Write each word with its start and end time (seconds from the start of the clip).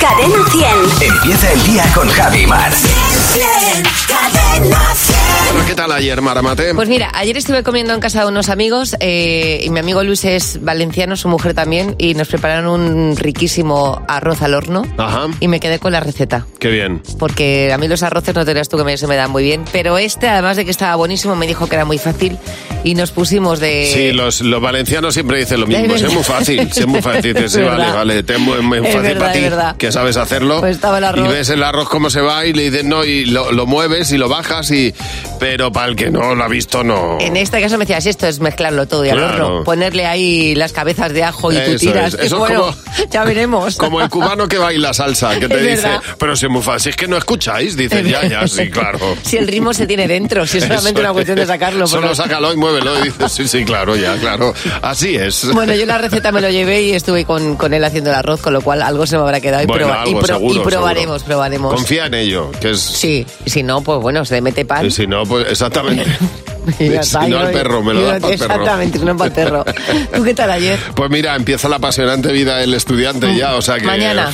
Cadena 0.00 0.44
100. 0.50 1.12
Empieza 1.12 1.52
el 1.52 1.62
día 1.64 1.84
con 1.94 2.08
Javi 2.08 2.46
Mar. 2.46 2.72
Cadena 4.08 4.94
100. 4.94 5.18
Bueno, 5.52 5.66
¿qué 5.66 5.74
tal 5.74 5.92
ayer, 5.92 6.20
Maramate? 6.22 6.74
Pues 6.74 6.88
mira, 6.88 7.10
ayer 7.14 7.36
estuve 7.36 7.62
comiendo 7.62 7.92
en 7.92 8.00
casa 8.00 8.22
de 8.22 8.28
unos 8.28 8.48
amigos 8.48 8.96
eh, 9.00 9.60
y 9.62 9.70
mi 9.70 9.78
amigo 9.80 10.02
Luis 10.02 10.24
es 10.24 10.62
valenciano, 10.62 11.16
su 11.16 11.28
mujer 11.28 11.54
también, 11.54 11.96
y 11.98 12.14
nos 12.14 12.28
prepararon 12.28 12.80
un 12.80 13.16
riquísimo 13.16 14.02
arroz 14.08 14.42
al 14.42 14.54
horno 14.54 14.86
Ajá. 14.96 15.26
y 15.40 15.48
me 15.48 15.60
quedé 15.60 15.78
con 15.78 15.92
la 15.92 16.00
receta. 16.00 16.46
Qué 16.58 16.68
bien. 16.70 17.02
Porque 17.18 17.72
a 17.72 17.78
mí 17.78 17.86
los 17.88 18.02
arroces 18.02 18.34
no 18.34 18.44
tenías 18.44 18.68
tú 18.68 18.78
que 18.78 18.84
me, 18.84 18.96
se 18.96 19.06
me 19.06 19.16
dan 19.16 19.30
muy 19.30 19.42
bien, 19.42 19.64
pero 19.72 19.98
este, 19.98 20.28
además 20.28 20.56
de 20.56 20.64
que 20.64 20.70
estaba 20.70 20.94
buenísimo, 20.96 21.36
me 21.36 21.46
dijo 21.46 21.68
que 21.68 21.74
era 21.76 21.84
muy 21.84 21.98
fácil 21.98 22.38
y 22.84 22.94
nos 22.94 23.10
pusimos 23.10 23.60
de... 23.60 23.90
Sí, 23.92 24.12
los, 24.12 24.40
los 24.40 24.60
valencianos 24.62 25.14
siempre 25.14 25.38
dicen 25.38 25.60
lo 25.60 25.66
Es 25.66 25.78
mismo. 25.80 25.94
Es 25.94 26.12
muy 26.14 26.22
fácil, 26.24 26.60
es 26.60 26.86
muy 26.86 27.02
fácil. 27.02 27.36
Es 27.40 27.52
sí, 27.52 27.60
vale, 27.60 27.90
vale, 27.90 28.18
es 28.26 28.38
muy, 28.38 28.60
muy 28.60 28.78
Es 28.86 28.94
fácil 28.94 29.16
para 29.16 29.32
ti, 29.32 29.40
verdad. 29.40 29.76
Que 29.90 29.94
sabes 29.94 30.16
hacerlo. 30.16 30.60
Pues 30.60 30.76
estaba 30.76 30.98
el 30.98 31.04
arroz. 31.04 31.26
Y 31.28 31.32
ves 31.32 31.48
el 31.50 31.62
arroz 31.62 31.88
cómo 31.88 32.10
se 32.10 32.20
va 32.20 32.46
y 32.46 32.52
le 32.52 32.70
dices 32.70 32.84
no, 32.84 33.04
y 33.04 33.24
lo, 33.26 33.52
lo 33.52 33.66
mueves 33.66 34.10
y 34.12 34.18
lo 34.18 34.28
bajas, 34.28 34.70
y 34.70 34.94
pero 35.38 35.72
para 35.72 35.86
el 35.88 35.96
que 35.96 36.10
no 36.10 36.34
lo 36.34 36.44
ha 36.44 36.48
visto, 36.48 36.82
no. 36.84 37.18
En 37.20 37.36
este 37.36 37.60
caso 37.60 37.76
me 37.78 37.84
decías, 37.84 38.06
esto 38.06 38.26
es 38.26 38.40
mezclarlo 38.40 38.86
todo 38.86 39.04
y 39.04 39.10
al 39.10 39.18
Claro. 39.18 39.46
horno, 39.46 39.64
ponerle 39.64 40.06
ahí 40.06 40.54
las 40.54 40.72
cabezas 40.72 41.12
de 41.12 41.24
ajo 41.24 41.52
y 41.52 41.56
tú 41.56 41.60
Eso 41.62 41.78
tiras. 41.78 42.14
es. 42.14 42.20
Eso 42.20 42.22
y 42.22 42.26
es 42.26 42.34
bueno, 42.38 42.60
como- 42.60 43.06
ya 43.10 43.24
veremos. 43.24 43.76
Como 43.76 44.00
el 44.00 44.08
cubano 44.08 44.46
que 44.48 44.58
baila 44.58 44.92
salsa, 44.94 45.38
que 45.38 45.48
te 45.48 45.56
Es 45.56 45.62
dice, 45.76 45.88
verdad. 45.88 46.02
pero 46.18 46.36
si 46.36 46.46
es 46.46 46.52
muy 46.52 46.62
fácil, 46.62 46.90
es 46.90 46.96
que 46.96 47.08
no 47.08 47.16
escucháis, 47.16 47.76
dices, 47.76 48.06
ya, 48.08 48.26
ya, 48.26 48.46
sí, 48.46 48.70
claro. 48.70 48.98
Si 49.22 49.36
el 49.36 49.46
ritmo 49.48 49.72
se 49.74 49.86
tiene 49.86 50.06
dentro, 50.06 50.46
si 50.46 50.58
es 50.58 50.64
solamente 50.68 51.00
Eso 51.00 51.06
una 51.08 51.12
cuestión 51.12 51.36
de 51.36 51.42
es. 51.42 51.48
sacarlo. 51.48 51.86
Solo 51.86 52.08
porque- 52.08 52.16
sácalo 52.16 52.52
y 52.52 52.56
muévelo 52.56 52.98
y 53.00 53.02
dices, 53.08 53.32
sí, 53.32 53.48
sí, 53.48 53.64
claro, 53.64 53.96
ya, 53.96 54.16
claro. 54.16 54.54
Así 54.82 55.16
es. 55.16 55.50
Bueno, 55.52 55.74
yo 55.74 55.86
la 55.86 55.98
receta 55.98 56.30
me 56.32 56.40
lo 56.40 56.50
llevé 56.50 56.82
y 56.82 56.92
estuve 56.92 57.24
con, 57.24 57.56
con 57.56 57.72
él 57.74 57.82
haciendo 57.84 58.10
el 58.10 58.16
arroz, 58.16 58.40
con 58.40 58.52
lo 58.52 58.60
cual 58.60 58.82
algo 58.82 59.06
se 59.06 59.16
me 59.16 59.22
habrá 59.22 59.40
quedado 59.40 59.62
y, 59.80 60.14
probaremos, 60.14 60.26
seguro. 60.26 60.62
probaremos. 61.24 61.74
Confía 61.74 62.06
en 62.06 62.14
ello, 62.14 62.50
que 62.60 62.70
es... 62.70 62.80
Sí, 62.80 63.26
si 63.46 63.62
no, 63.62 63.80
pues 63.82 64.00
bueno, 64.00 64.24
se 64.24 64.34
le 64.34 64.40
mete 64.42 64.64
pan. 64.64 64.84
Y 64.86 64.90
si 64.90 65.06
no, 65.06 65.24
pues 65.24 65.46
exactamente. 65.50 66.04
Si 66.78 66.88
no 67.28 67.38
al 67.38 67.50
perro, 67.52 67.82
me 67.82 67.94
lo 67.94 68.02
das 68.02 68.20
para 68.20 68.32
el 68.34 68.38
perro. 68.38 68.54
Exactamente, 68.54 68.98
no 68.98 69.16
para 69.16 69.28
el 69.28 69.32
perro. 69.32 69.64
¿Tú 70.14 70.22
qué 70.22 70.34
tal 70.34 70.50
ayer? 70.50 70.78
Pues 70.94 71.10
mira, 71.10 71.34
empieza 71.34 71.70
la 71.70 71.76
apasionante 71.76 72.30
vida 72.32 72.58
del 72.58 72.74
estudiante 72.74 73.34
ya, 73.34 73.54
o 73.56 73.62
sea 73.62 73.78
que... 73.78 73.86
Mañana. 73.86 74.30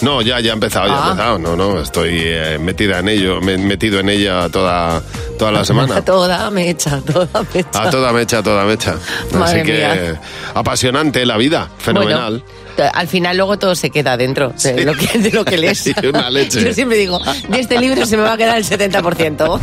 No, 0.00 0.22
ya, 0.22 0.38
ya 0.40 0.52
ha 0.52 0.54
empezado, 0.54 0.86
ya 0.86 0.94
ha 0.94 1.06
Ah. 1.08 1.10
empezado. 1.10 1.38
No, 1.38 1.56
no, 1.56 1.80
estoy 1.82 2.10
eh, 2.14 2.56
metida 2.60 3.00
en 3.00 3.08
ello, 3.08 3.40
me- 3.40 3.58
metido 3.58 3.98
en 3.98 4.08
ella 4.10 4.48
toda, 4.48 5.02
toda 5.38 5.50
la 5.50 5.64
semana. 5.64 5.96
A 5.96 6.02
toda 6.04 6.50
mecha, 6.52 7.00
toda 7.00 7.28
mecha. 7.52 7.82
A 7.82 7.90
toda 7.90 8.12
mecha, 8.12 8.38
a 8.38 8.42
toda 8.44 8.64
mecha. 8.64 8.94
Madre 9.32 9.60
Así 9.60 9.66
que 9.66 9.76
mía. 9.76 10.20
apasionante 10.54 11.26
la 11.26 11.36
vida, 11.36 11.68
fenomenal. 11.78 12.38
Bueno, 12.44 12.59
al 12.88 13.08
final 13.08 13.36
luego 13.36 13.58
todo 13.58 13.74
se 13.74 13.90
queda 13.90 14.16
dentro 14.16 14.50
de, 14.50 14.58
Sí. 14.58 14.84
lo, 14.84 14.94
que, 14.94 15.18
de 15.18 15.30
lo 15.30 15.44
que 15.44 15.56
lees. 15.58 15.86
Y 15.86 16.06
una 16.06 16.30
leche. 16.30 16.60
Yo 16.64 16.72
siempre 16.72 16.96
digo, 16.98 17.18
de 17.48 17.60
este 17.60 17.78
libro 17.78 18.06
se 18.06 18.16
me 18.16 18.22
va 18.22 18.34
a 18.34 18.36
quedar 18.36 18.56
el 18.58 18.64
70%. 18.64 19.60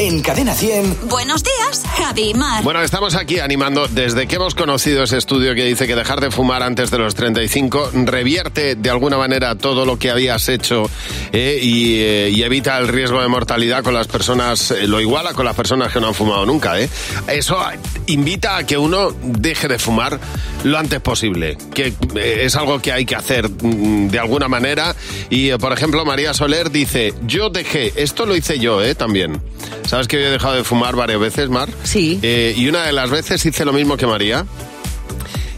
En 0.00 0.22
Cadena 0.22 0.54
100. 0.54 1.10
Buenos 1.10 1.44
días, 1.44 1.84
Javi 1.98 2.32
Mar. 2.32 2.64
Bueno, 2.64 2.80
estamos 2.80 3.14
aquí 3.16 3.38
animando, 3.38 3.86
desde 3.86 4.26
que 4.26 4.36
hemos 4.36 4.54
conocido 4.54 5.02
ese 5.02 5.18
estudio 5.18 5.54
que 5.54 5.62
dice 5.62 5.86
que 5.86 5.94
dejar 5.94 6.22
de 6.22 6.30
fumar 6.30 6.62
antes 6.62 6.90
de 6.90 6.96
los 6.96 7.14
35 7.14 7.90
revierte 8.06 8.76
de 8.76 8.88
alguna 8.88 9.18
manera 9.18 9.56
todo 9.56 9.84
lo 9.84 9.98
que 9.98 10.10
habías 10.10 10.48
hecho 10.48 10.88
eh, 11.32 11.60
y, 11.62 11.98
eh, 11.98 12.30
y 12.30 12.42
evita 12.44 12.78
el 12.78 12.88
riesgo 12.88 13.20
de 13.20 13.28
mortalidad 13.28 13.84
con 13.84 13.92
las 13.92 14.06
personas, 14.06 14.70
eh, 14.70 14.86
lo 14.86 15.02
iguala 15.02 15.34
con 15.34 15.44
las 15.44 15.54
personas 15.54 15.92
que 15.92 16.00
no 16.00 16.06
han 16.06 16.14
fumado 16.14 16.46
nunca. 16.46 16.80
¿eh? 16.80 16.88
Eso 17.28 17.58
invita 18.06 18.56
a 18.56 18.64
que 18.64 18.78
uno 18.78 19.10
deje 19.22 19.68
de 19.68 19.78
fumar 19.78 20.18
lo 20.64 20.78
antes 20.78 21.00
posible, 21.00 21.56
que 21.74 21.94
eh, 22.16 22.40
es 22.42 22.56
algo 22.56 22.80
que 22.80 22.92
hay 22.92 23.04
que 23.04 23.16
hacer 23.16 23.48
mm, 23.48 24.08
de 24.08 24.18
alguna 24.18 24.48
manera. 24.48 24.94
Y, 25.28 25.50
eh, 25.50 25.58
por 25.58 25.72
ejemplo, 25.72 26.04
María 26.04 26.34
Soler 26.34 26.70
dice, 26.70 27.14
yo 27.26 27.50
dejé, 27.50 27.92
esto 27.96 28.26
lo 28.26 28.36
hice 28.36 28.58
yo 28.58 28.82
¿eh? 28.82 28.94
también. 28.94 29.40
¿Sabes 29.86 30.06
que 30.08 30.20
yo 30.20 30.28
he 30.28 30.30
dejado 30.30 30.54
de 30.54 30.64
fumar 30.64 30.94
varias 30.96 31.20
veces, 31.20 31.48
Mar? 31.48 31.68
Sí. 31.82 32.18
Eh, 32.22 32.54
y 32.56 32.68
una 32.68 32.84
de 32.84 32.92
las 32.92 33.10
veces 33.10 33.44
hice 33.44 33.64
lo 33.64 33.72
mismo 33.72 33.96
que 33.96 34.06
María. 34.06 34.46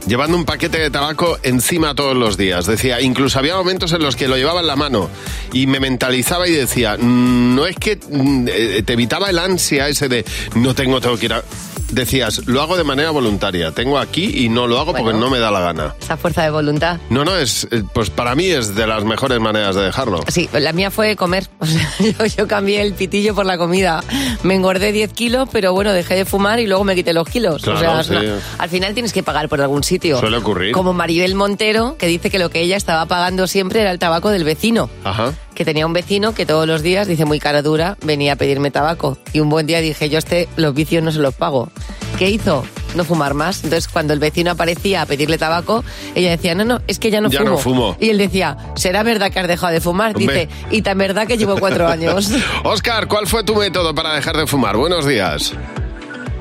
Llevando 0.06 0.36
un 0.36 0.44
paquete 0.44 0.78
de 0.78 0.90
tabaco 0.90 1.38
encima 1.44 1.94
todos 1.94 2.16
los 2.16 2.36
días. 2.36 2.66
Decía, 2.66 3.00
incluso 3.00 3.38
había 3.38 3.54
momentos 3.54 3.92
en 3.92 4.02
los 4.02 4.16
que 4.16 4.26
lo 4.26 4.36
llevaba 4.36 4.60
en 4.60 4.66
la 4.66 4.74
mano 4.74 5.08
y 5.52 5.68
me 5.68 5.78
mentalizaba 5.78 6.48
y 6.48 6.52
decía, 6.52 6.96
"Mm, 6.98 7.54
no 7.54 7.66
es 7.66 7.76
que 7.76 8.00
mm, 8.10 8.48
eh, 8.50 8.82
te 8.84 8.94
evitaba 8.94 9.30
el 9.30 9.38
ansia 9.38 9.88
ese 9.88 10.08
de 10.08 10.24
no 10.56 10.74
tengo, 10.74 11.00
tengo 11.00 11.16
que 11.18 11.26
ir 11.26 11.32
a. 11.34 11.44
Decías, 11.92 12.46
lo 12.46 12.62
hago 12.62 12.76
de 12.76 12.84
manera 12.84 13.10
voluntaria. 13.10 13.70
Tengo 13.72 13.98
aquí 13.98 14.44
y 14.44 14.48
no 14.48 14.66
lo 14.66 14.80
hago 14.80 14.94
porque 14.94 15.12
no 15.12 15.28
me 15.28 15.38
da 15.38 15.50
la 15.50 15.60
gana. 15.60 15.94
Esa 16.00 16.16
fuerza 16.16 16.42
de 16.42 16.50
voluntad. 16.50 16.98
No, 17.10 17.24
no, 17.24 17.36
es, 17.36 17.68
eh, 17.70 17.82
pues 17.92 18.08
para 18.08 18.34
mí 18.34 18.46
es 18.46 18.74
de 18.74 18.86
las 18.86 19.04
mejores 19.04 19.38
maneras 19.40 19.76
de 19.76 19.82
dejarlo. 19.82 20.20
Sí, 20.28 20.48
la 20.52 20.72
mía 20.72 20.90
fue 20.90 21.16
comer. 21.16 21.48
O 21.62 21.66
sea, 21.66 21.88
yo, 22.18 22.26
yo 22.26 22.48
cambié 22.48 22.82
el 22.82 22.94
pitillo 22.94 23.34
por 23.34 23.46
la 23.46 23.56
comida. 23.56 24.02
Me 24.42 24.54
engordé 24.54 24.90
10 24.92 25.12
kilos, 25.12 25.48
pero 25.52 25.72
bueno, 25.72 25.92
dejé 25.92 26.16
de 26.16 26.24
fumar 26.24 26.58
y 26.60 26.66
luego 26.66 26.82
me 26.84 26.94
quité 26.94 27.12
los 27.12 27.28
kilos. 27.28 27.62
Claro, 27.62 27.78
o 27.98 28.02
sea, 28.02 28.20
sí. 28.20 28.28
al 28.58 28.68
final 28.68 28.94
tienes 28.94 29.12
que 29.12 29.22
pagar 29.22 29.48
por 29.48 29.60
algún 29.60 29.84
sitio. 29.84 30.18
Suele 30.18 30.38
ocurrir. 30.38 30.72
Como 30.72 30.92
Maribel 30.92 31.34
Montero, 31.34 31.96
que 31.98 32.06
dice 32.06 32.30
que 32.30 32.38
lo 32.38 32.50
que 32.50 32.60
ella 32.60 32.76
estaba 32.76 33.06
pagando 33.06 33.46
siempre 33.46 33.80
era 33.80 33.90
el 33.90 33.98
tabaco 33.98 34.30
del 34.30 34.44
vecino. 34.44 34.90
Ajá. 35.04 35.34
Que 35.54 35.64
tenía 35.64 35.86
un 35.86 35.92
vecino 35.92 36.34
que 36.34 36.46
todos 36.46 36.66
los 36.66 36.82
días, 36.82 37.06
dice 37.06 37.24
muy 37.26 37.38
cara 37.38 37.62
dura, 37.62 37.96
venía 38.02 38.32
a 38.32 38.36
pedirme 38.36 38.70
tabaco. 38.70 39.18
Y 39.32 39.40
un 39.40 39.50
buen 39.50 39.66
día 39.66 39.80
dije, 39.80 40.08
yo 40.08 40.18
este, 40.18 40.48
los 40.56 40.74
vicios 40.74 41.02
no 41.02 41.12
se 41.12 41.18
los 41.18 41.34
pago. 41.34 41.70
¿Qué 42.18 42.30
hizo? 42.30 42.64
No 42.94 43.04
fumar 43.04 43.32
más. 43.34 43.64
Entonces, 43.64 43.88
cuando 43.88 44.12
el 44.12 44.18
vecino 44.18 44.50
aparecía 44.50 45.02
a 45.02 45.06
pedirle 45.06 45.38
tabaco, 45.38 45.82
ella 46.14 46.30
decía, 46.30 46.54
no, 46.54 46.64
no, 46.64 46.80
es 46.86 46.98
que 46.98 47.10
ya 47.10 47.20
no 47.22 47.30
Ya 47.30 47.38
fumo. 47.38 47.50
no 47.50 47.58
fumo. 47.58 47.96
Y 47.98 48.10
él 48.10 48.18
decía, 48.18 48.56
¿será 48.74 49.02
verdad 49.02 49.32
que 49.32 49.40
has 49.40 49.48
dejado 49.48 49.72
de 49.72 49.80
fumar? 49.80 50.14
Dice, 50.14 50.48
y 50.70 50.82
tan 50.82 50.98
verdad 50.98 51.26
que 51.26 51.38
llevo 51.38 51.56
cuatro 51.58 51.88
años. 51.88 52.30
Oscar, 52.64 53.08
¿cuál 53.08 53.26
fue 53.26 53.44
tu 53.44 53.54
método 53.54 53.94
para 53.94 54.14
dejar 54.14 54.36
de 54.36 54.46
fumar? 54.46 54.76
Buenos 54.76 55.06
días. 55.06 55.54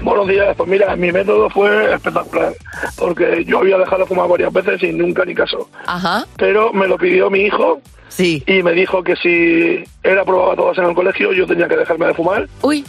Buenos 0.02 0.28
días, 0.28 0.48
pues 0.58 0.68
mira, 0.68 0.96
mi 0.96 1.12
método 1.12 1.48
fue 1.52 1.94
espectacular, 1.94 2.54
porque 2.98 3.46
yo 3.46 3.60
había 3.60 3.78
dejado 3.78 4.00
de 4.02 4.08
fumar 4.08 4.28
varias 4.28 4.52
veces 4.52 4.82
y 4.82 4.92
nunca 4.92 5.24
ni 5.26 5.36
caso. 5.36 5.70
Ajá, 5.86 6.26
Pero 6.38 6.74
me 6.74 6.88
lo 6.88 6.98
pidió 6.98 7.30
mi 7.30 7.42
hijo 7.42 7.80
sí. 8.10 8.44
y 8.48 8.64
me 8.64 8.72
dijo 8.72 9.04
que 9.04 9.16
si 9.18 9.84
él 10.02 10.20
aprobaba 10.20 10.56
todas 10.56 10.76
en 10.80 10.86
el 10.86 10.96
colegio, 10.96 11.32
yo 11.34 11.46
tenía 11.46 11.68
que 11.68 11.78
dejarme 11.78 12.08
de 12.08 12.14
fumar. 12.16 12.50
Uy, 12.64 12.84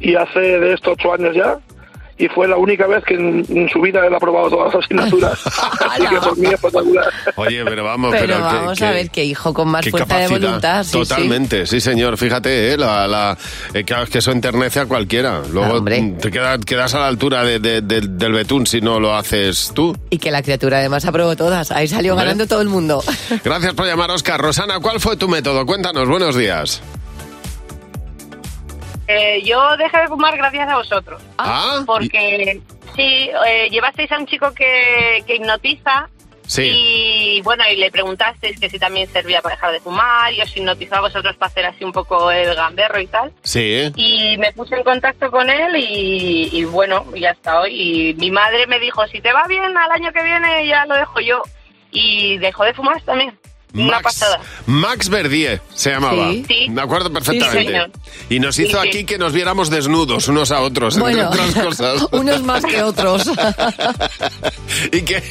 Y 0.00 0.14
hace 0.16 0.38
de 0.38 0.74
esto 0.74 0.90
ocho 0.92 1.14
años 1.14 1.34
ya, 1.34 1.58
y 2.24 2.28
fue 2.28 2.46
la 2.48 2.56
única 2.56 2.86
vez 2.86 3.02
que 3.04 3.14
en, 3.14 3.44
en 3.48 3.68
su 3.68 3.80
vida 3.80 4.06
él 4.06 4.12
ha 4.14 4.16
aprobado 4.16 4.50
todas 4.50 4.74
las 4.74 4.84
asignaturas. 4.84 5.38
Así 5.90 6.06
que 6.06 6.16
por 6.16 6.36
mí 6.38 6.46
es 6.46 6.52
espectacular. 6.54 7.06
Oye, 7.36 7.64
pero 7.64 7.84
vamos, 7.84 8.10
pero, 8.12 8.26
pero, 8.26 8.40
vamos 8.40 8.78
que- 8.78 8.84
a 8.84 8.90
ver 8.90 9.10
qué 9.10 9.24
hijo 9.24 9.54
con 9.54 9.68
más 9.68 9.88
fuerza 9.88 10.04
de 10.04 10.24
capacidad. 10.24 10.40
voluntad. 10.48 10.82
Sí, 10.84 10.90
sí. 10.92 10.98
Totalmente, 10.98 11.66
sí. 11.66 11.80
señor. 11.80 12.16
Fíjate, 12.18 12.72
¿eh? 12.72 12.76
la, 12.76 13.08
la, 13.08 13.38
eh, 13.74 13.84
claro, 13.84 14.04
es 14.04 14.10
que 14.10 14.18
eso 14.18 14.32
enternece 14.32 14.80
a 14.80 14.86
cualquiera. 14.86 15.42
Luego 15.50 15.74
hombre. 15.78 16.14
te 16.20 16.30
quedas, 16.30 16.58
quedas 16.64 16.94
a 16.94 17.00
la 17.00 17.08
altura 17.08 17.42
de- 17.44 17.58
de- 17.58 17.80
de- 17.80 18.00
del 18.02 18.32
betún 18.32 18.66
si 18.66 18.80
no 18.80 19.00
lo 19.00 19.14
haces 19.14 19.72
tú. 19.74 19.96
Y 20.10 20.18
que 20.18 20.30
la 20.30 20.42
criatura 20.42 20.78
además 20.78 21.04
aprobó 21.06 21.36
todas. 21.36 21.70
Ahí 21.72 21.88
salió 21.88 22.12
Hombre. 22.12 22.26
ganando 22.26 22.46
todo 22.46 22.60
el 22.60 22.68
mundo. 22.68 23.02
Gracias 23.44 23.74
por 23.74 23.86
llamar, 23.86 24.10
Oscar. 24.10 24.40
Rosana, 24.40 24.78
¿cuál 24.80 25.00
fue 25.00 25.16
tu 25.16 25.28
método? 25.28 25.64
Cuéntanos, 25.64 26.08
buenos 26.08 26.36
días. 26.36 26.82
Eh, 29.12 29.42
yo 29.42 29.76
dejé 29.76 29.98
de 29.98 30.08
fumar 30.08 30.36
gracias 30.36 30.68
a 30.68 30.76
vosotros. 30.76 31.20
Ah, 31.38 31.80
Porque 31.86 32.60
sí, 32.94 33.30
eh, 33.46 33.68
llevasteis 33.70 34.10
a 34.12 34.18
un 34.18 34.26
chico 34.26 34.52
que, 34.54 35.22
que 35.26 35.36
hipnotiza 35.36 36.08
Sí. 36.46 36.62
y 37.36 37.40
bueno, 37.42 37.62
y 37.70 37.76
le 37.76 37.92
preguntasteis 37.92 38.58
que 38.58 38.68
si 38.68 38.76
también 38.76 39.08
servía 39.08 39.40
para 39.40 39.54
dejar 39.54 39.70
de 39.70 39.78
fumar 39.78 40.32
y 40.32 40.40
os 40.40 40.56
hipnotizó 40.56 40.96
a 40.96 41.00
vosotros 41.02 41.36
para 41.36 41.48
hacer 41.48 41.64
así 41.66 41.84
un 41.84 41.92
poco 41.92 42.28
el 42.32 42.56
gamberro 42.56 42.98
y 43.00 43.06
tal. 43.06 43.32
Sí, 43.42 43.60
¿eh? 43.60 43.92
Y 43.94 44.36
me 44.36 44.52
puse 44.52 44.74
en 44.74 44.82
contacto 44.82 45.30
con 45.30 45.48
él 45.48 45.76
y, 45.76 46.48
y 46.52 46.64
bueno, 46.64 47.04
ya 47.14 47.30
está 47.30 47.60
hoy. 47.60 47.70
Y 48.10 48.14
mi 48.14 48.32
madre 48.32 48.66
me 48.66 48.80
dijo, 48.80 49.06
si 49.06 49.20
te 49.20 49.32
va 49.32 49.44
bien 49.46 49.76
al 49.76 49.92
año 49.92 50.12
que 50.12 50.24
viene 50.24 50.66
ya 50.66 50.86
lo 50.86 50.96
dejo 50.96 51.20
yo. 51.20 51.40
Y 51.92 52.38
dejó 52.38 52.64
de 52.64 52.74
fumar 52.74 53.00
también. 53.02 53.38
Una 53.74 53.84
Max, 53.86 54.02
pasada. 54.02 54.40
Max 54.66 55.08
Verdier 55.08 55.62
se 55.74 55.90
llamaba. 55.90 56.30
Sí. 56.32 56.44
Sí. 56.48 56.70
Me 56.70 56.82
acuerdo 56.82 57.12
perfectamente. 57.12 57.90
Sí, 58.28 58.34
y 58.34 58.40
nos 58.40 58.58
hizo 58.58 58.80
Sí, 58.80 58.82
sí. 58.82 58.88
aquí 58.88 59.04
que 59.04 59.18
nos 59.18 59.32
viéramos 59.32 59.70
desnudos 59.70 60.26
unos 60.28 60.50
a 60.50 60.60
otros, 60.60 60.98
Bueno, 60.98 61.22
entre 61.22 61.40
otras 61.40 61.64
cosas. 61.66 62.06
unos 62.12 62.42
más 62.42 62.64
que 62.64 62.82
otros. 62.82 63.30
y 64.92 65.02
que 65.02 65.22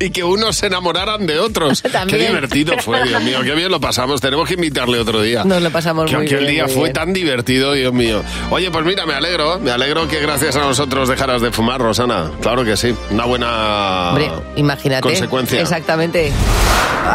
y 0.00 0.10
que 0.10 0.24
unos 0.24 0.56
se 0.56 0.66
enamoraran 0.66 1.26
de 1.26 1.38
otros. 1.38 1.82
También. 1.92 2.20
Qué 2.20 2.26
divertido 2.28 2.74
fue, 2.78 3.02
Dios 3.06 3.22
mío, 3.22 3.38
qué 3.42 3.54
bien 3.54 3.70
lo 3.70 3.80
pasamos. 3.80 4.20
Tenemos 4.20 4.48
que 4.48 4.54
invitarle 4.54 4.98
otro 4.98 5.22
día. 5.22 5.44
Nos 5.44 5.62
lo 5.62 5.70
pasamos 5.70 6.10
que 6.10 6.16
muy 6.16 6.26
aquel 6.26 6.38
bien, 6.40 6.50
día 6.52 6.64
muy 6.64 6.72
fue 6.72 6.82
bien. 6.84 6.92
tan 6.94 7.12
divertido, 7.12 7.72
Dios 7.72 7.92
mío. 7.92 8.22
Oye, 8.50 8.70
pues 8.70 8.84
mira, 8.84 9.06
me 9.06 9.14
alegro, 9.14 9.58
me 9.58 9.70
alegro 9.70 10.08
que 10.08 10.20
gracias 10.20 10.56
a 10.56 10.60
nosotros 10.60 11.08
dejaras 11.08 11.42
de 11.42 11.50
fumar, 11.52 11.80
Rosana. 11.80 12.30
Claro 12.40 12.64
que 12.64 12.76
sí, 12.76 12.94
una 13.10 13.24
buena 13.24 14.10
Hombre, 14.10 14.30
imagínate. 14.56 15.02
consecuencia. 15.02 15.60
Exactamente. 15.60 16.32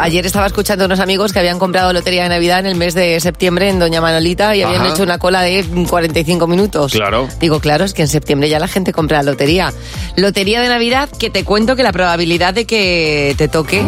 Ayer 0.00 0.26
estaba 0.26 0.46
escuchando 0.46 0.84
a 0.84 0.86
unos 0.86 1.00
amigos 1.00 1.32
que 1.32 1.38
habían 1.38 1.58
comprado 1.58 1.92
lotería 1.94 2.24
de 2.24 2.28
Navidad 2.28 2.58
en 2.60 2.66
el 2.66 2.74
mes 2.74 2.94
de 2.94 3.18
septiembre 3.20 3.70
en 3.70 3.78
Doña 3.78 4.02
Manolita 4.02 4.54
y 4.54 4.62
habían 4.62 4.82
Ajá. 4.82 4.90
hecho 4.92 5.02
una 5.02 5.18
cola 5.18 5.40
de 5.40 5.64
45 5.88 6.46
minutos. 6.46 6.92
Claro. 6.92 7.26
Digo, 7.40 7.60
claro, 7.60 7.86
es 7.86 7.94
que 7.94 8.02
en 8.02 8.08
septiembre 8.08 8.50
ya 8.50 8.58
la 8.58 8.68
gente 8.68 8.92
compra 8.92 9.22
la 9.22 9.30
lotería. 9.30 9.72
Lotería 10.16 10.60
de 10.60 10.68
Navidad 10.68 11.08
que 11.18 11.30
te 11.30 11.42
cuento 11.44 11.74
que 11.74 11.82
la 11.82 11.92
probabilidad 11.92 12.57
de 12.58 12.64
que 12.64 13.34
te 13.38 13.46
toque 13.46 13.80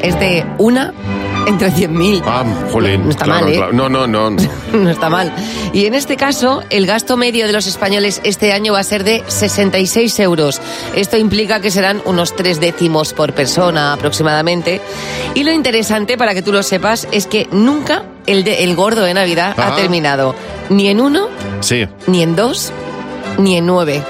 es 0.00 0.18
de 0.18 0.44
una 0.58 0.94
entre 1.46 1.70
100.000. 1.70 2.22
Ah, 2.24 2.42
jolín. 2.72 3.04
No 3.04 3.10
está 3.10 3.24
claro, 3.26 3.44
mal, 3.44 3.52
¿eh? 3.52 3.56
claro. 3.56 3.72
No, 3.74 3.88
no, 3.90 4.06
no. 4.06 4.30
no. 4.30 4.42
no 4.72 4.90
está 4.90 5.10
mal. 5.10 5.30
Y 5.74 5.84
en 5.84 5.94
este 5.94 6.16
caso, 6.16 6.62
el 6.70 6.86
gasto 6.86 7.16
medio 7.18 7.46
de 7.46 7.52
los 7.52 7.66
españoles 7.66 8.20
este 8.24 8.52
año 8.54 8.72
va 8.72 8.78
a 8.80 8.84
ser 8.84 9.04
de 9.04 9.22
66 9.26 10.18
euros. 10.20 10.60
Esto 10.96 11.18
implica 11.18 11.60
que 11.60 11.70
serán 11.70 12.00
unos 12.06 12.34
tres 12.34 12.60
décimos 12.60 13.12
por 13.12 13.34
persona 13.34 13.92
aproximadamente. 13.92 14.80
Y 15.34 15.44
lo 15.44 15.52
interesante, 15.52 16.16
para 16.16 16.32
que 16.34 16.40
tú 16.42 16.50
lo 16.52 16.62
sepas, 16.62 17.06
es 17.12 17.26
que 17.26 17.46
nunca 17.52 18.04
el, 18.26 18.42
de- 18.44 18.64
el 18.64 18.74
gordo 18.74 19.02
de 19.02 19.12
Navidad 19.12 19.54
Ajá. 19.58 19.74
ha 19.74 19.76
terminado 19.76 20.34
ni 20.70 20.88
en 20.88 21.00
uno, 21.00 21.28
Sí. 21.60 21.86
ni 22.06 22.22
en 22.22 22.36
dos, 22.36 22.72
ni 23.38 23.56
en 23.58 23.66
nueve. 23.66 24.02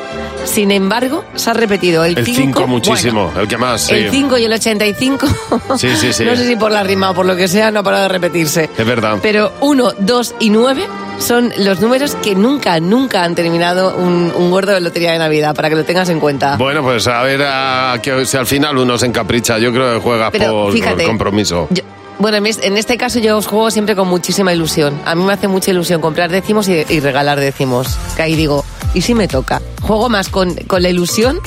Sin 0.44 0.70
embargo, 0.70 1.24
se 1.34 1.50
ha 1.50 1.52
repetido 1.54 2.04
el 2.04 2.18
El 2.18 2.24
5 2.24 2.40
5 2.42 2.66
muchísimo. 2.66 3.32
el 3.38 3.48
que 3.48 3.56
más, 3.56 3.82
sí. 3.82 3.94
El 3.94 4.10
5 4.10 4.38
y 4.38 4.44
el 4.44 4.52
85. 4.52 5.26
Sí, 5.78 5.88
sí, 5.96 6.12
sí. 6.12 6.24
No 6.24 6.36
sé 6.36 6.46
si 6.46 6.56
por 6.56 6.70
la 6.72 6.82
rima 6.82 7.10
o 7.10 7.14
por 7.14 7.24
lo 7.26 7.34
que 7.36 7.48
sea, 7.48 7.70
no 7.70 7.80
ha 7.80 7.82
parado 7.82 8.02
de 8.04 8.08
repetirse. 8.08 8.68
Es 8.76 8.86
verdad. 8.86 9.18
Pero 9.22 9.52
1, 9.60 9.92
2 9.98 10.34
y 10.40 10.50
9 10.50 10.86
son 11.18 11.52
los 11.58 11.80
números 11.80 12.14
que 12.16 12.34
nunca, 12.34 12.78
nunca 12.80 13.22
han 13.24 13.34
terminado 13.34 13.96
un, 13.96 14.32
un 14.36 14.50
gordo 14.50 14.72
de 14.72 14.80
lotería 14.80 15.12
de 15.12 15.18
Navidad, 15.18 15.54
para 15.54 15.68
que 15.70 15.76
lo 15.76 15.84
tengas 15.84 16.08
en 16.08 16.20
cuenta. 16.20 16.56
Bueno, 16.56 16.82
pues 16.82 17.06
a 17.06 17.22
ver 17.22 17.42
a, 17.46 17.98
que 18.02 18.26
si 18.26 18.36
al 18.36 18.46
final 18.46 18.76
uno 18.76 18.98
se 18.98 19.06
encapricha. 19.06 19.58
Yo 19.58 19.72
creo 19.72 19.94
que 19.94 20.00
juegas 20.00 20.30
Pero 20.32 20.50
por, 20.64 20.72
fíjate, 20.72 20.96
por 20.96 21.06
compromiso. 21.06 21.68
Yo- 21.70 21.82
bueno, 22.22 22.38
en 22.38 22.46
es- 22.46 22.58
en 22.62 22.76
este 22.78 22.96
caso 22.96 23.19
yo 23.19 23.36
os 23.36 23.46
juego 23.46 23.70
siempre 23.70 23.94
con 23.96 24.08
muchísima 24.08 24.52
ilusión. 24.52 24.98
A 25.04 25.14
mí 25.14 25.22
me 25.24 25.32
hace 25.32 25.48
mucha 25.48 25.70
ilusión 25.70 26.00
comprar 26.00 26.30
décimos 26.30 26.69
y, 26.69 26.84
y 26.88 27.00
regalar 27.00 27.38
décimos. 27.40 27.88
Que 28.16 28.22
ahí 28.22 28.34
digo, 28.36 28.64
¿y 28.94 29.02
si 29.02 29.14
me 29.14 29.28
toca? 29.28 29.60
Juego 29.82 30.08
más 30.08 30.28
con, 30.28 30.54
con 30.54 30.82
la 30.82 30.88
ilusión 30.88 31.38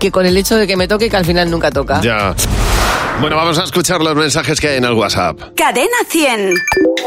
que 0.00 0.10
con 0.10 0.26
el 0.26 0.36
hecho 0.36 0.56
de 0.56 0.66
que 0.66 0.76
me 0.76 0.88
toque 0.88 1.06
y 1.06 1.10
que 1.10 1.16
al 1.16 1.24
final 1.24 1.50
nunca 1.50 1.70
toca. 1.70 2.00
Ya. 2.00 2.34
Bueno, 3.20 3.36
vamos 3.36 3.58
a 3.58 3.64
escuchar 3.64 4.00
los 4.00 4.16
mensajes 4.16 4.58
que 4.60 4.68
hay 4.68 4.76
en 4.78 4.84
el 4.84 4.94
WhatsApp. 4.94 5.38
Cadena 5.54 5.88
100. 6.08 6.54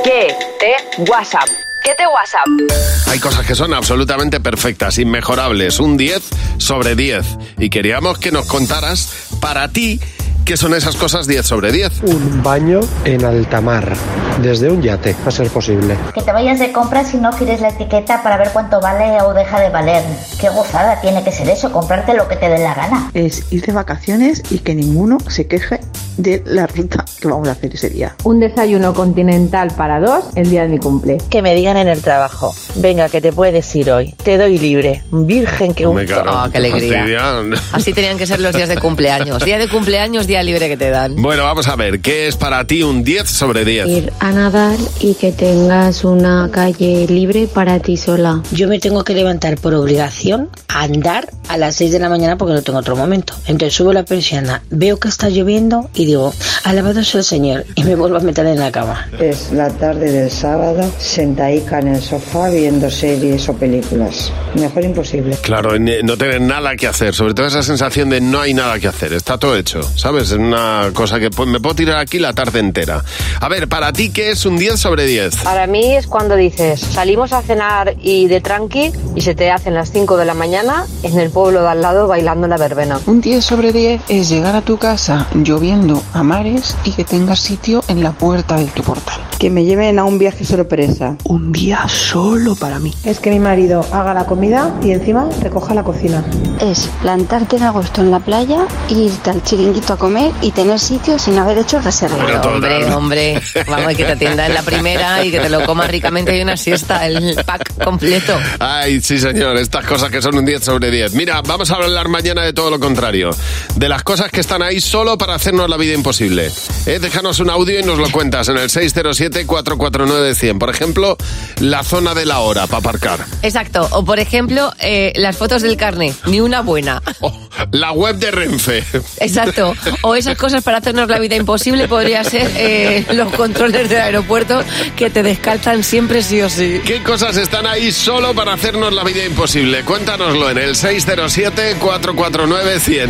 ¿Qué 0.03 0.33
te 0.59 1.01
WhatsApp? 1.11 1.47
¿Qué 1.83 1.91
te 1.97 2.03
WhatsApp? 2.07 3.09
Hay 3.11 3.19
cosas 3.19 3.45
que 3.45 3.53
son 3.53 3.73
absolutamente 3.73 4.39
perfectas, 4.39 4.97
inmejorables, 4.97 5.79
un 5.79 5.97
10 5.97 6.21
sobre 6.57 6.95
10. 6.95 7.25
Y 7.59 7.69
queríamos 7.69 8.17
que 8.17 8.31
nos 8.31 8.45
contaras 8.47 9.09
para 9.41 9.67
ti 9.67 9.99
qué 10.45 10.57
son 10.57 10.73
esas 10.75 10.95
cosas 10.95 11.25
10 11.27 11.45
sobre 11.45 11.71
10. 11.71 12.03
Un 12.03 12.43
baño 12.43 12.79
en 13.03 13.25
alta 13.25 13.61
mar, 13.61 13.93
desde 14.41 14.69
un 14.69 14.81
yate, 14.81 15.15
a 15.25 15.31
ser 15.31 15.49
posible. 15.49 15.97
Que 16.13 16.21
te 16.21 16.31
vayas 16.31 16.59
de 16.59 16.71
compras 16.71 17.13
y 17.13 17.17
no 17.17 17.33
gires 17.33 17.61
la 17.61 17.69
etiqueta 17.69 18.21
para 18.21 18.37
ver 18.37 18.49
cuánto 18.53 18.79
vale 18.79 19.21
o 19.23 19.33
deja 19.33 19.59
de 19.59 19.69
valer. 19.69 20.03
Qué 20.39 20.49
gozada 20.49 21.01
tiene 21.01 21.23
que 21.23 21.31
ser 21.31 21.49
eso, 21.49 21.71
comprarte 21.71 22.13
lo 22.13 22.27
que 22.27 22.35
te 22.35 22.47
dé 22.47 22.59
la 22.59 22.75
gana. 22.75 23.09
es 23.13 23.51
ir 23.51 23.65
de 23.65 23.73
vacaciones 23.73 24.43
y 24.51 24.59
que 24.59 24.75
ninguno 24.75 25.17
se 25.27 25.47
queje 25.47 25.79
de 26.17 26.41
la 26.45 26.65
ruta 26.67 27.03
que 27.19 27.27
vamos 27.27 27.47
a 27.49 27.51
hacer 27.53 27.73
ese 27.73 27.89
día. 27.89 28.15
Un 28.23 28.39
desayuno 28.39 28.93
continental 28.93 29.73
para 29.75 29.99
dos 29.99 30.25
el 30.35 30.49
día 30.49 30.61
de 30.61 30.69
mi 30.69 30.77
cumple. 30.77 31.17
Que 31.29 31.41
me 31.41 31.55
digan 31.55 31.75
en 31.75 31.87
el 31.87 32.01
trabajo, 32.01 32.55
venga, 32.75 33.09
que 33.09 33.19
te 33.19 33.33
puedes 33.33 33.75
ir 33.75 33.91
hoy, 33.91 34.13
te 34.23 34.37
doy 34.37 34.57
libre, 34.57 35.03
virgen 35.11 35.73
que 35.73 35.83
claro, 36.05 36.31
Ah, 36.35 36.49
qué 36.51 36.59
alegría. 36.59 36.99
fastidia. 36.99 37.59
Así 37.73 37.93
tenían 37.93 38.17
que 38.17 38.27
ser 38.27 38.39
los 38.39 38.55
días 38.55 38.69
de 38.69 38.77
cumpleaños. 38.77 39.43
Día 39.43 39.57
de 39.57 39.67
cumpleaños, 39.67 40.27
día 40.27 40.34
libre 40.43 40.67
que 40.67 40.77
te 40.77 40.89
dan. 40.89 41.15
Bueno, 41.15 41.43
vamos 41.43 41.67
a 41.67 41.75
ver, 41.75 41.99
¿qué 41.99 42.27
es 42.27 42.35
para 42.37 42.65
ti 42.65 42.83
un 42.83 43.03
10 43.03 43.29
sobre 43.29 43.65
10? 43.65 43.87
Ir 43.87 44.13
a 44.19 44.31
nadar 44.31 44.77
y 44.99 45.15
que 45.15 45.31
tengas 45.31 46.03
una 46.03 46.49
calle 46.51 47.05
libre 47.07 47.47
para 47.47 47.79
ti 47.79 47.97
sola. 47.97 48.41
Yo 48.51 48.67
me 48.67 48.79
tengo 48.79 49.03
que 49.03 49.13
levantar 49.13 49.57
por 49.57 49.73
obligación 49.73 50.49
a 50.67 50.83
andar 50.83 51.29
a 51.47 51.57
las 51.57 51.75
6 51.75 51.91
de 51.91 51.99
la 51.99 52.09
mañana 52.09 52.37
porque 52.37 52.53
no 52.53 52.61
tengo 52.61 52.79
otro 52.79 52.95
momento. 52.95 53.33
Entonces 53.47 53.73
subo 53.73 53.93
la 53.93 54.03
persiana, 54.03 54.61
veo 54.69 54.97
que 54.97 55.07
está 55.07 55.29
lloviendo 55.29 55.89
y 55.93 56.05
digo, 56.05 56.33
alabado 56.63 57.03
sea 57.03 57.19
el 57.19 57.25
Señor, 57.25 57.65
y 57.75 57.83
me 57.83 57.95
vuelvo 57.95 58.17
a 58.17 58.19
meter 58.19 58.45
en 58.47 58.59
la 58.59 58.71
cama. 58.71 59.07
Es 59.19 59.51
la 59.51 59.69
tarde 59.69 60.11
del 60.11 60.31
sábado, 60.31 60.91
sentadica 60.97 61.79
en 61.79 61.89
el 61.89 62.01
sofá 62.01 62.49
viendo 62.49 62.89
series 62.89 63.47
o 63.49 63.53
películas. 63.53 64.31
Mejor 64.55 64.83
imposible. 64.83 65.37
Claro, 65.41 65.77
no 65.79 66.17
tener 66.17 66.41
nada 66.41 66.75
que 66.75 66.87
hacer, 66.87 67.13
sobre 67.13 67.33
todo 67.33 67.45
esa 67.47 67.63
sensación 67.63 68.09
de 68.09 68.21
no 68.21 68.41
hay 68.41 68.53
nada 68.53 68.79
que 68.79 68.87
hacer, 68.87 69.13
está 69.13 69.37
todo 69.37 69.55
hecho, 69.55 69.81
¿sabes? 69.95 70.24
Es 70.25 70.31
una 70.31 70.89
cosa 70.91 71.19
que 71.19 71.29
me 71.45 71.59
puedo 71.59 71.75
tirar 71.75 71.99
aquí 71.99 72.17
la 72.17 72.33
tarde 72.33 72.57
entera. 72.57 73.03
A 73.39 73.47
ver, 73.47 73.69
para 73.69 73.93
ti, 73.93 74.09
¿qué 74.09 74.31
es 74.31 74.47
un 74.47 74.57
10 74.57 74.79
sobre 74.79 75.05
10? 75.05 75.43
Para 75.43 75.67
mí 75.67 75.93
es 75.93 76.07
cuando 76.07 76.35
dices, 76.35 76.79
salimos 76.79 77.31
a 77.31 77.43
cenar 77.43 77.95
y 78.01 78.27
de 78.27 78.41
tranqui 78.41 78.91
y 79.13 79.21
se 79.21 79.35
te 79.35 79.51
hacen 79.51 79.75
las 79.75 79.91
5 79.91 80.17
de 80.17 80.25
la 80.25 80.33
mañana 80.33 80.87
en 81.03 81.19
el 81.19 81.29
pueblo 81.29 81.61
de 81.61 81.67
al 81.67 81.83
lado 81.83 82.07
bailando 82.07 82.47
la 82.47 82.57
verbena. 82.57 82.99
Un 83.05 83.21
10 83.21 83.45
sobre 83.45 83.71
10 83.71 84.01
es 84.07 84.27
llegar 84.27 84.55
a 84.55 84.61
tu 84.61 84.79
casa 84.79 85.27
lloviendo 85.35 86.01
a 86.13 86.23
mares 86.23 86.75
y 86.85 86.93
que 86.93 87.03
tengas 87.03 87.39
sitio 87.39 87.83
en 87.87 88.01
la 88.01 88.11
puerta 88.11 88.55
de 88.55 88.65
tu 88.65 88.81
portal. 88.81 89.21
Que 89.37 89.51
me 89.51 89.63
lleven 89.63 89.99
a 89.99 90.05
un 90.05 90.17
viaje 90.17 90.43
sorpresa. 90.43 91.17
Un 91.25 91.51
día 91.51 91.87
solo 91.87 92.55
para 92.55 92.79
mí. 92.79 92.95
Es 93.03 93.19
que 93.19 93.29
mi 93.29 93.37
marido 93.37 93.85
haga 93.91 94.15
la 94.15 94.25
comida 94.25 94.73
y 94.81 94.89
encima 94.89 95.29
recoja 95.39 95.75
la 95.75 95.83
cocina. 95.83 96.25
Es 96.59 96.89
plantarte 97.03 97.57
en 97.57 97.63
agosto 97.63 98.01
en 98.01 98.09
la 98.09 98.21
playa, 98.21 98.65
irte 98.89 99.29
al 99.29 99.43
chiringuito 99.43 99.93
a 99.93 99.97
comer 99.97 100.14
y 100.41 100.51
tener 100.51 100.79
sitio 100.79 101.19
sin 101.19 101.37
haber 101.37 101.57
hecho 101.57 101.79
reserva. 101.79 102.25
Pero. 102.25 102.41
Hombre, 102.41 102.85
hombre, 102.93 103.41
vamos, 103.67 103.93
que 103.95 104.05
te 104.05 104.11
atienda 104.13 104.45
en 104.47 104.53
la 104.53 104.63
primera 104.63 105.23
y 105.25 105.31
que 105.31 105.39
te 105.39 105.49
lo 105.49 105.65
comas 105.65 105.89
ricamente 105.89 106.37
y 106.37 106.41
una 106.41 106.57
siesta, 106.57 107.05
el 107.05 107.35
pack 107.45 107.83
completo. 107.83 108.37
Ay, 108.59 109.01
sí, 109.01 109.19
señor, 109.19 109.57
estas 109.57 109.85
cosas 109.85 110.09
que 110.09 110.21
son 110.21 110.37
un 110.37 110.45
10 110.45 110.63
sobre 110.63 110.91
10. 110.91 111.13
Mira, 111.13 111.41
vamos 111.41 111.71
a 111.71 111.75
hablar 111.75 112.07
mañana 112.07 112.43
de 112.43 112.53
todo 112.53 112.69
lo 112.69 112.79
contrario. 112.79 113.31
De 113.75 113.89
las 113.89 114.03
cosas 114.03 114.31
que 114.31 114.39
están 114.41 114.61
ahí 114.61 114.79
solo 114.79 115.17
para 115.17 115.35
hacernos 115.35 115.69
la 115.69 115.77
vida 115.77 115.93
imposible. 115.93 116.51
¿Eh? 116.85 116.99
Déjanos 116.99 117.39
un 117.39 117.49
audio 117.49 117.79
y 117.79 117.83
nos 117.83 117.97
lo 117.97 118.09
cuentas 118.11 118.47
en 118.49 118.57
el 118.57 118.69
607-449-100. 118.69 120.57
Por 120.57 120.69
ejemplo, 120.69 121.17
la 121.59 121.83
zona 121.83 122.13
de 122.13 122.25
la 122.25 122.39
hora 122.39 122.67
para 122.67 122.79
aparcar. 122.79 123.25
Exacto. 123.41 123.87
O 123.91 124.05
por 124.05 124.19
ejemplo, 124.19 124.71
eh, 124.79 125.13
las 125.15 125.37
fotos 125.37 125.61
del 125.61 125.77
carne, 125.77 126.13
ni 126.25 126.39
una 126.39 126.61
buena. 126.61 127.01
O 127.21 127.33
la 127.71 127.91
web 127.91 128.15
de 128.17 128.31
Renfe. 128.31 128.83
Exacto. 129.19 129.73
O 130.07 130.15
esas 130.15 130.37
cosas 130.37 130.63
para 130.63 130.77
hacernos 130.77 131.09
la 131.09 131.17
vida 131.17 131.35
imposible 131.35 131.87
podría 131.87 132.23
ser 132.23 132.51
eh, 132.57 133.07
los 133.13 133.33
controles 133.33 133.89
del 133.89 134.01
aeropuerto 134.01 134.63
que 134.95 135.09
te 135.09 135.23
descalzan 135.23 135.83
siempre 135.83 136.21
sí 136.21 136.43
o 136.43 136.49
sí. 136.49 136.79
¿Qué 136.85 137.01
cosas 137.01 137.37
están 137.37 137.65
ahí 137.65 137.91
solo 137.91 138.35
para 138.35 138.53
hacernos 138.53 138.93
la 138.93 139.03
vida 139.03 139.25
imposible? 139.25 139.83
Cuéntanoslo 139.83 140.51
en 140.51 140.59
el 140.59 140.75
607-449-100. 140.75 143.09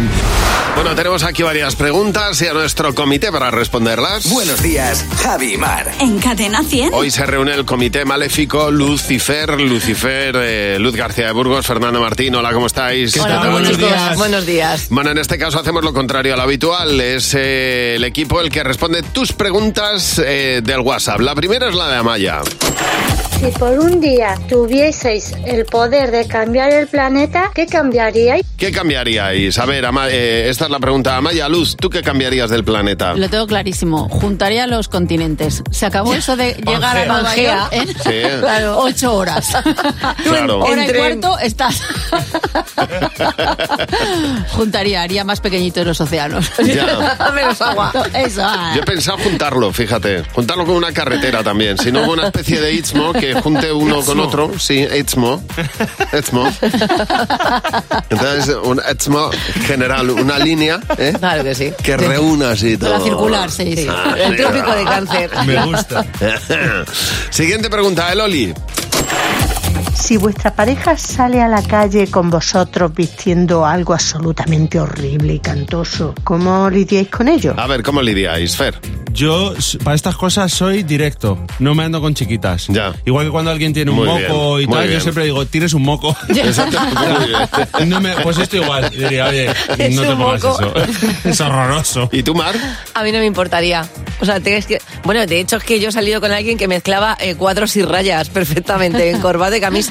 Bueno, 0.76 0.94
tenemos 0.94 1.24
aquí 1.24 1.42
varias 1.42 1.76
preguntas 1.78 2.42
y 2.42 2.48
a 2.48 2.54
nuestro 2.54 2.94
comité 2.94 3.32
para 3.32 3.50
responderlas. 3.50 4.30
Buenos 4.30 4.62
días, 4.62 5.06
Javi 5.24 5.58
Mar. 5.58 5.90
En 6.00 6.20
Cadena 6.20 6.64
100. 6.64 6.94
Hoy 6.94 7.12
se 7.12 7.26
reúne 7.26 7.54
el 7.54 7.64
comité 7.66 8.04
maléfico 8.04 8.72
Lucifer, 8.72 9.60
Lucifer, 9.60 10.36
eh, 10.38 10.78
Luz 10.80 10.96
García 10.96 11.28
de 11.28 11.32
Burgos, 11.32 11.66
Fernando 11.66 12.02
Martín. 12.02 12.36
Hola, 12.36 12.52
¿cómo 12.52 12.68
estáis? 12.68 13.16
Hola, 13.18 13.42
¿Qué 13.42 13.48
tal? 13.48 13.72
chicos. 13.72 14.18
Buenos 14.18 14.46
días. 14.46 14.88
Bueno, 14.90 15.12
en 15.12 15.18
este 15.18 15.38
caso 15.38 15.60
hacemos 15.60 15.84
lo 15.84 15.94
contrario 15.94 16.34
a 16.34 16.38
lo 16.38 16.44
Es 16.84 17.34
eh, 17.34 17.96
el 17.96 18.04
equipo 18.04 18.42
el 18.42 18.50
que 18.50 18.62
responde 18.62 19.02
tus 19.02 19.32
preguntas 19.32 20.20
eh, 20.20 20.62
del 20.62 20.82
WhatsApp. 20.82 21.22
La 21.22 21.34
primera 21.34 21.70
es 21.70 21.76
la 21.76 21.88
de 21.88 21.96
Amaya. 21.96 22.42
Si 23.40 23.52
por 23.60 23.78
un 23.78 24.00
día 24.02 24.36
tuvieseis 24.48 25.34
el 25.46 25.66
poder 25.66 26.10
de 26.10 26.26
cambiar 26.28 26.72
el 26.72 26.88
planeta, 26.88 27.52
¿qué 27.54 27.68
cambiaríais? 27.68 28.44
¿Qué 28.58 28.72
cambiaríais? 28.72 29.60
A 29.60 29.66
ver, 29.66 29.86
Ama- 29.86 30.08
eh, 30.10 30.48
esta 30.50 30.66
es 30.66 30.72
la 30.72 30.80
pregunta. 30.80 31.18
Amaya 31.18 31.48
Luz, 31.50 31.76
¿tú 31.76 31.90
qué 31.90 32.02
cambiarías 32.02 32.50
del 32.50 32.64
planeta? 32.64 33.14
Lo 33.14 33.30
tengo 33.30 33.46
clarísimo. 33.46 34.08
Juntaría 34.10 34.66
los 34.68 34.88
continentes. 34.88 35.62
Se 35.70 35.86
acabó 35.86 36.14
eso 36.16 36.36
de 36.38 36.54
llegar 36.54 36.98
a 36.98 37.06
Nueva. 37.06 37.36
York 37.36 37.68
en 37.72 37.88
Sí. 37.88 37.94
Claro. 38.40 38.80
ocho 38.80 39.14
horas. 39.16 39.50
Claro. 40.24 40.60
hora 40.62 40.86
y 40.88 40.94
cuarto 40.94 41.38
estás. 41.40 41.76
Juntaría, 44.52 45.02
haría 45.02 45.24
más 45.24 45.40
pequeñitos 45.42 45.86
los 45.86 46.00
océanos. 46.02 46.52
Ya. 46.64 47.18
Menos 47.36 47.62
agua. 47.62 47.92
Eso. 48.14 48.42
ah. 48.44 48.72
Yo 48.76 48.82
he 48.82 48.86
pensado 48.86 49.18
juntarlo, 49.20 49.72
fíjate. 49.74 50.24
Juntarlo 50.34 50.66
con 50.66 50.76
una 50.76 50.92
carretera 50.94 51.44
también. 51.44 51.78
Si 51.78 51.92
no, 51.92 52.10
una 52.10 52.28
especie 52.28 52.60
de 52.60 52.74
istmo 52.74 53.14
que 53.14 53.35
junte 53.42 53.72
uno 53.72 54.02
con 54.02 54.20
otro. 54.20 54.52
Sí, 54.60 54.86
istmo. 54.98 55.44
Istmo. 56.18 56.52
Entonces, 58.10 58.56
un 58.64 58.82
istmo 58.92 59.30
general, 59.66 60.10
una 60.12 60.40
línea 60.40 60.80
¿eh? 60.98 61.14
Claro 61.18 61.44
que 61.44 61.56
sí. 61.56 61.74
que 61.84 61.98
reúna 61.98 62.52
así 62.52 62.78
todo. 62.78 62.92
La 62.92 63.00
circular, 63.00 63.52
sí, 63.52 63.76
sí. 63.76 63.88
Ah, 63.90 64.16
El 64.18 64.36
trópico 64.36 64.72
de 64.76 64.84
cáncer. 64.86 65.30
Me 65.46 65.66
gusta. 65.66 66.06
Siguiente 67.30 67.70
pregunta, 67.70 68.12
¿eh, 68.12 68.16
Loli? 68.16 68.54
Si 69.96 70.18
vuestra 70.18 70.54
pareja 70.54 70.98
sale 70.98 71.42
a 71.42 71.48
la 71.48 71.64
calle 71.64 72.08
con 72.08 72.30
vosotros 72.30 72.94
vistiendo 72.94 73.66
algo 73.66 73.94
absolutamente 73.94 74.80
horrible 74.80 75.34
y 75.36 75.40
cantoso, 75.40 76.14
¿cómo 76.24 76.70
lidiáis 76.70 77.08
con 77.10 77.28
ello? 77.28 77.56
A 77.58 77.66
ver, 77.66 77.82
¿cómo 77.82 78.02
lidiáis, 78.02 78.56
Fer? 78.56 78.80
yo 79.16 79.54
para 79.86 79.96
estas 79.96 80.18
cosas 80.18 80.52
soy 80.52 80.84
directo, 80.84 81.40
no 81.60 81.74
me 81.74 81.86
ando 81.86 82.02
con 82.02 82.14
chiquitas. 82.14 82.68
Ya. 82.68 82.94
Igual 83.06 83.28
que 83.28 83.32
cuando 83.32 83.50
alguien 83.50 83.74
tiene 83.74 83.90
un 83.92 83.96
Muy 83.98 84.08
moco 84.08 84.56
bien, 84.58 84.70
y 84.70 84.74
tal, 84.74 84.82
bien. 84.84 84.94
yo 84.96 85.00
siempre 85.00 85.24
digo, 85.24 85.46
tienes 85.46 85.74
un 85.74 85.84
moco. 85.84 86.14
Exacto, 86.30 86.78
muy 86.82 87.28
bien. 87.28 87.90
No 87.90 88.02
me- 88.02 88.14
pues 88.18 88.38
esto 88.40 88.58
igual, 88.58 88.90
diría, 88.90 89.28
oye, 89.28 89.50
Es 89.78 89.96
no 89.96 90.02
te 90.02 90.16
pongas 90.16 90.44
moco. 90.44 90.60
eso. 90.62 90.74
Es 91.30 91.40
horroroso. 91.40 92.10
¿Y 92.12 92.24
tú, 92.24 92.36
Mar? 92.36 92.56
A 92.94 93.04
mí 93.04 93.12
no 93.14 93.20
me 93.20 93.26
importaría. 93.26 93.88
O 94.20 94.26
sea, 94.26 94.40
tienes 94.42 94.66
que... 94.66 94.82
Bueno, 95.06 95.26
de 95.26 95.40
hecho 95.40 95.56
es 95.58 95.64
que 95.64 95.80
yo 95.80 95.90
he 95.90 95.92
salido 95.94 96.20
con 96.20 96.32
alguien 96.34 96.58
que 96.58 96.68
mezclaba 96.68 97.16
eh, 97.20 97.36
cuadros 97.36 97.76
y 97.78 97.84
rayas 97.84 98.28
perfectamente 98.30 99.10
en 99.12 99.22
corbata 99.22 99.56
y 99.56 99.62
camisa 99.62 99.85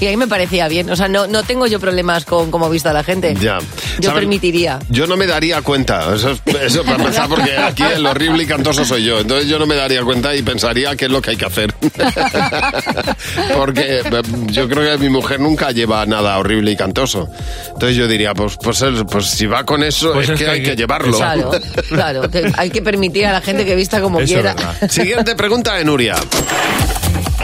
y 0.00 0.06
ahí 0.06 0.16
me 0.16 0.26
parecía 0.26 0.68
bien. 0.68 0.90
O 0.90 0.96
sea, 0.96 1.08
no, 1.08 1.26
no 1.26 1.42
tengo 1.42 1.66
yo 1.66 1.80
problemas 1.80 2.24
con 2.24 2.50
cómo 2.50 2.68
vista 2.70 2.92
la 2.92 3.02
gente. 3.04 3.34
Ya. 3.40 3.58
Yo 3.98 4.10
¿Sabes? 4.10 4.14
permitiría. 4.20 4.78
Yo 4.90 5.06
no 5.06 5.16
me 5.16 5.26
daría 5.26 5.62
cuenta, 5.62 6.14
eso, 6.14 6.30
es- 6.32 6.40
eso 6.62 6.84
para 6.84 6.96
empezar, 7.02 7.28
porque 7.28 7.56
aquí 7.56 7.82
el 7.82 8.04
horrible 8.06 8.42
y 8.42 8.46
cantoso 8.46 8.84
soy 8.84 9.04
yo. 9.04 9.20
Entonces 9.20 9.48
yo 9.48 9.58
no 9.58 9.66
me 9.66 9.74
daría 9.74 10.02
cuenta 10.02 10.34
y 10.34 10.42
pensaría 10.42 10.94
qué 10.96 11.06
es 11.06 11.10
lo 11.10 11.20
que 11.22 11.30
hay 11.30 11.36
que 11.36 11.44
hacer. 11.46 11.74
porque 13.56 14.00
eh, 14.00 14.22
yo 14.46 14.68
creo 14.68 14.92
que 14.92 14.98
mi 15.02 15.08
mujer 15.10 15.40
nunca 15.40 15.70
lleva 15.70 16.04
nada 16.06 16.38
horrible 16.38 16.72
y 16.72 16.76
cantoso. 16.76 17.28
Entonces 17.68 17.96
yo 17.96 18.06
diría, 18.08 18.34
pues, 18.34 18.56
pues, 18.62 18.84
pues 19.10 19.26
si 19.26 19.46
va 19.46 19.64
con 19.64 19.82
eso, 19.82 20.12
Pues 20.12 20.28
es, 20.28 20.38
que 20.38 20.48
hay 20.48 20.62
que 20.62 20.76
llevarlo. 20.76 21.16
Claro, 21.16 21.50
claro. 21.88 22.30
que 22.30 22.52
hay 22.56 22.70
que 22.70 22.82
permitir 22.82 23.26
a 23.26 23.32
la 23.32 23.40
gente 23.40 23.64
que 23.64 23.74
vista 23.74 24.00
como 24.00 24.20
Eso 24.20 24.38
es 24.38 24.54
quiera. 24.54 24.88
Siguiente 24.88 25.34
pregunta 25.34 25.74
de 25.74 25.84
Nuria. 25.84 26.16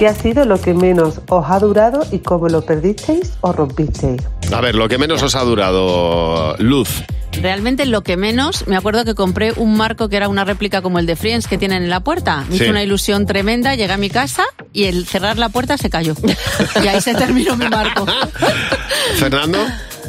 ¿Qué 0.02 0.08
ha 0.08 0.14
sido 0.16 0.44
lo 0.46 0.60
que 0.60 0.74
menos 0.74 1.20
os 1.28 1.44
ha 1.48 1.60
durado 1.60 2.04
y 2.10 2.18
cómo 2.18 2.48
lo 2.48 2.62
perdisteis 2.62 3.34
o 3.40 3.52
rompisteis? 3.52 4.20
A 4.52 4.60
ver, 4.60 4.74
lo 4.74 4.88
que 4.88 4.98
menos 4.98 5.22
os 5.22 5.36
ha 5.36 5.44
durado, 5.44 6.56
Luz. 6.58 7.04
Realmente 7.40 7.86
lo 7.86 8.02
que 8.02 8.16
menos, 8.16 8.66
me 8.66 8.74
acuerdo 8.76 9.04
que 9.04 9.14
compré 9.14 9.52
un 9.52 9.76
marco 9.76 10.08
que 10.08 10.16
era 10.16 10.26
una 10.28 10.44
réplica 10.44 10.82
como 10.82 10.98
el 10.98 11.06
de 11.06 11.14
Friends 11.14 11.46
que 11.46 11.56
tienen 11.56 11.84
en 11.84 11.88
la 11.88 12.00
puerta. 12.00 12.44
Me 12.50 12.56
Sí. 12.56 12.62
hizo 12.64 12.70
una 12.72 12.82
ilusión 12.82 13.26
tremenda, 13.26 13.76
llegué 13.76 13.92
a 13.92 13.96
mi 13.96 14.10
casa 14.10 14.42
y 14.72 14.86
el 14.86 15.06
cerrar 15.06 15.38
la 15.38 15.50
puerta 15.50 15.78
se 15.78 15.88
cayó. 15.88 16.14
Y 16.82 16.88
ahí 16.88 17.00
se 17.00 17.14
terminó 17.14 17.56
mi 17.56 17.68
marco. 17.68 18.04
Fernando. 19.20 19.58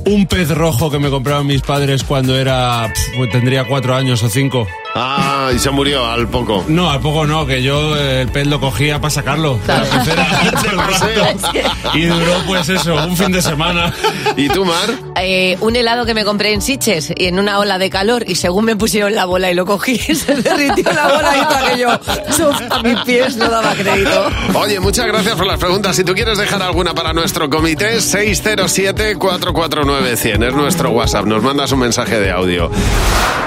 Un 0.05 0.27
pez 0.27 0.49
rojo 0.49 0.91
que 0.91 0.99
me 0.99 1.09
compraron 1.09 1.47
mis 1.47 1.61
padres 1.61 2.03
cuando 2.03 2.37
era. 2.37 2.87
pf, 2.93 3.17
pues 3.17 3.31
tendría 3.31 3.63
cuatro 3.65 3.95
años 3.95 4.21
o 4.23 4.29
cinco. 4.29 4.67
Ah, 4.95 5.49
y 5.55 5.57
se 5.57 5.71
murió 5.71 6.05
al 6.05 6.27
poco. 6.27 6.63
No, 6.67 6.89
al 6.91 6.99
poco 6.99 7.25
no, 7.25 7.47
que 7.47 7.63
yo 7.63 7.95
eh, 7.95 8.21
el 8.21 8.29
pez 8.29 8.45
lo 8.45 8.59
cogía 8.59 8.99
para 8.99 9.09
sacarlo. 9.09 9.59
todo 9.65 9.75
rato. 10.81 11.95
y 11.95 12.05
duró 12.05 12.33
pues 12.45 12.69
eso, 12.69 12.93
un 13.07 13.17
fin 13.17 13.31
de 13.31 13.41
semana. 13.41 13.91
¿Y 14.37 14.49
tú, 14.49 14.65
Mar? 14.65 14.89
Eh, 15.19 15.57
un 15.61 15.75
helado 15.75 16.05
que 16.05 16.13
me 16.13 16.23
compré 16.23 16.53
en 16.53 16.61
Siches 16.61 17.11
y 17.15 17.25
en 17.25 17.39
una 17.39 17.57
ola 17.59 17.79
de 17.79 17.89
calor 17.89 18.23
y 18.27 18.35
según 18.35 18.65
me 18.65 18.75
pusieron 18.75 19.15
la 19.15 19.25
bola 19.25 19.49
y 19.49 19.55
lo 19.55 19.65
cogí, 19.65 19.97
se 20.15 20.35
derritió 20.35 20.91
la 20.91 21.07
bola 21.07 21.37
y 21.37 21.39
hizo 21.39 21.65
aquello 21.65 21.89
a 22.69 22.83
mis 22.83 22.99
pies, 22.99 23.35
no 23.37 23.49
daba 23.49 23.73
crédito. 23.73 24.27
Oye, 24.53 24.79
muchas 24.79 25.07
gracias 25.07 25.35
por 25.35 25.47
las 25.47 25.57
preguntas. 25.57 25.95
Si 25.95 26.03
tú 26.03 26.13
quieres 26.13 26.37
dejar 26.37 26.61
alguna 26.61 26.93
para 26.93 27.13
nuestro 27.13 27.49
comité, 27.49 27.99
607-449-100 29.87 30.47
es 30.47 30.53
nuestro 30.53 30.91
WhatsApp. 30.91 31.25
Nos 31.25 31.43
mandas 31.43 31.71
un 31.71 31.79
mensaje 31.79 32.19
de 32.19 32.31
audio. 32.31 32.69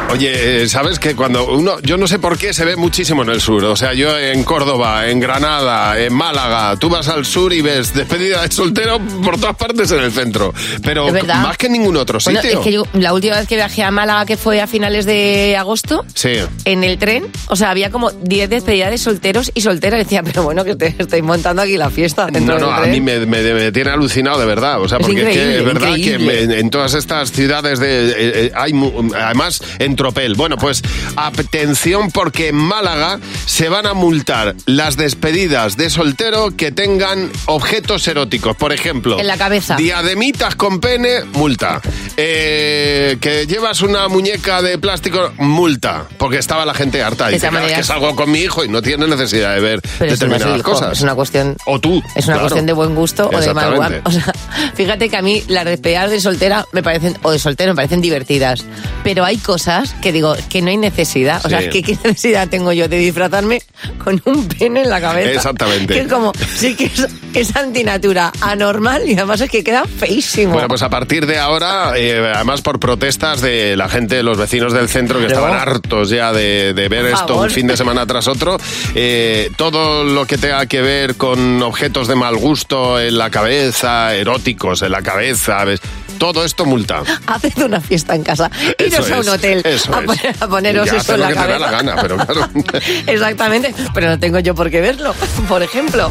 Oye, 0.09 0.69
¿sabes 0.69 1.01
que 1.01 1.17
cuando 1.17 1.47
uno, 1.49 1.81
yo 1.83 1.97
no 1.97 2.07
sé 2.07 2.21
por 2.21 2.39
qué 2.39 2.53
se 2.55 2.65
ve 2.65 2.77
muchísimo 2.77 3.25
en 3.25 3.29
el 3.31 3.41
sur? 3.41 3.65
O 3.65 3.75
sea, 3.75 3.93
yo 3.93 4.17
en 4.17 4.45
Córdoba, 4.45 5.09
en 5.09 5.19
Granada, 5.19 5.99
en 5.99 6.15
Málaga, 6.15 6.77
tú 6.79 6.89
vas 6.89 7.09
al 7.09 7.27
sur 7.27 7.53
y 7.53 7.61
ves 7.61 7.93
despedida 7.93 8.43
de 8.43 8.51
soltero 8.53 9.01
por 9.25 9.37
todas 9.39 9.57
partes 9.57 9.91
en 9.91 9.99
el 10.05 10.13
centro. 10.13 10.55
Pero 10.85 11.09
más 11.13 11.57
que 11.59 11.67
en 11.67 11.73
ningún 11.73 11.97
otro 11.97 12.21
Bueno, 12.25 12.41
sitio. 12.41 12.61
es 12.61 12.65
que 12.65 12.73
yo 12.73 12.85
la 12.93 13.13
última 13.13 13.35
vez 13.37 13.49
que 13.49 13.57
viajé 13.57 13.83
a 13.83 13.91
Málaga, 13.91 14.25
que 14.27 14.37
fue 14.37 14.61
a 14.61 14.69
finales 14.69 15.07
de 15.07 15.57
agosto, 15.59 16.05
Sí. 16.15 16.35
en 16.65 16.85
el 16.85 16.99
tren, 16.99 17.25
o 17.49 17.57
sea, 17.57 17.71
había 17.71 17.91
como 17.91 18.13
10 18.13 18.49
despedidas 18.49 18.93
de 18.93 18.99
solteros 18.99 19.51
y 19.55 19.61
solteras. 19.61 19.99
Decía, 19.99 20.23
pero 20.23 20.45
bueno, 20.45 20.63
que 20.65 20.77
te 20.77 20.95
estoy 20.97 21.21
montando 21.23 21.63
aquí 21.63 21.77
la 21.77 21.91
fiesta. 21.91 22.29
No, 22.31 22.59
no, 22.61 22.71
a 22.73 22.83
tren". 22.83 22.93
mí 22.93 23.01
me, 23.01 23.27
me- 23.27 23.43
me 23.55 23.73
tiene 23.73 23.91
alucinado 23.91 24.39
de 24.39 24.47
verdad. 24.47 24.81
O 24.81 24.89
sea, 24.89 24.99
Es 24.99 25.07
porque 25.07 25.21
es, 25.21 25.27
que 25.27 25.33
increíble, 25.33 25.59
es 25.59 25.65
verdad 25.65 25.89
increíble. 25.97 26.19
que 26.19 26.26
en 26.31 26.71
todas 26.71 26.95
estas 26.95 27.33
ciudades 27.33 27.79
de, 27.79 28.09
eh, 28.09 28.15
eh, 28.17 28.53
hay 28.55 28.73
además 29.19 29.61
en 29.79 29.97
tropel. 29.97 30.35
Bueno, 30.35 30.57
pues 30.57 30.83
atención 31.17 32.11
porque 32.11 32.49
en 32.49 32.57
Málaga 32.57 33.19
se 33.47 33.69
van 33.69 33.87
a 33.87 33.95
multar 33.95 34.55
las 34.67 34.97
despedidas 34.97 35.77
de 35.77 35.91
soltero 35.91 36.57
que 36.57 36.73
tengan 36.73 37.31
objetos 37.47 38.07
eróticos. 38.09 38.57
Por 38.57 38.73
ejemplo, 38.73 39.19
En 39.21 39.27
la 39.27 39.37
cabeza. 39.37 39.77
diademitas 39.77 40.57
con 40.57 40.81
pene, 40.81 41.25
multa. 41.33 41.81
Eh, 42.17 43.19
que 43.21 43.47
llevas 43.47 43.83
una 43.83 44.09
muñeca 44.09 44.63
de 44.63 44.79
plástico, 44.79 45.33
multa. 45.39 46.07
Porque 46.19 46.39
estaba 46.39 46.65
la 46.65 46.75
gente 46.75 47.03
harta. 47.03 47.29
Dice, 47.29 47.49
"Claro, 47.49 47.67
es 47.67 47.73
que 47.73 47.83
salgo 47.83 48.15
con 48.17 48.31
mi 48.31 48.41
hijo 48.41 48.65
y 48.65 48.69
no 48.69 48.83
tiene 48.83 49.07
necesidad 49.07 49.55
de 49.55 49.61
ver 49.61 49.81
Pero 49.99 50.11
no 50.11 50.17
determinadas 50.17 50.63
cosas. 50.63 50.93
es 50.93 51.03
una 51.03 51.15
cuestión 51.15 51.57
O 51.67 51.79
tú. 51.81 52.03
Es 52.15 52.25
una 52.27 52.35
claro. 52.37 52.41
cuestión 52.41 52.67
de 52.67 52.73
buen 52.73 52.95
gusto 52.95 53.31
o 53.33 53.41
de 53.41 53.55
mal. 53.55 53.67
O 54.05 54.11
sea, 54.11 54.33
fíjate 54.75 55.09
que 55.09 55.17
a 55.17 55.23
mí 55.23 55.43
las 55.49 55.65
despedidas 55.65 56.11
de 56.17 56.21
soltera 56.21 56.67
me 56.73 56.83
parecen, 56.83 57.17
o 57.23 57.31
de 57.31 57.39
soltero 57.39 57.73
me 57.73 57.77
parecen 57.77 58.01
divertidas. 58.01 58.65
Pero 59.05 59.25
hay 59.25 59.37
cosas 59.39 59.95
que 60.03 60.13
digo 60.13 60.35
que 60.49 60.63
no 60.63 60.71
hay 60.71 60.77
necesidad. 60.77 61.41
O 61.45 61.49
sea, 61.49 61.61
Sí. 61.61 61.83
qué 61.83 61.93
necesidad 62.05 62.49
tengo 62.49 62.73
yo 62.73 62.89
de 62.89 62.99
disfrazarme 62.99 63.63
con 64.03 64.21
un 64.25 64.49
pene 64.49 64.83
en 64.83 64.91
la 64.91 65.01
cabeza. 65.01 65.31
Exactamente. 65.31 65.95
Que 65.95 66.01
es 66.01 66.09
como, 66.09 66.33
sí 66.57 66.75
que 66.75 66.87
es, 66.87 67.07
es 67.35 67.57
antinatura, 67.57 68.33
anormal 68.41 69.03
y 69.09 69.15
además 69.15 69.41
es 69.41 69.51
que 69.51 69.63
queda 69.65 69.85
feísimo. 69.85 70.53
Bueno, 70.55 70.69
pues 70.69 70.83
a 70.83 70.91
partir 70.91 71.27
de 71.27 71.39
ahora, 71.39 71.93
eh, 71.97 72.33
además 72.35 72.63
por 72.63 72.81
protestas 72.81 73.41
de 73.41 73.77
la 73.77 73.89
gente, 73.89 74.23
los 74.23 74.39
vecinos 74.39 74.73
del 74.73 74.89
centro 74.89 75.19
que 75.21 75.27
estaban 75.27 75.53
hartos 75.55 76.11
ya 76.11 76.33
de, 76.33 76.73
de 76.75 76.89
ver 76.89 77.03
Por 77.03 77.11
esto 77.11 77.29
favor. 77.29 77.45
un 77.49 77.51
fin 77.51 77.67
de 77.67 77.77
semana 77.77 78.07
tras 78.07 78.27
otro, 78.29 78.57
eh, 78.95 79.51
todo 79.57 80.05
lo 80.05 80.27
que 80.27 80.39
tenga 80.39 80.67
que 80.67 80.81
ver 80.83 81.17
con 81.17 81.63
objetos 81.63 82.09
de 82.09 82.15
mal 82.15 82.37
gusto 82.37 82.99
en 83.01 83.19
la 83.19 83.31
cabeza, 83.31 84.15
eróticos 84.15 84.83
en 84.83 84.93
la 84.93 85.03
cabeza, 85.03 85.65
¿ves? 85.65 85.81
Todo 86.19 86.45
esto 86.45 86.65
multa. 86.65 87.03
Haced 87.27 87.63
una 87.63 87.81
fiesta 87.81 88.15
en 88.15 88.23
casa. 88.23 88.51
Eso 88.79 89.03
Iros 89.03 89.11
a 89.11 89.15
un 89.17 89.21
es, 89.23 89.29
hotel 89.29 89.63
eso 89.65 89.95
a, 89.95 90.01
es. 90.01 90.07
poner- 90.07 90.37
a 90.41 90.49
poneros 90.49 90.87
Ya, 90.91 90.97
eso 90.97 91.15
en 91.15 91.21
la 91.21 91.29
que 91.29 91.35
te 91.35 91.39
da 91.41 91.47
cabeza. 91.47 91.59
la 91.67 91.71
gana, 91.71 91.97
pero 92.03 92.17
claro. 92.17 92.49
Exactamente, 93.07 93.75
pero 93.95 94.09
no 94.09 94.19
tengo 94.19 94.39
yo 94.41 94.55
por 94.55 94.71
qué 94.71 94.81
verlo, 94.81 95.15
por 95.49 95.63
ejemplo. 95.63 96.11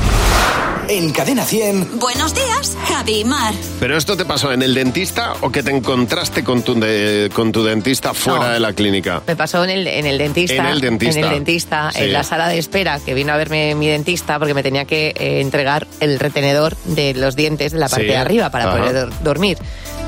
En 0.88 1.12
Cadena 1.12 1.44
100. 1.44 1.98
Buenos 2.00 2.36
días, 2.36 2.78
Javi 2.88 3.22
y 3.22 3.26
Mar. 3.26 3.56
¿Pero 3.80 3.98
esto 3.98 4.16
te 4.16 4.24
pasó 4.24 4.52
en 4.52 4.62
el 4.62 4.76
dentista 4.76 5.34
o 5.42 5.52
que 5.52 5.64
te 5.64 5.72
encontraste 5.72 6.44
con 6.44 6.62
tu, 6.62 6.80
de- 6.80 7.32
con 7.34 7.52
tu 7.52 7.64
dentista 7.64 8.14
fuera 8.14 8.46
No. 8.50 8.54
de 8.54 8.60
la 8.60 8.72
clínica? 8.74 9.24
Me 9.26 9.36
pasó 9.36 9.64
en 9.64 9.72
el, 9.72 9.88
en 9.88 10.06
el 10.06 10.20
dentista. 10.20 10.56
En 10.58 10.66
el 10.68 10.82
dentista. 10.82 11.20
En 11.20 11.26
el 11.26 11.32
dentista, 11.32 11.90
Sí. 11.92 12.04
en 12.04 12.14
la 12.14 12.24
sala 12.24 12.50
de 12.50 12.60
espera, 12.60 13.00
que 13.00 13.16
vino 13.16 13.34
a 13.34 13.38
verme 13.38 13.74
mi 13.74 13.88
dentista 13.88 14.38
porque 14.38 14.54
me 14.54 14.62
tenía 14.62 14.86
que 14.86 15.08
eh, 15.18 15.42
entregar 15.42 15.88
el 16.02 16.20
retenedor 16.20 16.78
de 16.86 17.16
los 17.16 17.36
dientes 17.36 17.72
de 17.72 17.80
la 17.80 17.90
parte 17.90 18.06
Sí. 18.06 18.12
de 18.12 18.18
arriba 18.18 18.52
para 18.52 18.66
Ajá. 18.66 18.78
poder 18.78 18.94
dor- 19.10 19.14
dormir, 19.24 19.58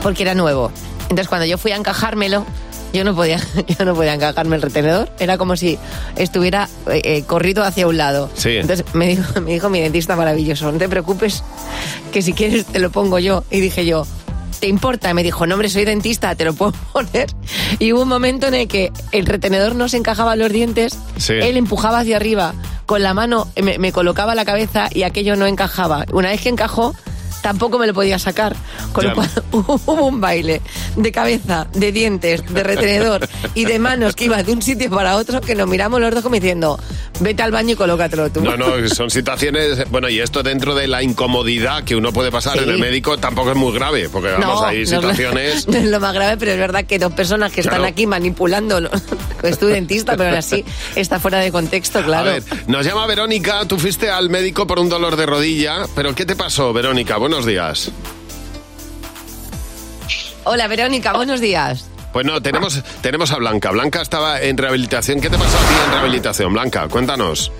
porque 0.08 0.24
era 0.24 0.36
nuevo. 0.36 0.72
Entonces 1.04 1.28
cuando 1.28 1.46
yo 1.46 1.58
fui 1.58 1.74
a 1.74 1.76
encajármelo, 1.76 2.46
yo 2.94 3.04
no 3.04 3.14
podía, 3.14 3.42
yo 3.78 3.84
no 3.84 3.94
podía 3.94 4.14
encajarme 4.14 4.56
el 4.56 4.62
retenedor. 4.62 5.10
Era 5.20 5.38
como 5.38 5.58
si 5.58 5.78
estuviera 6.16 6.70
eh, 6.90 7.02
eh, 7.04 7.24
corrido 7.24 7.66
hacia 7.66 7.88
un 7.88 7.98
lado. 7.98 8.30
Sí. 8.34 8.56
Entonces 8.56 8.86
me 8.94 9.08
dijo, 9.10 9.42
me 9.42 9.52
dijo 9.52 9.70
mi 9.70 9.82
dentista 9.82 10.16
maravilloso, 10.16 10.72
no 10.72 10.78
te 10.78 10.88
preocupes, 10.88 11.44
que 12.14 12.22
si 12.22 12.32
quieres 12.32 12.66
te 12.68 12.80
lo 12.80 12.90
pongo 12.90 13.20
yo. 13.20 13.44
Y 13.52 13.60
dije 13.60 13.86
yo, 13.86 14.08
¿te 14.62 14.68
importa? 14.70 15.14
Me 15.14 15.24
dijo, 15.24 15.46
no 15.46 15.56
hombre, 15.56 15.68
soy 15.68 15.84
dentista, 15.84 16.34
te 16.36 16.46
lo 16.46 16.54
puedo 16.54 16.72
poner. 16.94 17.28
Y 17.80 17.92
hubo 17.92 18.04
un 18.04 18.08
momento 18.10 18.48
en 18.48 18.54
el 18.54 18.70
que 18.70 18.94
el 19.12 19.26
retenedor 19.26 19.76
no 19.76 19.90
se 19.90 19.98
encajaba 19.98 20.34
en 20.36 20.40
los 20.40 20.52
dientes, 20.54 20.98
Sí. 21.18 21.34
él 21.34 21.58
empujaba 21.58 22.00
hacia 22.00 22.16
arriba, 22.16 22.54
con 22.86 23.04
la 23.04 23.14
mano 23.14 23.50
me, 23.62 23.78
me 23.78 23.92
colocaba 23.92 24.36
la 24.36 24.46
cabeza 24.46 24.88
y 24.90 25.04
aquello 25.04 25.36
no 25.36 25.48
encajaba. 25.48 26.06
Una 26.14 26.30
vez 26.30 26.40
que 26.40 26.48
encajó, 26.48 26.96
tampoco 27.48 27.80
me 27.80 27.88
lo 27.88 27.94
podía 27.94 28.20
sacar. 28.20 28.56
Con 28.92 29.04
Ya. 29.06 29.10
lo 29.12 29.16
cual 29.16 29.30
hubo 29.86 30.06
un 30.08 30.20
baile 30.20 30.62
de 30.98 31.12
cabeza, 31.13 31.66
de 31.74 31.92
dientes, 31.94 32.44
de 32.54 32.62
retenedor 32.63 33.25
y 33.54 33.63
de 33.63 33.80
manos 33.80 34.16
que 34.16 34.25
iba 34.25 34.44
de 34.44 34.51
un 34.51 34.62
sitio 34.62 34.89
para 34.89 35.16
otro 35.16 35.39
que 35.39 35.56
nos 35.56 35.68
miramos 35.70 36.01
los 36.01 36.13
dos 36.13 36.22
como 36.24 36.36
diciendo, 36.36 36.77
vete 37.22 37.44
al 37.44 37.51
baño 37.51 37.72
y 37.72 37.75
colócatelo 37.75 38.30
tú. 38.30 38.42
No, 38.42 38.58
no, 38.58 38.68
son 38.89 39.10
situaciones, 39.10 39.89
bueno, 39.89 40.10
y 40.10 40.20
esto 40.20 40.44
dentro 40.44 40.75
de 40.75 40.88
la 40.88 41.01
incomodidad 41.04 41.84
que 41.86 41.96
uno 41.96 42.12
puede 42.12 42.32
pasar 42.32 42.58
Sí. 42.58 42.63
en 42.66 42.70
el 42.72 42.80
médico 42.80 43.18
tampoco 43.18 43.51
es 43.51 43.58
muy 43.58 43.72
grave, 43.74 44.10
porque 44.10 44.30
vamos, 44.32 44.63
hay 44.63 44.77
no 44.77 44.84
es 44.84 44.92
lo- 44.92 45.00
situaciones... 45.01 45.68
no 45.70 45.77
es 45.77 45.86
lo 45.86 46.00
más 46.01 46.13
grave, 46.13 46.36
pero 46.38 46.51
es 46.51 46.60
verdad 46.60 46.84
que 46.86 47.00
dos 47.00 47.13
personas 47.13 47.51
que 47.54 47.62
Claro. 47.62 47.77
están 47.77 47.92
aquí 47.94 48.06
manipulando, 48.08 48.80
es 49.44 49.58
tu 49.60 49.68
dentista, 49.68 50.18
pero 50.18 50.30
aún 50.32 50.39
así 50.39 50.66
está 50.96 51.20
fuera 51.20 51.39
de 51.39 51.51
contexto, 51.51 52.04
claro. 52.04 52.30
A 52.30 52.34
ver, 52.34 52.44
nos 52.68 52.86
llama 52.86 53.06
Verónica, 53.08 53.66
tú 53.66 53.77
fuiste 53.80 54.10
al 54.10 54.30
médico 54.30 54.68
por 54.68 54.80
un 54.80 54.89
dolor 54.89 55.16
de 55.16 55.25
rodilla, 55.25 55.86
pero 55.96 56.13
¿qué 56.16 56.25
te 56.25 56.36
pasó, 56.36 56.74
Verónica? 56.74 57.18
Buenos 57.38 57.46
días. 57.51 57.91
Hola, 60.44 60.67
Verónica, 60.67 61.13
buenos 61.13 61.39
días. 61.39 61.88
Pues 62.12 62.25
no, 62.25 62.41
tenemos, 62.41 62.84
tenemos 63.03 63.32
a 63.32 63.38
Blanca. 63.38 63.70
Blanca 63.70 64.01
estaba 64.01 64.41
en 64.41 64.58
rehabilitación. 64.58 65.22
¿Qué 65.22 65.29
te 65.29 65.38
pasó 65.38 65.56
a 65.56 65.62
ti 65.70 65.75
en 65.86 65.91
rehabilitación, 65.91 66.51
Blanca? 66.51 66.88
Cuéntanos. 66.88 67.51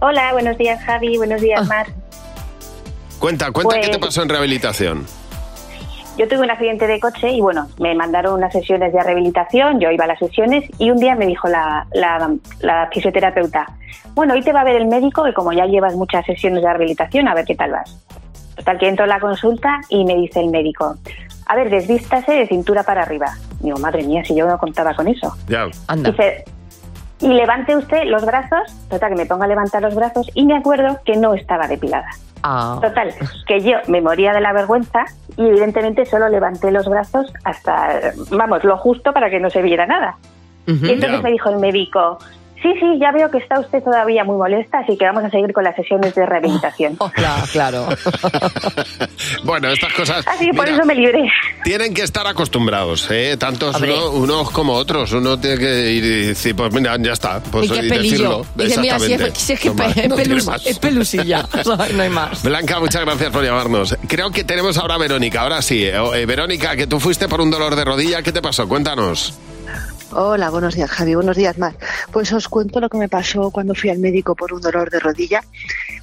Hola, 0.00 0.32
buenos 0.32 0.58
días 0.58 0.82
Javi, 0.82 1.16
buenos 1.18 1.40
días 1.40 1.68
Mar. 1.68 1.86
Cuenta, 3.20 3.52
cuenta 3.52 3.76
Pues- 3.76 3.86
qué 3.86 3.92
te 3.92 3.98
pasó 4.00 4.24
en 4.24 4.28
rehabilitación. 4.28 5.06
Yo 6.18 6.26
tuve 6.26 6.40
un 6.40 6.50
accidente 6.50 6.88
de 6.88 6.98
coche 6.98 7.30
y 7.30 7.40
bueno, 7.40 7.68
me 7.78 7.94
mandaron 7.94 8.34
unas 8.34 8.52
sesiones 8.52 8.92
de 8.92 9.00
rehabilitación, 9.00 9.78
yo 9.78 9.92
iba 9.92 10.02
a 10.04 10.08
las 10.08 10.18
sesiones 10.18 10.64
y 10.78 10.90
un 10.90 10.98
día 10.98 11.14
me 11.14 11.26
dijo 11.26 11.46
la, 11.46 11.86
la, 11.92 12.32
la 12.58 12.90
fisioterapeuta, 12.92 13.66
bueno, 14.14 14.34
hoy 14.34 14.42
te 14.42 14.52
va 14.52 14.62
a 14.62 14.64
ver 14.64 14.74
el 14.76 14.88
médico 14.88 15.28
y 15.28 15.32
como 15.32 15.52
ya 15.52 15.64
llevas 15.66 15.94
muchas 15.94 16.26
sesiones 16.26 16.62
de 16.62 16.68
rehabilitación, 16.68 17.28
a 17.28 17.34
ver 17.34 17.44
qué 17.44 17.54
tal 17.54 17.70
vas. 17.70 17.96
Total, 18.60 18.78
que 18.78 18.88
entro 18.88 19.04
a 19.04 19.08
la 19.08 19.20
consulta 19.20 19.80
y 19.88 20.04
me 20.04 20.14
dice 20.16 20.40
el 20.40 20.50
médico, 20.50 20.96
a 21.46 21.56
ver, 21.56 21.70
desvístase 21.70 22.32
de 22.32 22.46
cintura 22.46 22.82
para 22.82 23.02
arriba. 23.02 23.34
Digo, 23.60 23.78
madre 23.78 24.02
mía, 24.02 24.22
si 24.22 24.36
yo 24.36 24.46
no 24.46 24.58
contaba 24.58 24.94
con 24.94 25.08
eso. 25.08 25.34
Ya. 25.48 25.66
Dice, 25.96 26.44
y 27.20 27.28
levante 27.28 27.74
usted 27.74 28.04
los 28.04 28.26
brazos, 28.26 28.70
total, 28.90 29.10
que 29.10 29.16
me 29.16 29.26
ponga 29.26 29.46
a 29.46 29.48
levantar 29.48 29.80
los 29.80 29.94
brazos 29.94 30.30
y 30.34 30.44
me 30.44 30.58
acuerdo 30.58 31.00
que 31.06 31.16
no 31.16 31.32
estaba 31.32 31.66
depilada. 31.66 32.10
Ah. 32.42 32.78
Total, 32.82 33.14
que 33.46 33.60
yo 33.62 33.78
me 33.88 34.02
moría 34.02 34.32
de 34.32 34.42
la 34.42 34.52
vergüenza 34.52 35.04
y 35.38 35.46
evidentemente 35.46 36.04
solo 36.04 36.28
levanté 36.28 36.70
los 36.70 36.86
brazos 36.86 37.32
hasta, 37.44 38.12
vamos, 38.30 38.62
lo 38.62 38.76
justo 38.76 39.14
para 39.14 39.30
que 39.30 39.40
no 39.40 39.48
se 39.48 39.62
viera 39.62 39.86
nada. 39.86 40.16
Ujú. 40.68 40.84
Y 40.84 40.90
entonces 40.90 41.22
me 41.22 41.30
dijo 41.30 41.48
el 41.48 41.58
médico, 41.58 42.18
sí, 42.62 42.72
sí, 42.80 42.98
ya 43.00 43.12
veo 43.12 43.30
que 43.30 43.38
está 43.38 43.58
usted 43.60 43.82
todavía 43.82 44.24
muy 44.24 44.36
molesta, 44.36 44.78
así 44.80 44.96
que 44.96 45.04
vamos 45.04 45.24
a 45.24 45.30
seguir 45.30 45.52
con 45.52 45.64
las 45.64 45.74
sesiones 45.76 46.14
de 46.14 46.26
rehabilitación. 46.26 46.96
Claro, 47.14 47.42
claro. 47.52 47.88
Bueno, 49.44 49.68
estas 49.68 49.92
cosas 49.92 50.26
Así 50.26 50.46
que 50.46 50.52
por 50.54 50.64
mira, 50.66 50.76
eso 50.76 50.86
me 50.86 50.94
libré. 50.94 51.30
tienen 51.64 51.94
que 51.94 52.02
estar 52.02 52.26
acostumbrados, 52.26 53.10
¿eh? 53.10 53.36
Tantos 53.38 53.80
uno- 53.80 54.10
unos 54.10 54.50
como 54.50 54.74
otros. 54.74 55.12
Uno 55.12 55.38
tiene 55.38 55.58
que 55.58 55.90
ir 55.90 56.04
y 56.04 56.26
decir, 56.28 56.54
pues 56.56 56.72
mira, 56.72 56.96
ya 56.98 57.12
está. 57.12 57.40
Pues, 57.40 57.66
y 57.66 57.68
qué 57.70 57.86
y 57.86 57.88
pelillo. 57.88 58.10
decirlo. 58.10 58.46
Dice, 58.54 58.80
mira, 58.80 58.98
si 58.98 59.04
es, 59.12 59.20
Exactamente. 59.20 59.40
si 59.40 59.52
es 59.52 59.60
que 59.60 59.68
No 59.68 59.74
más, 59.74 59.94
pe- 59.94 60.00
es, 60.02 60.08
no 60.08 60.16
tiene 60.16 60.34
pelus- 60.34 60.46
más. 60.46 60.66
es 60.66 60.78
pelusilla. 60.78 61.46
No 61.94 62.02
hay 62.02 62.08
más. 62.10 62.42
Blanca, 62.42 62.80
muchas 62.80 63.04
gracias 63.04 63.30
por 63.30 63.42
llamarnos. 63.44 63.96
Creo 64.08 64.30
que 64.30 64.44
tenemos 64.44 64.76
ahora 64.78 64.94
a 64.94 64.98
Verónica. 64.98 65.42
Ahora 65.42 65.62
sí. 65.62 65.84
Eh, 65.84 65.92
eh, 66.14 66.26
Verónica, 66.26 66.76
que 66.76 66.86
tú 66.86 67.00
fuiste 67.00 67.28
por 67.28 67.40
un 67.40 67.50
dolor 67.50 67.74
de 67.76 67.84
rodilla. 67.84 68.22
¿Qué 68.22 68.32
te 68.32 68.42
pasó? 68.42 68.68
Cuéntanos. 68.68 69.34
Hola, 70.12 70.50
buenos 70.50 70.74
días, 70.74 70.90
Javi. 70.90 71.14
Buenos 71.14 71.36
días, 71.36 71.56
más. 71.56 71.74
Pues 72.12 72.32
os 72.32 72.48
cuento 72.48 72.80
lo 72.80 72.88
que 72.88 72.98
me 72.98 73.08
pasó 73.08 73.50
cuando 73.52 73.74
fui 73.74 73.90
al 73.90 74.00
médico 74.00 74.34
por 74.34 74.52
un 74.52 74.60
dolor 74.60 74.90
de 74.90 74.98
rodilla. 74.98 75.40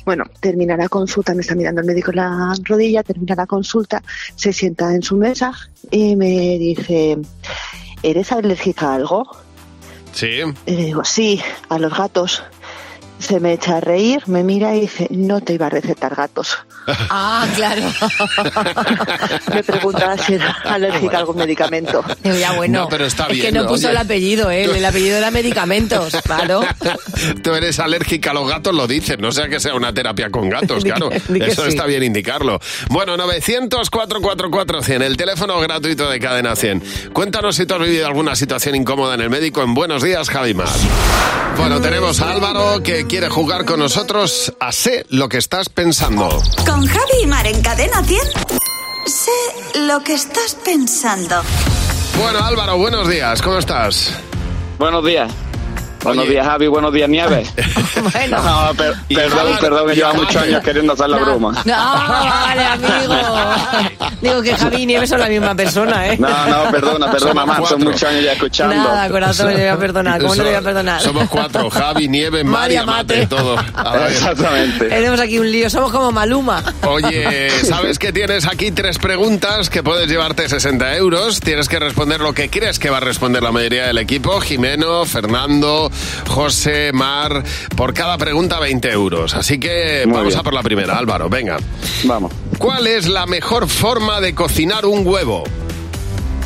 Bueno, 0.05 0.23
termina 0.39 0.77
la 0.77 0.87
consulta, 0.87 1.33
me 1.33 1.41
está 1.41 1.55
mirando 1.55 1.81
el 1.81 1.87
médico 1.87 2.13
la 2.13 2.53
rodilla, 2.63 3.03
termina 3.03 3.35
la 3.35 3.45
consulta, 3.45 4.01
se 4.35 4.53
sienta 4.53 4.93
en 4.95 5.03
su 5.03 5.17
mesa 5.17 5.51
y 5.91 6.15
me 6.15 6.57
dice, 6.57 7.17
¿eres 8.01 8.31
alérgica 8.31 8.91
a 8.91 8.95
algo? 8.95 9.27
Sí. 10.13 10.39
Y 10.65 10.71
le 10.71 10.85
digo, 10.85 11.03
sí, 11.03 11.41
a 11.67 11.77
los 11.77 11.93
gatos. 11.93 12.43
Se 13.19 13.39
me 13.39 13.53
echa 13.53 13.77
a 13.77 13.79
reír, 13.81 14.21
me 14.27 14.43
mira 14.43 14.75
y 14.75 14.81
dice, 14.81 15.07
no 15.09 15.41
te 15.41 15.53
iba 15.53 15.65
a 15.67 15.69
recetar 15.69 16.15
gatos. 16.15 16.57
Ah, 17.09 17.45
claro. 17.55 17.81
Me 19.53 19.61
preguntaba 19.63 20.17
si 20.17 20.35
era 20.35 20.51
alérgica 20.63 21.17
a 21.17 21.19
algún 21.19 21.35
medicamento. 21.37 22.03
Ya 22.23 22.53
bueno. 22.53 22.83
No, 22.83 22.89
pero 22.89 23.05
está 23.05 23.25
es 23.25 23.33
bien, 23.33 23.45
que 23.47 23.51
no 23.51 23.63
¿no? 23.63 23.69
puso 23.69 23.87
Oye. 23.87 23.91
el 23.95 23.97
apellido, 23.97 24.51
¿eh? 24.51 24.63
El 24.63 24.85
apellido 24.85 25.17
era 25.17 25.29
medicamentos, 25.31 26.15
claro. 26.23 26.61
Tú 27.43 27.53
eres 27.55 27.79
alérgica 27.79 28.31
a 28.31 28.33
los 28.33 28.47
gatos, 28.49 28.73
lo 28.73 28.87
dices. 28.87 29.17
No 29.19 29.31
sea 29.33 29.49
que 29.49 29.59
sea 29.59 29.75
una 29.75 29.93
terapia 29.93 30.29
con 30.29 30.49
gatos, 30.49 30.83
claro. 30.83 31.09
que 31.09 31.45
Eso 31.47 31.63
sí. 31.63 31.69
está 31.69 31.85
bien 31.85 32.03
indicarlo. 32.03 32.59
Bueno, 32.89 33.17
900-444-100, 33.17 35.01
el 35.03 35.17
teléfono 35.17 35.59
gratuito 35.59 36.09
de 36.09 36.19
Cadena 36.19 36.55
100. 36.55 36.83
Cuéntanos 37.13 37.55
si 37.57 37.65
tú 37.65 37.75
has 37.75 37.81
vivido 37.81 38.07
alguna 38.07 38.35
situación 38.35 38.75
incómoda 38.75 39.15
en 39.15 39.21
el 39.21 39.29
médico 39.29 39.61
en 39.63 39.73
Buenos 39.73 40.03
Días, 40.03 40.29
Javi 40.29 40.53
Mar. 40.53 40.67
Bueno, 41.57 41.81
tenemos 41.81 42.21
a 42.21 42.31
Álvaro 42.31 42.81
que 42.83 43.06
quiere 43.07 43.29
jugar 43.29 43.65
con 43.65 43.79
nosotros 43.79 44.53
a 44.59 44.71
Sé 44.71 45.05
lo 45.09 45.29
que 45.29 45.37
estás 45.37 45.69
pensando. 45.69 46.29
Con 46.65 46.85
Javi 46.85 47.23
y 47.23 47.27
Mar 47.27 47.47
en 47.47 47.61
Cadena 47.61 48.03
100. 48.03 48.19
Sé 49.05 49.79
lo 49.79 50.03
que 50.03 50.13
estás 50.13 50.55
pensando. 50.63 51.41
Bueno, 52.21 52.39
Álvaro, 52.43 52.77
buenos 52.77 53.07
días, 53.07 53.41
¿cómo 53.41 53.59
estás? 53.59 54.11
Buenos 54.77 55.05
días. 55.05 55.31
Buenos 56.03 56.27
días, 56.29 56.45
Javi. 56.45 56.67
Buenos 56.67 56.93
días, 56.93 57.09
Nieves. 57.09 57.49
bueno. 58.13 58.41
No, 58.43 58.73
per- 58.75 58.93
perdón, 59.13 59.57
perdón, 59.59 59.87
que 59.89 59.95
lleva 59.95 60.13
muchos 60.13 60.35
años 60.41 60.63
queriendo 60.63 60.93
hacer 60.93 61.09
la 61.09 61.17
broma. 61.17 61.51
No, 61.65 61.73
vale, 61.75 62.63
amigo. 62.63 63.15
Digo 64.21 64.41
que 64.41 64.55
Javi 64.55 64.83
y 64.83 64.85
Nieves 64.85 65.09
son 65.09 65.19
la 65.19 65.27
misma 65.27 65.53
persona, 65.55 66.07
¿eh? 66.07 66.17
No, 66.17 66.27
no, 66.47 66.71
perdona, 66.71 67.11
perdona, 67.11 67.45
más. 67.45 67.67
Son 67.69 67.83
muchos 67.83 68.03
años 68.03 68.23
ya 68.23 68.33
escuchando. 68.33 68.75
Nada, 68.75 69.09
corazón, 69.09 69.47
le 69.49 69.59
voy 69.59 69.67
a 69.67 69.77
perdonar. 69.77 70.21
¿Cómo 70.21 70.35
no 70.35 70.43
le 70.43 70.49
voy 70.49 70.57
a 70.57 70.61
perdonar? 70.61 71.01
Somos 71.01 71.29
cuatro, 71.29 71.69
Javi, 71.69 72.07
Nieve, 72.07 72.43
María, 72.43 72.83
María 72.83 73.03
Mate, 73.03 73.27
todo. 73.27 73.57
A 73.75 73.97
ver. 73.97 74.11
Exactamente. 74.11 74.85
Tenemos 74.85 75.19
aquí 75.19 75.39
un 75.39 75.51
lío, 75.51 75.69
somos 75.69 75.91
como 75.91 76.11
Maluma. 76.11 76.63
Oye, 76.87 77.49
sabes 77.63 77.99
que 77.99 78.11
tienes 78.13 78.47
aquí 78.47 78.71
tres 78.71 78.97
preguntas 78.97 79.69
que 79.69 79.83
puedes 79.83 80.07
llevarte 80.09 80.47
60 80.47 80.95
euros. 80.95 81.39
Tienes 81.39 81.67
que 81.67 81.79
responder 81.79 82.19
lo 82.21 82.33
que 82.33 82.49
crees 82.49 82.79
que 82.79 82.89
va 82.89 82.97
a 82.97 83.01
responder 83.01 83.43
la 83.43 83.51
mayoría 83.51 83.87
del 83.87 83.97
equipo. 83.97 84.39
Jimeno, 84.41 85.05
Fernando, 85.05 85.86
José, 86.27 86.91
Mar. 86.93 87.43
Por 87.75 87.93
cada 87.93 88.17
pregunta 88.17 88.59
20 88.59 88.91
euros. 88.91 89.33
Así 89.35 89.59
que 89.59 90.03
Muy 90.05 90.13
vamos 90.13 90.27
bien. 90.29 90.39
a 90.39 90.43
por 90.43 90.53
la 90.53 90.63
primera, 90.63 90.97
Álvaro. 90.97 91.29
Venga. 91.29 91.57
Vamos. 92.03 92.31
¿Cuál 92.57 92.87
es 92.87 93.07
la 93.07 93.25
mejor 93.25 93.67
forma 93.67 94.19
de 94.21 94.33
cocinar 94.35 94.85
un 94.85 95.05
huevo? 95.05 95.43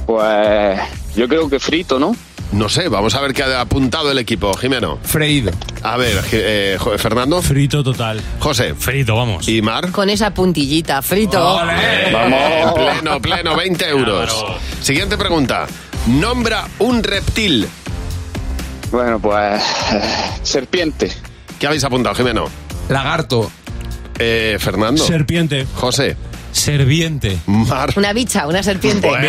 Pues 0.06 0.80
yo 1.16 1.28
creo 1.28 1.50
que 1.50 1.60
frito, 1.60 2.00
¿no? 2.00 2.16
No 2.52 2.68
sé, 2.68 2.90
vamos 2.90 3.16
a 3.16 3.22
ver 3.22 3.34
qué 3.34 3.44
ha 3.44 3.62
apuntado 3.62 4.12
el 4.12 4.18
equipo. 4.18 4.54
Jimeno. 4.58 5.00
Freído. 5.04 5.52
A 5.84 5.96
ver, 5.96 6.22
eh, 6.34 6.78
Fernando. 6.98 7.42
Frito 7.42 7.82
total. 7.82 8.22
José. 8.40 8.76
Frito, 8.76 9.16
vamos. 9.16 9.48
¿Y 9.48 9.62
Mar? 9.62 9.90
Con 9.92 10.10
esa 10.10 10.34
puntillita, 10.34 11.02
frito. 11.02 11.40
Vamos. 12.12 12.74
Pleno, 12.74 13.22
pleno, 13.22 13.56
20 13.56 13.88
euros. 13.88 14.34
Claro. 14.34 14.58
Siguiente 14.82 15.18
pregunta. 15.18 15.66
Nombra 16.08 16.68
un 16.80 17.02
reptil. 17.04 17.68
Bueno, 18.92 19.20
pues 19.20 19.62
serpiente. 20.44 21.12
¿Qué 21.60 21.68
habéis 21.68 21.84
apuntado, 21.84 22.16
Jimeno? 22.16 22.46
Lagarto. 22.90 23.50
Eh, 24.20 24.58
Fernando. 24.60 25.04
Serpiente. 25.06 25.66
José. 25.76 26.18
Serviente. 26.52 27.38
Mar. 27.46 27.94
Una 27.96 28.12
bicha, 28.12 28.46
una 28.48 28.62
serpiente. 28.62 29.08
Bueno, 29.08 29.28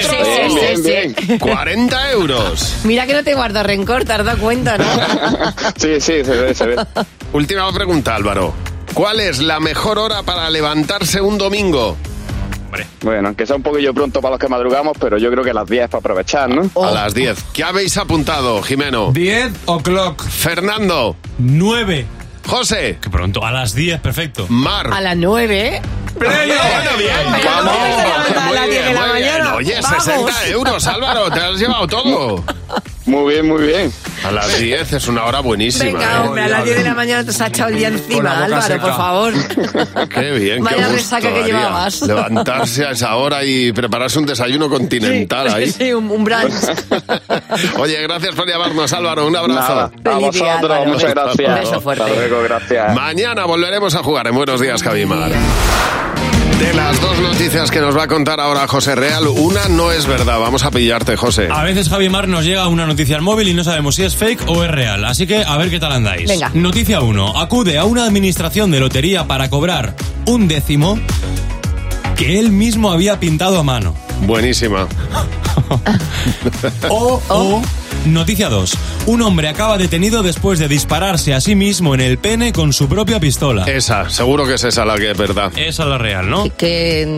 Sí, 0.00 0.06
otro. 0.06 0.24
sí, 0.24 0.50
sí, 0.50 0.54
Bien, 0.82 1.14
sí. 1.14 1.26
bien. 1.26 1.38
40 1.38 2.10
euros. 2.12 2.76
Mira 2.84 3.06
que 3.06 3.12
no 3.14 3.22
te 3.22 3.34
guardo 3.34 3.62
rencor, 3.62 4.04
te 4.04 4.12
has 4.14 4.24
dado 4.24 4.38
cuenta, 4.38 4.76
¿no? 4.76 4.84
Sí, 5.76 6.00
sí, 6.00 6.24
se 6.24 6.36
ve, 6.36 6.54
se 6.54 6.66
ve. 6.66 6.76
Última 7.32 7.72
pregunta, 7.72 8.16
Álvaro. 8.16 8.52
¿Cuál 8.94 9.20
es 9.20 9.38
la 9.38 9.60
mejor 9.60 9.98
hora 9.98 10.24
para 10.24 10.50
levantarse 10.50 11.20
un 11.20 11.38
domingo? 11.38 11.96
Bueno, 13.02 13.28
aunque 13.28 13.46
sea 13.46 13.56
un 13.56 13.62
poquillo 13.62 13.92
pronto 13.94 14.20
para 14.20 14.32
los 14.32 14.38
que 14.40 14.48
madrugamos, 14.48 14.96
pero 15.00 15.18
yo 15.18 15.30
creo 15.30 15.42
que 15.44 15.52
las 15.52 15.66
10 15.68 15.88
para 15.88 15.98
aprovechar, 16.00 16.48
¿no? 16.50 16.70
A 16.84 16.90
las 16.90 17.14
10. 17.14 17.44
¿Qué 17.52 17.64
habéis 17.64 17.96
apuntado, 17.96 18.62
Jimeno? 18.62 19.12
10 19.12 19.52
o'clock. 19.66 20.22
Fernando. 20.24 21.16
9. 21.38 22.06
José. 22.46 22.98
Que 23.00 23.10
pronto, 23.10 23.44
a 23.44 23.52
las 23.52 23.74
10, 23.74 24.00
perfecto. 24.00 24.46
Mar. 24.48 24.90
A 24.92 25.00
las 25.00 25.16
nueve, 25.16 25.76
¿eh? 25.76 25.82
Bueno, 26.16 26.30
bien. 26.98 27.44
Vamos. 27.44 27.72
a 28.36 28.46
Muy 28.46 28.54
las 28.54 28.66
10 28.66 28.70
de 28.70 28.82
bien, 28.82 28.94
la 28.94 29.06
muy 29.06 29.20
bien. 29.20 29.32
mañana. 29.34 29.54
Oye, 29.54 29.78
Vamos. 29.82 30.04
60 30.04 30.46
euros, 30.48 30.86
Álvaro. 30.86 31.30
Te 31.30 31.40
has 31.40 31.58
llevado 31.58 31.86
todo. 31.86 32.44
Muy 33.10 33.32
bien, 33.34 33.48
muy 33.48 33.66
bien. 33.66 33.92
A 34.24 34.30
las 34.30 34.58
10 34.58 34.92
es 34.92 35.08
una 35.08 35.24
hora 35.24 35.40
buenísima. 35.40 35.98
Venga, 35.98 36.04
¿eh? 36.16 36.28
hombre, 36.28 36.42
a 36.44 36.48
las 36.48 36.64
10 36.64 36.76
de 36.76 36.84
la 36.84 36.94
mañana 36.94 37.24
te 37.24 37.30
has 37.30 37.40
echado 37.40 37.70
el 37.70 37.76
día 37.76 37.88
encima, 37.88 38.44
Álvaro, 38.44 38.62
seca. 38.62 38.80
por 38.82 38.96
favor. 38.96 39.32
Qué 40.08 40.30
bien, 40.32 40.62
Vaya 40.62 40.76
qué 40.76 40.82
gusto 40.82 40.96
resaca 40.96 41.34
que 41.34 41.42
llevabas. 41.42 42.02
Levantarse 42.02 42.84
a 42.86 42.90
esa 42.92 43.16
hora 43.16 43.42
y 43.44 43.72
prepararse 43.72 44.18
un 44.18 44.26
desayuno 44.26 44.68
continental 44.68 45.48
sí, 45.48 45.54
ahí. 45.56 45.70
sí, 45.70 45.92
un, 45.92 46.08
un 46.10 46.22
brunch. 46.24 46.52
Oye, 47.78 48.00
gracias 48.02 48.34
por 48.34 48.48
llamarnos, 48.48 48.92
Álvaro. 48.92 49.26
Un 49.26 49.36
abrazo. 49.36 49.60
Nada, 49.60 49.90
a 50.04 50.18
día, 50.18 50.84
muchas 50.86 51.10
gracias. 51.10 51.48
Un 51.48 51.54
beso 51.54 51.80
fuerte. 51.80 52.04
Hasta 52.04 52.14
luego, 52.14 52.42
gracias. 52.44 52.94
Mañana 52.94 53.44
volveremos 53.44 53.94
a 53.96 54.02
jugar 54.04 54.28
en 54.28 54.34
Buenos 54.36 54.60
Días, 54.60 54.82
Javimar. 54.82 55.32
De 56.60 56.74
las 56.74 57.00
dos 57.00 57.18
noticias 57.20 57.70
que 57.70 57.80
nos 57.80 57.96
va 57.96 58.02
a 58.02 58.06
contar 58.06 58.38
ahora 58.38 58.68
José 58.68 58.94
Real, 58.94 59.26
una 59.28 59.66
no 59.68 59.90
es 59.90 60.06
verdad. 60.06 60.38
Vamos 60.38 60.62
a 60.62 60.70
pillarte, 60.70 61.16
José. 61.16 61.48
A 61.50 61.62
veces, 61.62 61.88
Javi 61.88 62.10
Mar, 62.10 62.28
nos 62.28 62.44
llega 62.44 62.68
una 62.68 62.84
noticia 62.84 63.16
al 63.16 63.22
móvil 63.22 63.48
y 63.48 63.54
no 63.54 63.64
sabemos 63.64 63.94
si 63.94 64.02
es 64.02 64.14
fake 64.14 64.42
o 64.46 64.62
es 64.62 64.70
real. 64.70 65.06
Así 65.06 65.26
que 65.26 65.42
a 65.42 65.56
ver 65.56 65.70
qué 65.70 65.80
tal 65.80 65.92
andáis. 65.92 66.28
Venga. 66.28 66.50
Noticia 66.52 67.00
1. 67.00 67.40
Acude 67.40 67.78
a 67.78 67.84
una 67.86 68.04
administración 68.04 68.70
de 68.70 68.78
lotería 68.78 69.26
para 69.26 69.48
cobrar 69.48 69.96
un 70.26 70.48
décimo 70.48 71.00
que 72.14 72.38
él 72.38 72.52
mismo 72.52 72.92
había 72.92 73.18
pintado 73.18 73.58
a 73.58 73.62
mano. 73.62 73.94
Buenísima. 74.26 74.86
O, 76.88 77.22
o, 77.28 77.62
noticia 78.06 78.48
2. 78.48 78.72
Un 79.06 79.22
hombre 79.22 79.48
acaba 79.48 79.78
detenido 79.78 80.22
después 80.22 80.58
de 80.58 80.68
dispararse 80.68 81.34
a 81.34 81.40
sí 81.40 81.54
mismo 81.54 81.94
en 81.94 82.00
el 82.00 82.18
pene 82.18 82.52
con 82.52 82.72
su 82.72 82.88
propia 82.88 83.20
pistola. 83.20 83.64
Esa, 83.64 84.08
seguro 84.10 84.46
que 84.46 84.54
es 84.54 84.64
esa 84.64 84.84
la 84.84 84.96
que 84.96 85.10
es 85.10 85.16
verdad. 85.16 85.52
Esa 85.56 85.82
es 85.82 85.88
la 85.88 85.98
real, 85.98 86.30
¿no? 86.30 86.44
Que, 86.56 87.16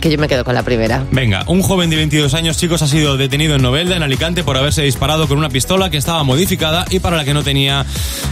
que 0.00 0.10
yo 0.10 0.18
me 0.18 0.28
quedo 0.28 0.44
con 0.44 0.54
la 0.54 0.62
primera. 0.62 1.04
Venga, 1.10 1.44
un 1.46 1.62
joven 1.62 1.90
de 1.90 1.96
22 1.96 2.34
años, 2.34 2.56
chicos, 2.56 2.82
ha 2.82 2.86
sido 2.86 3.16
detenido 3.16 3.56
en 3.56 3.62
Novelda, 3.62 3.96
en 3.96 4.02
Alicante, 4.02 4.44
por 4.44 4.56
haberse 4.56 4.82
disparado 4.82 5.28
con 5.28 5.38
una 5.38 5.48
pistola 5.48 5.90
que 5.90 5.96
estaba 5.96 6.22
modificada 6.24 6.84
y 6.90 7.00
para 7.00 7.16
la 7.16 7.24
que 7.24 7.34
no 7.34 7.42
tenía 7.42 7.84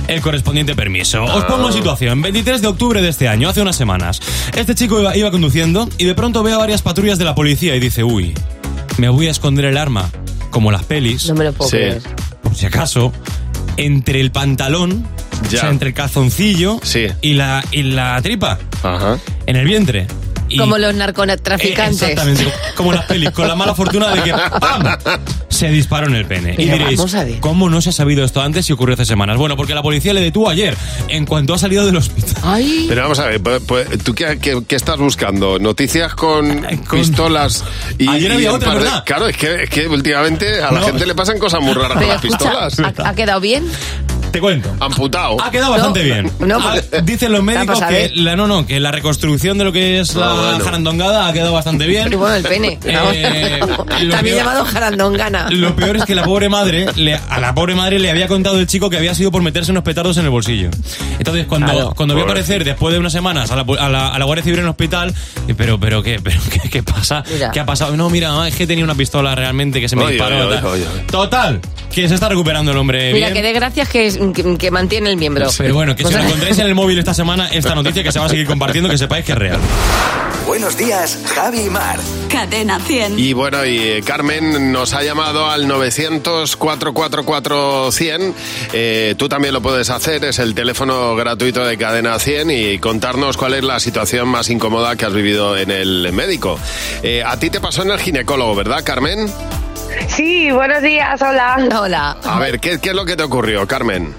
el 0.09 0.21
correspondiente 0.21 0.75
permiso. 0.75 1.25
Os 1.25 1.45
pongo 1.45 1.69
en 1.69 1.75
situación. 1.75 2.23
23 2.23 2.63
de 2.63 2.69
octubre 2.69 3.03
de 3.03 3.09
este 3.09 3.29
año, 3.29 3.49
hace 3.49 3.63
unas 3.63 3.77
semanas. 3.77 4.21
Este 4.55 4.75
chico 4.75 5.01
iba, 5.01 5.17
iba 5.17 5.31
conduciendo 5.31 5.89
y 5.99 6.05
de 6.05 6.15
pronto 6.15 6.43
ve 6.43 6.53
a 6.53 6.59
varias 6.59 6.83
patrullas 6.83 7.19
de 7.19 7.25
la 7.25 7.35
policía 7.35 7.77
y 7.77 7.81
dice, 7.81 8.05
uy, 8.05 8.35
me 8.99 9.09
voy 9.09 9.29
a 9.29 9.31
esconder 9.31 9.65
el 9.65 9.77
arma, 9.77 10.11
como 10.51 10.71
las 10.73 10.85
pelis. 10.85 11.27
No 11.29 11.35
me 11.35 11.45
lo 11.45 11.53
puedo 11.53 11.71
Sí. 11.71 11.77
creer. 11.77 12.03
Por 12.43 12.55
si 12.55 12.67
acaso, 12.67 13.13
entre 13.77 14.21
el 14.21 14.31
pantalón, 14.33 15.07
Ya. 15.51 15.59
o 15.59 15.61
sea, 15.63 15.71
entre 15.71 15.89
el 15.89 15.95
calzoncillo 15.95 16.81
Sí. 16.83 17.07
y, 17.23 17.35
la, 17.35 17.65
y 17.71 17.83
la 17.85 18.21
tripa, 18.23 18.59
Ajá. 18.83 19.19
en 19.47 19.57
el 19.57 19.65
vientre. 19.67 20.07
Y- 20.49 20.59
Como 20.59 20.79
los 20.79 20.93
eh, 20.93 20.97
narcotraficantes. 20.97 22.03
Exactamente, 22.03 22.53
como 22.77 22.93
las 22.93 23.05
pelis, 23.05 23.31
con 23.31 23.47
la 23.47 23.55
mala 23.55 23.73
fortuna 23.75 24.09
de 24.15 24.23
que 24.23 24.33
¡pam! 24.61 24.83
Se 25.61 25.69
disparó 25.71 26.07
en 26.09 26.15
el 26.17 26.25
pene. 26.27 26.55
y 26.59 26.65
diréis, 26.69 26.99
vamos 26.99 27.15
a 27.15 27.25
ver. 27.25 27.39
¿cómo 27.41 27.69
no 27.71 27.81
se 27.81 27.91
ha 27.91 27.93
sabido 27.93 28.25
esto 28.25 28.41
antes 28.43 28.69
y 28.69 28.73
ocurrió 28.73 28.95
hace 28.95 29.05
semanas? 29.05 29.37
Bueno, 29.37 29.57
porque 29.57 29.75
la 29.75 29.83
policía 29.83 30.13
le 30.13 30.21
detuvo 30.21 30.49
ayer, 30.51 30.77
en 31.09 31.27
cuanto 31.27 31.55
ha 31.55 31.59
salido 31.59 31.87
del 31.87 31.97
hospital. 31.97 32.35
Ay, 32.43 32.87
Pero 32.89 33.03
vamos 33.03 33.19
a 33.19 33.27
ver, 33.27 33.41
pues, 33.41 33.63
pues, 33.67 33.87
¿tú 34.03 34.15
qué, 34.15 34.39
qué- 34.41 34.63
qué 34.67 34.77
estás 34.77 34.99
buscando? 34.99 35.59
¿Noticias 35.59 36.15
con, 36.15 36.67
pistolas? 36.91 37.65
Y, 37.99 38.09
Ayer 38.09 38.31
y 38.31 38.35
había 38.35 38.53
otra, 38.53 38.69
par 38.71 38.79
de- 38.79 38.85
¿verdad? 38.85 39.05
Claro, 39.05 39.29
es 39.29 39.37
que, 39.37 39.63
es 39.65 39.71
que 39.71 39.87
últimamente 39.87 40.63
a 40.63 40.71
la 40.73 40.83
gente 40.83 41.07
le 41.07 41.15
pasan 41.15 41.39
cosas 41.39 41.61
muy 41.61 41.75
raras 41.75 41.99
con 41.99 42.09
las 42.09 42.25
escucha, 42.25 42.39
pistolas. 42.71 42.81
¿ha, 42.99 43.09
ha 43.11 43.15
quedado 43.15 43.41
bien? 43.41 43.65
Te 44.31 44.41
cuento. 44.41 44.75
Amputado. 44.81 45.37
Ha 45.43 45.51
quedado 45.51 45.73
bastante 45.73 46.03
bien. 46.03 46.31
no, 46.41 46.59
Ah, 46.61 46.75
porque- 46.91 47.03
dicen 47.03 47.33
los 47.33 47.43
médicos 47.43 47.81
a 47.83 47.89
que 47.89 47.95
ver. 47.95 48.17
la, 48.17 48.37
no, 48.37 48.47
no, 48.47 48.67
que 48.67 48.79
la 48.81 48.91
reconstrucción 48.93 49.59
de 49.59 49.65
lo 49.65 49.73
que 49.73 50.01
es 50.01 50.15
la 50.15 50.31
Ah, 50.31 50.35
bueno. 50.35 50.65
jarandongada 50.65 51.27
ha 51.29 51.33
quedado 51.33 51.53
bastante 51.53 51.87
bien. 51.87 52.13
Y 52.13 52.17
bueno, 52.17 52.35
el 52.37 52.43
pene. 52.45 52.79
Eh, 52.85 53.59
lo 53.61 53.77
También 53.77 54.11
peor- 54.11 54.37
llamado 54.37 54.65
jarandongana. 54.65 55.51
Lo 55.51 55.75
peor 55.77 55.97
es 55.97 56.05
que 56.05 56.15
la 56.15 56.23
pobre 56.25 56.49
madre, 56.49 56.87
le- 56.97 57.15
a 57.29 57.41
la 57.41 57.55
pobre 57.55 57.75
madre 57.75 57.99
le 57.99 58.11
había 58.11 58.29
contado 58.29 58.59
el 58.61 58.67
chico 58.67 58.89
que 58.91 58.97
había 58.97 59.15
sido 59.15 59.31
por 59.31 59.43
meterse 59.43 59.71
unos 59.73 59.83
petardos 59.83 60.17
en 60.19 60.25
el 60.25 60.31
bolsillo. 60.31 60.71
Entonces, 61.19 61.47
cuando, 61.47 61.73
Claro. 61.73 61.93
cuando 61.97 62.15
vio 62.15 62.25
Pobrecito. 62.25 62.43
aparecer 62.53 62.65
después 62.65 62.93
de 62.93 62.99
unas 63.01 63.13
semanas 63.13 63.51
a 63.51 63.57
la, 63.57 63.63
a 63.79 63.89
la- 63.89 64.09
a 64.09 64.19
la 64.19 64.25
Guardia 64.25 64.45
Civil 64.45 64.59
en 64.61 64.65
el 64.67 64.71
hospital, 64.71 65.15
pero, 65.57 65.79
pero, 65.81 66.03
¿qué, 66.03 66.21
pero 66.23 66.41
qué, 66.51 66.69
qué 66.71 66.83
pasa? 66.83 67.23
Mira. 67.33 67.51
¿Qué 67.51 67.61
ha 67.61 67.67
pasado? 67.67 67.97
No, 67.97 68.09
mira, 68.11 68.31
mamá, 68.31 68.49
es 68.49 68.55
que 68.55 68.67
tenía 68.67 68.85
una 68.85 68.95
pistola 68.95 69.35
realmente 69.35 69.81
que 69.81 69.89
se 69.89 69.97
me 69.97 70.05
Oye, 70.05 70.15
disparó. 70.15 70.47
oye, 70.49 70.55
tal. 70.57 70.65
oye, 70.67 70.87
oye. 70.87 71.03
Total, 71.11 71.61
que 71.91 72.09
se 72.09 72.15
está 72.15 72.29
recuperando 72.29 72.71
el 72.71 72.77
hombre 72.77 73.13
Mira, 73.13 73.29
bien. 73.29 73.35
que 73.35 73.43
de 73.43 73.53
gracias 73.53 73.89
que, 73.89 74.33
que, 74.35 74.57
que 74.57 74.71
mantiene 74.71 75.11
el 75.11 75.17
miembro. 75.17 75.49
Pero 75.59 75.75
bueno, 75.75 75.95
que 75.97 76.05
O 76.05 76.07
si 76.09 76.13
sea, 76.13 76.23
lo 76.23 76.29
encontráis 76.29 76.59
en 76.59 76.67
el 76.67 76.75
móvil 76.75 76.99
esta 76.99 77.15
semana, 77.15 77.49
esta 77.49 77.75
noticia 77.75 78.03
que 78.03 78.13
se 78.13 78.19
va 78.19 78.27
a 78.27 78.29
seguir 78.29 78.47
compartiendo, 78.47 78.89
que 78.89 78.97
sepáis 78.99 79.25
que 79.25 79.33
es 79.33 79.39
real. 79.39 79.59
Buenos 80.47 80.77
días, 80.77 81.19
Javi 81.35 81.61
y 81.63 81.71
Mar. 81.71 81.99
Cadena 82.41 82.81
100. 82.81 83.19
Y 83.19 83.35
bueno, 83.35 83.67
y 83.67 83.77
eh, 83.77 84.03
Carmen 84.03 84.73
nos 84.73 84.95
ha 84.95 85.03
llamado 85.03 85.51
al 85.51 85.67
900-444-100. 85.67 88.33
Eh, 88.73 89.15
tú 89.19 89.29
también 89.29 89.53
lo 89.53 89.61
puedes 89.61 89.91
hacer, 89.91 90.25
es 90.25 90.39
el 90.39 90.55
teléfono 90.55 91.15
gratuito 91.17 91.67
de 91.67 91.77
Cadena 91.77 92.19
100 92.19 92.51
y 92.51 92.79
contarnos 92.79 93.37
cuál 93.37 93.53
es 93.53 93.63
la 93.63 93.79
situación 93.79 94.27
más 94.29 94.49
incómoda 94.49 94.97
que 94.97 95.05
has 95.05 95.13
vivido 95.13 95.55
en 95.59 95.71
el 95.71 96.11
médico. 96.15 96.59
Eh, 97.03 97.23
a 97.23 97.39
ti 97.39 97.51
te 97.51 97.61
pasó 97.61 97.83
en 97.83 97.91
el 97.91 98.01
ginecólogo, 98.01 98.55
¿verdad, 98.55 98.83
Carmen? 98.85 99.31
Sí, 100.09 100.51
buenos 100.51 100.83
días, 100.83 101.21
hola. 101.21 101.59
Hola. 101.79 102.17
A 102.25 102.39
ver, 102.39 102.59
¿qué, 102.59 102.81
qué 102.81 102.89
es 102.89 102.95
lo 102.95 103.05
que 103.05 103.17
te 103.17 103.23
ocurrió, 103.23 103.67
Carmen? 103.67 104.15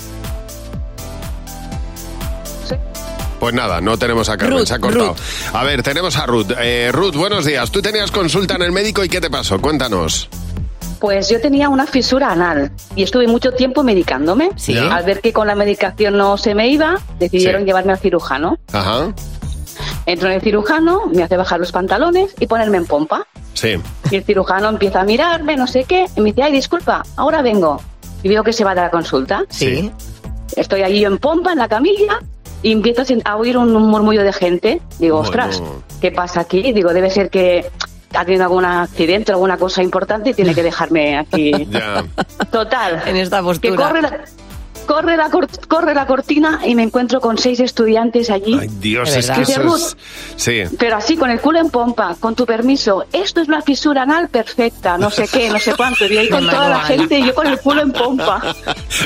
Pues 3.42 3.56
nada, 3.56 3.82
no 3.82 3.98
tenemos 3.98 4.30
a 4.30 4.38
Carmen, 4.38 4.60
Ruth, 4.60 4.68
se 4.68 4.76
ha 4.76 4.80
cortado. 4.80 5.16
A 5.52 5.64
ver, 5.64 5.82
tenemos 5.82 6.16
a 6.16 6.28
Ruth. 6.28 6.52
Eh, 6.60 6.92
Ruth, 6.94 7.16
buenos 7.16 7.44
días. 7.44 7.72
Tú 7.72 7.82
tenías 7.82 8.12
consulta 8.12 8.54
en 8.54 8.62
el 8.62 8.72
médico 8.72 9.04
y 9.04 9.10
¿qué 9.10 9.20
te 9.20 9.32
pasó? 9.32 9.60
Cuéntanos. 9.60 10.30
Pues 11.00 11.28
yo 11.28 11.42
tenía 11.42 11.68
una 11.68 11.88
fisura 11.88 12.32
anal 12.32 12.72
y 12.96 13.02
estuve 13.02 13.26
mucho 13.28 13.52
tiempo 13.54 13.82
medicándome. 13.82 14.52
Sí. 14.58 14.76
Ya. 14.76 14.94
Al 14.96 15.06
ver 15.06 15.22
que 15.22 15.34
con 15.34 15.48
la 15.48 15.56
medicación 15.56 16.18
no 16.18 16.38
se 16.38 16.54
me 16.54 16.68
iba, 16.68 17.00
decidieron 17.18 17.62
Sí. 17.64 17.66
llevarme 17.66 17.94
al 17.94 17.98
cirujano. 17.98 18.60
Ajá. 18.74 19.12
Entro 20.06 20.28
en 20.30 20.36
el 20.36 20.42
cirujano, 20.42 21.08
me 21.08 21.24
hace 21.24 21.36
bajar 21.36 21.60
los 21.60 21.72
pantalones 21.72 22.36
y 22.40 22.46
ponerme 22.46 22.78
en 22.78 22.86
pompa. 22.86 23.26
Sí. 23.56 23.74
Y 24.12 24.18
el 24.18 24.24
cirujano 24.24 24.70
empieza 24.70 25.02
a 25.02 25.04
mirarme, 25.04 25.58
no 25.58 25.66
sé 25.66 25.86
qué, 25.86 26.06
y 26.16 26.22
me 26.22 26.30
dice, 26.30 26.44
ay, 26.44 26.52
disculpa, 26.52 27.02
ahora 27.16 27.42
vengo. 27.42 27.82
Y 28.22 28.30
veo 28.30 28.44
que 28.44 28.54
se 28.54 28.64
va 28.64 28.74
a 28.74 28.76
dar 28.76 28.86
la 28.86 28.92
consulta. 28.92 29.44
Sí. 29.50 29.92
Estoy 30.56 30.84
allí 30.84 31.04
en 31.06 31.18
pompa, 31.18 31.54
en 31.54 31.58
la 31.58 31.68
camilla, 31.68 32.20
y 32.64 32.72
empiezo 32.72 33.04
a 33.26 33.36
oír 33.38 33.58
un 33.58 33.72
murmullo 33.74 34.24
de 34.24 34.34
gente. 34.34 34.82
Digo, 35.00 35.18
Bueno. 35.18 35.30
ostras, 35.30 35.64
¿qué 36.00 36.12
pasa 36.12 36.42
aquí? 36.42 36.74
Digo, 36.74 36.94
debe 36.94 37.10
ser 37.10 37.30
que 37.30 37.66
ha 38.14 38.26
tenido 38.26 38.44
algún 38.44 38.66
accidente, 38.66 39.32
alguna 39.32 39.58
cosa 39.58 39.82
importante 39.82 40.32
y 40.32 40.34
tiene 40.34 40.54
que 40.54 40.64
dejarme 40.64 41.18
aquí. 41.18 41.52
Ya. 41.72 42.04
Total. 42.52 43.02
En 43.06 43.16
esta 43.16 43.38
Que 43.38 43.44
postura. 43.44 43.88
corre 43.88 44.02
la, 44.02 44.20
corre, 44.94 45.16
la 45.16 45.30
cor- 45.30 45.48
corre 45.68 45.94
la 45.96 46.06
cortina 46.06 46.60
y 46.66 46.76
me 46.76 46.84
encuentro 46.84 47.22
con 47.22 47.38
seis 47.38 47.60
estudiantes 47.62 48.30
allí. 48.30 48.58
Ay, 48.60 48.70
Dios, 48.80 49.16
es 49.16 49.30
que 49.32 49.42
eso 49.44 49.62
Dice 49.64 49.76
es... 49.88 49.98
Sí. 50.70 50.76
Pero 50.78 50.98
así, 50.98 51.16
con 51.16 51.30
el 51.30 51.40
culo 51.40 51.60
en 51.60 51.70
pompa, 51.70 52.16
con 52.20 52.36
tu 52.36 52.46
permiso, 52.46 53.06
esto 53.14 53.42
es 53.42 53.48
una 53.48 53.62
fisura 53.62 54.02
anal 54.04 54.28
perfecta, 54.30 54.98
no 54.98 55.10
sé 55.10 55.28
qué, 55.32 55.50
no 55.50 55.60
sé 55.60 55.74
cuánto. 55.76 56.06
Y 56.08 56.18
ahí 56.18 56.30
con 56.30 56.46
toda 56.50 56.68
la 56.70 56.82
gente 56.82 57.20
y 57.20 57.26
yo 57.28 57.34
con 57.36 57.48
el 57.48 57.58
culo 57.60 57.82
en 57.84 57.92
pompa. 57.92 58.42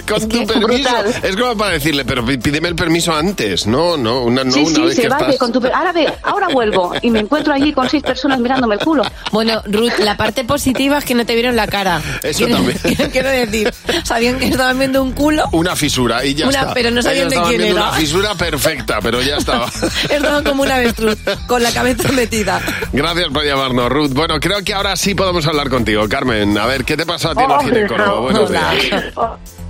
Con 0.07 0.17
Es 0.17 0.27
tu 0.27 0.45
permiso. 0.45 0.59
brutal. 0.67 1.05
Es 1.23 1.35
como 1.35 1.55
para 1.55 1.71
decirle, 1.71 2.03
pero 2.05 2.25
pí- 2.25 2.37
pídeme 2.37 2.67
el 2.69 2.75
permiso 2.75 3.13
antes. 3.13 3.65
No, 3.67 3.95
no, 3.97 4.23
una, 4.23 4.43
no 4.43 4.51
sí, 4.51 4.61
una 4.61 4.69
sí, 4.75 4.81
vez 4.81 4.95
se 4.95 5.01
que 5.03 5.07
va, 5.09 5.17
estás... 5.19 5.37
con 5.37 5.51
tu 5.51 5.61
per- 5.61 5.73
ahora 5.73 5.91
ve, 5.91 6.11
ahora 6.23 6.47
vuelvo 6.49 6.93
y 7.01 7.09
me 7.11 7.19
encuentro 7.19 7.53
allí 7.53 7.71
con 7.73 7.89
seis 7.89 8.01
personas 8.03 8.39
mirándome 8.39 8.75
el 8.75 8.81
culo. 8.81 9.03
Bueno, 9.31 9.61
Ruth, 9.65 9.93
la 9.99 10.17
parte 10.17 10.43
positiva 10.43 10.97
es 10.97 11.05
que 11.05 11.13
no 11.15 11.25
te 11.25 11.33
vieron 11.35 11.55
la 11.55 11.67
cara. 11.67 12.01
Eso 12.23 12.39
quiero, 12.45 12.55
también. 12.55 12.77
quiero- 12.83 13.11
quiero 13.11 13.29
decir, 13.29 13.73
sabían 14.03 14.39
que 14.39 14.47
estaban 14.47 14.77
viendo 14.79 15.01
un 15.03 15.11
culo, 15.13 15.45
Una 15.51 15.74
fisura 15.75 16.23
y 16.25 16.33
ya 16.33 16.47
Una- 16.47 16.61
está. 16.61 16.73
pero 16.73 16.91
no 16.91 17.01
sabían 17.01 17.29
de 17.29 17.41
quién 17.47 17.61
era. 17.61 17.73
Una 17.73 17.91
fisura 17.93 18.35
perfecta, 18.35 18.99
pero 19.01 19.21
ya 19.21 19.37
estaba. 19.37 19.67
estaban 20.09 20.43
como 20.43 20.63
una 20.63 20.75
avestruz, 20.75 21.17
con 21.47 21.61
la 21.61 21.71
cabeza 21.71 22.11
metida. 22.13 22.61
Gracias 22.93 23.29
por 23.29 23.43
llamarnos, 23.45 23.89
Ruth. 23.89 24.11
Bueno, 24.13 24.39
creo 24.39 24.63
que 24.63 24.73
ahora 24.73 24.95
sí 24.95 25.15
podemos 25.15 25.45
hablar 25.47 25.69
contigo, 25.69 26.07
Carmen. 26.09 26.57
A 26.57 26.65
ver, 26.65 26.83
¿qué 26.85 26.95
te 26.97 27.05
pasó 27.05 27.31
a 27.31 27.35
ti 27.35 27.43
en 27.43 27.51
el 27.51 27.59
ginecólogo? 27.59 28.21
Buenos 28.21 28.49
Hola. 28.49 28.71
días. 28.71 29.03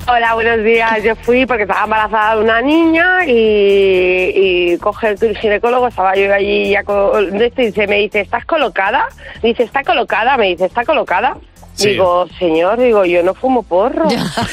Hola, 0.07 0.35
buenos 0.35 0.63
días. 0.63 1.01
Yo 1.03 1.15
fui 1.15 1.47
porque 1.47 1.63
estaba 1.63 1.85
embarazada 1.85 2.35
de 2.35 2.41
una 2.43 2.61
niña 2.61 3.25
y, 3.25 3.31
y 4.73 4.77
coge 4.77 5.15
el 5.19 5.37
ginecólogo, 5.37 5.87
estaba 5.87 6.15
yo 6.15 6.31
allí 6.31 6.69
ya 6.69 6.83
con 6.83 7.35
y 7.35 7.49
dice, 7.57 7.87
me 7.87 7.97
dice, 7.97 8.21
¿estás 8.21 8.45
colocada? 8.45 9.07
Dice, 9.41 9.63
¿está 9.63 9.83
colocada? 9.83 10.37
Me 10.37 10.49
dice, 10.49 10.65
¿está 10.65 10.85
colocada? 10.85 11.35
Sí. 11.75 11.89
Digo, 11.89 12.25
señor, 12.39 12.79
digo, 12.79 13.03
yo 13.05 13.21
no 13.21 13.33
fumo 13.33 13.61
porro. 13.63 14.07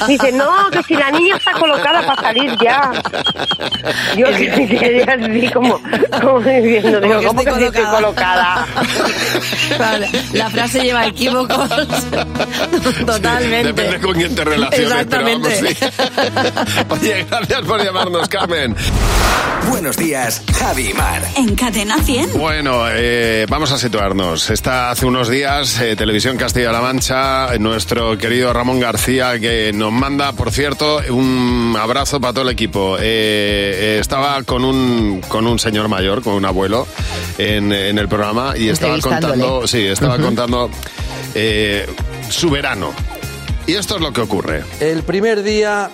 Dice, 0.09 0.33
no, 0.33 0.71
que 0.73 0.83
si 0.83 0.95
la 0.95 1.11
niña 1.13 1.37
está 1.37 1.53
colocada 1.53 2.03
para 2.05 2.21
salir 2.21 2.57
ya. 2.61 2.91
Yo 4.17 4.27
que 4.37 4.51
quedé 4.51 5.03
así 5.05 5.49
como, 5.53 5.81
como 6.21 6.41
diciendo, 6.41 7.01
digo, 7.01 7.21
que 7.21 7.27
¿cómo 7.27 7.43
que 7.43 7.49
estoy 7.51 7.63
sí 7.63 7.69
estoy 7.69 7.85
colocada? 7.95 8.67
Vale, 9.79 10.09
La 10.33 10.51
frase 10.51 10.81
lleva 10.83 11.07
equívocos 11.07 11.69
totalmente. 13.07 13.73
Depende 13.73 14.01
con 14.01 14.15
quién 14.15 14.35
te 14.35 14.45
relaciones, 14.45 15.07
pero 15.11 15.25
vamos, 15.25 15.49
Exactamente. 15.53 15.91
sí. 15.91 16.83
Oye, 16.89 17.27
gracias 17.31 17.61
por 17.63 17.85
llamarnos, 17.85 18.29
Carmen. 18.29 18.77
Buenos 19.69 19.97
días, 19.97 20.43
Javi 20.59 20.91
y 20.91 20.95
Mar. 20.95 21.23
En 21.37 21.55
Cadena 21.55 21.97
100. 21.99 22.39
Bueno, 22.39 22.85
eh, 22.91 23.47
vamos 23.49 23.71
a 23.71 23.79
situarnos. 23.79 24.51
Está 24.51 24.91
hace 24.91 25.07
unos 25.07 25.29
días 25.29 25.81
eh, 25.81 25.95
Televisión 25.95 26.37
Castilla-La 26.37 26.81
Mancha, 26.81 27.12
nuestro 27.59 28.17
querido 28.17 28.53
Ramón 28.53 28.81
García, 28.81 29.39
que 29.39 29.73
nos 29.75 29.93
manda, 29.93 30.33
por 30.33 30.51
cierto, 30.51 31.01
un 31.11 31.77
abrazo 31.79 32.21
para 32.21 32.33
todo 32.33 32.45
el 32.45 32.51
equipo. 32.51 32.97
Eh, 32.99 33.03
eh, 33.03 33.99
estaba 34.01 34.43
con 34.45 34.65
un, 34.65 35.21
con 35.29 35.47
un 35.47 35.59
señor 35.59 35.89
mayor, 35.89 36.23
con 36.23 36.35
un 36.35 36.45
abuelo, 36.45 36.87
en, 37.39 37.73
en 37.73 37.99
el 37.99 38.09
programa 38.09 38.55
y 38.57 38.69
estaba 38.69 38.99
contando, 38.99 39.67
sí, 39.67 39.87
estaba 39.87 40.19
contando 40.19 40.71
eh, 41.35 41.87
su 42.31 42.51
verano. 42.51 42.93
Y 43.67 43.75
esto 43.75 43.97
es 43.97 44.01
lo 44.01 44.13
que 44.13 44.23
ocurre. 44.23 44.65
El 44.81 45.03
primer 45.03 45.43
día 45.43 45.91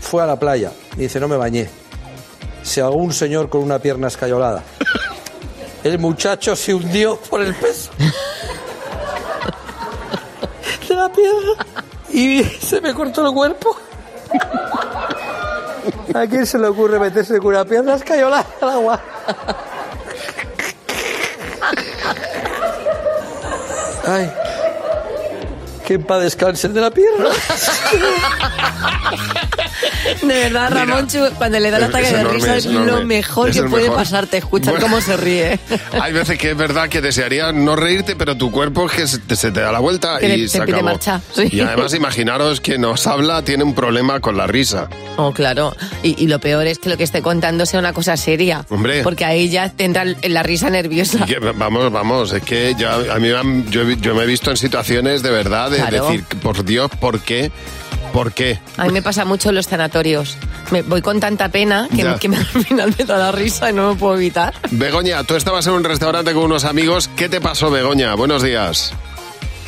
fue 0.00 0.22
a 0.22 0.26
la 0.26 0.38
playa. 0.38 0.72
y 0.96 1.00
Dice, 1.00 1.20
no 1.20 1.28
me 1.28 1.36
bañé. 1.36 1.68
Se 2.62 2.80
ahogó 2.80 3.02
un 3.02 3.12
señor 3.12 3.48
con 3.48 3.62
una 3.62 3.78
pierna 3.78 4.08
escayolada. 4.08 4.62
El 5.84 5.98
muchacho 5.98 6.56
se 6.56 6.74
hundió 6.74 7.16
por 7.28 7.42
el 7.42 7.54
peso 7.54 7.90
y 12.10 12.42
se 12.44 12.80
me 12.80 12.94
cortó 12.94 13.26
el 13.26 13.32
cuerpo. 13.32 13.76
¿A 16.14 16.26
quién 16.26 16.46
se 16.46 16.58
le 16.58 16.66
ocurre 16.68 16.98
meterse 16.98 17.38
con 17.38 17.48
una 17.48 17.64
pierna 17.64 17.94
escayolada 17.94 18.46
al 18.60 18.68
agua? 18.70 19.00
Ay, 24.08 24.32
que 25.84 25.94
en 25.94 26.04
paz 26.04 26.22
de 26.74 26.80
la 26.80 26.90
pierna. 26.90 27.28
De 30.22 30.26
verdad, 30.34 30.70
Ramón, 30.72 31.06
Chu, 31.08 31.18
cuando 31.36 31.58
le 31.58 31.70
da 31.70 31.78
el 31.78 31.84
ataque 31.84 32.06
es 32.06 32.12
de 32.12 32.20
enorme, 32.20 32.38
risa 32.38 32.56
es 32.56 32.66
lo 32.66 33.04
mejor 33.04 33.50
Es 33.50 33.56
que 33.56 33.62
puede 33.68 33.84
mejor. 33.84 33.96
pasarte, 33.98 34.36
escuchar 34.38 34.72
Bueno. 34.74 34.86
cómo 34.86 35.00
se 35.00 35.16
ríe. 35.16 35.58
Hay 36.00 36.12
veces 36.12 36.38
que 36.38 36.50
es 36.50 36.56
verdad 36.56 36.88
que 36.88 37.00
desearías 37.00 37.52
no 37.54 37.76
reírte, 37.76 38.16
pero 38.16 38.36
tu 38.36 38.50
cuerpo 38.50 38.86
es 38.86 38.92
que 38.92 39.06
se 39.06 39.18
te, 39.18 39.36
se 39.36 39.50
te 39.50 39.60
da 39.60 39.72
la 39.72 39.78
vuelta 39.80 40.18
Que 40.18 40.36
y 40.36 40.42
te 40.42 40.48
se 40.48 40.60
pide 40.62 40.72
acabó. 40.74 40.84
marcha, 40.90 41.20
sí. 41.34 41.48
Y 41.50 41.60
además 41.60 41.94
imaginaros 41.94 42.60
que 42.60 42.78
nos 42.78 43.06
habla, 43.06 43.42
tiene 43.42 43.64
un 43.64 43.74
problema 43.74 44.20
con 44.20 44.36
la 44.36 44.46
risa. 44.46 44.88
Oh, 45.16 45.32
claro. 45.32 45.74
Y, 46.02 46.22
y 46.22 46.26
lo 46.28 46.38
peor 46.40 46.66
es 46.66 46.78
que 46.78 46.88
lo 46.90 46.96
que 46.96 47.04
esté 47.04 47.22
contando 47.22 47.66
sea 47.66 47.80
una 47.80 47.92
cosa 47.92 48.16
seria. 48.16 48.64
Hombre. 48.68 49.02
Porque 49.02 49.24
ahí 49.24 49.48
ya 49.48 49.70
tendrá 49.70 50.04
la 50.04 50.42
risa 50.42 50.70
nerviosa. 50.70 51.24
Que, 51.26 51.38
vamos, 51.38 51.90
vamos, 51.92 52.32
es 52.32 52.42
que 52.42 52.74
ya 52.78 52.94
a 52.94 53.18
mí 53.18 53.28
yo 53.70 54.14
me 54.14 54.22
he 54.22 54.26
visto 54.26 54.50
en 54.50 54.56
situaciones 54.56 55.22
de 55.22 55.30
verdad 55.30 55.70
de 55.70 55.76
Claro. 55.78 56.06
decir, 56.06 56.24
por 56.42 56.64
Dios, 56.64 56.90
¿por 57.00 57.20
qué? 57.20 57.50
¿Por 58.16 58.32
qué? 58.32 58.58
A 58.78 58.86
mí 58.86 58.92
me 58.94 59.02
pasa 59.02 59.26
mucho 59.26 59.50
en 59.50 59.56
los 59.56 59.66
sanatorios. 59.66 60.38
Me 60.70 60.80
voy 60.80 61.02
con 61.02 61.20
tanta 61.20 61.50
pena 61.50 61.86
que, 61.94 61.98
Ya. 62.02 62.18
que 62.18 62.30
me- 62.30 62.36
al 62.54 62.64
final 62.64 62.94
me 62.98 63.04
da 63.04 63.18
la 63.18 63.30
risa 63.30 63.68
y 63.68 63.74
no 63.74 63.90
me 63.92 63.98
puedo 63.98 64.14
evitar. 64.16 64.54
Begoña, 64.70 65.22
tú 65.24 65.34
estabas 65.36 65.66
en 65.66 65.74
un 65.74 65.84
restaurante 65.84 66.32
con 66.32 66.44
unos 66.44 66.64
amigos. 66.64 67.08
¿Qué 67.14 67.28
te 67.28 67.42
pasó, 67.42 67.70
Begoña? 67.70 68.14
Buenos 68.14 68.42
días. 68.42 68.94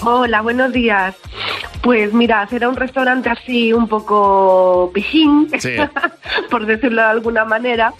Hola, 0.00 0.40
buenos 0.40 0.72
días. 0.72 1.14
Pues 1.82 2.14
mira, 2.14 2.48
era 2.50 2.70
un 2.70 2.76
restaurante 2.76 3.28
así 3.28 3.70
un 3.74 3.86
poco 3.86 4.90
pijín, 4.94 5.50
Sí. 5.58 5.72
por 6.50 6.64
decirlo 6.64 7.02
de 7.02 7.08
alguna 7.08 7.44
manera. 7.44 7.92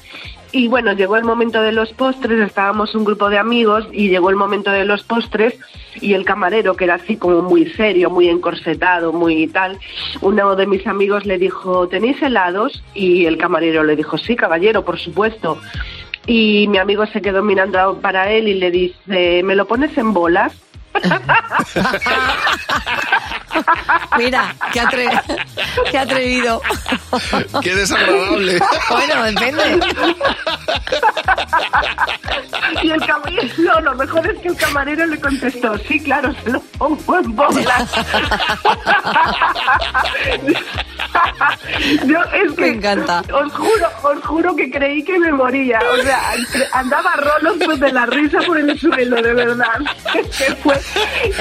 Y 0.52 0.68
bueno, 0.68 0.92
llegó 0.92 1.16
el 1.16 1.24
momento 1.24 1.61
de 1.61 1.72
los 1.72 1.92
postres, 1.92 2.40
estábamos 2.40 2.94
un 2.94 3.04
grupo 3.04 3.28
de 3.28 3.38
amigos 3.38 3.87
y 3.92 4.08
llegó 4.08 4.30
el 4.30 4.37
momento 4.37 4.70
de 4.70 4.84
los 4.84 5.02
postres 5.02 5.58
y 6.00 6.14
el 6.14 6.24
camarero, 6.24 6.74
que 6.74 6.84
era 6.84 6.94
así 6.94 7.16
como 7.16 7.42
muy 7.42 7.66
serio, 7.72 8.08
muy 8.08 8.28
encorsetado, 8.28 9.12
muy 9.12 9.46
tal, 9.48 9.78
uno 10.20 10.56
de 10.56 10.66
mis 10.66 10.87
amigos 10.87 11.26
le 11.26 11.38
dijo, 11.38 11.88
¿tenéis 11.88 12.22
helados? 12.22 12.82
Y 12.94 13.26
el 13.26 13.37
camarero 13.37 13.84
le 13.84 13.96
dijo, 13.96 14.16
sí, 14.16 14.37
caballero, 14.37 14.84
por 14.84 14.98
supuesto. 14.98 15.58
Y 16.26 16.66
mi 16.68 16.78
amigo 16.78 17.06
se 17.06 17.20
quedó 17.22 17.42
mirando 17.42 17.98
para 18.00 18.30
él 18.30 18.48
y 18.48 18.54
le 18.54 18.70
dice, 18.70 19.42
¿me 19.42 19.54
lo 19.54 19.66
pones 19.66 19.96
en 19.98 20.12
bolas? 20.12 20.54
Mira, 24.16 24.54
qué, 24.72 24.80
atre- 24.82 25.22
qué 25.90 25.98
atrevido. 25.98 26.61
Qué 27.62 27.74
desagradable. 27.74 28.61
Bueno, 28.90 29.22
depende. 29.24 29.80
Y 32.82 32.90
el 32.90 33.06
camarero, 33.06 33.42
no, 33.58 33.80
lo 33.80 33.94
mejor 33.94 34.26
es 34.26 34.38
que 34.40 34.48
el 34.48 34.56
camarero 34.56 35.06
le 35.06 35.20
contestó, 35.20 35.76
sí, 35.78 36.00
claro, 36.02 36.32
se 36.44 36.50
lo 36.50 36.61
pongo 36.78 37.18
en 37.18 37.34
bolas. 37.37 37.90
Yo 42.06 42.18
es 42.32 42.52
que, 42.54 42.61
Me 42.61 42.68
encanta. 42.68 43.22
Os 43.32 43.52
juro, 43.52 43.88
os 44.02 44.24
juro 44.24 44.56
que 44.56 44.70
creí 44.70 45.02
que 45.04 45.18
me 45.18 45.32
moría. 45.32 45.78
O 45.92 45.96
sea, 46.02 46.20
andaba 46.72 47.14
rolos 47.16 47.56
pues, 47.64 47.80
de 47.80 47.92
la 47.92 48.06
risa 48.06 48.38
por 48.46 48.58
el 48.58 48.78
suelo, 48.78 49.16
de 49.22 49.34
verdad. 49.34 49.66
Que 50.12 50.54
fue- 50.56 50.80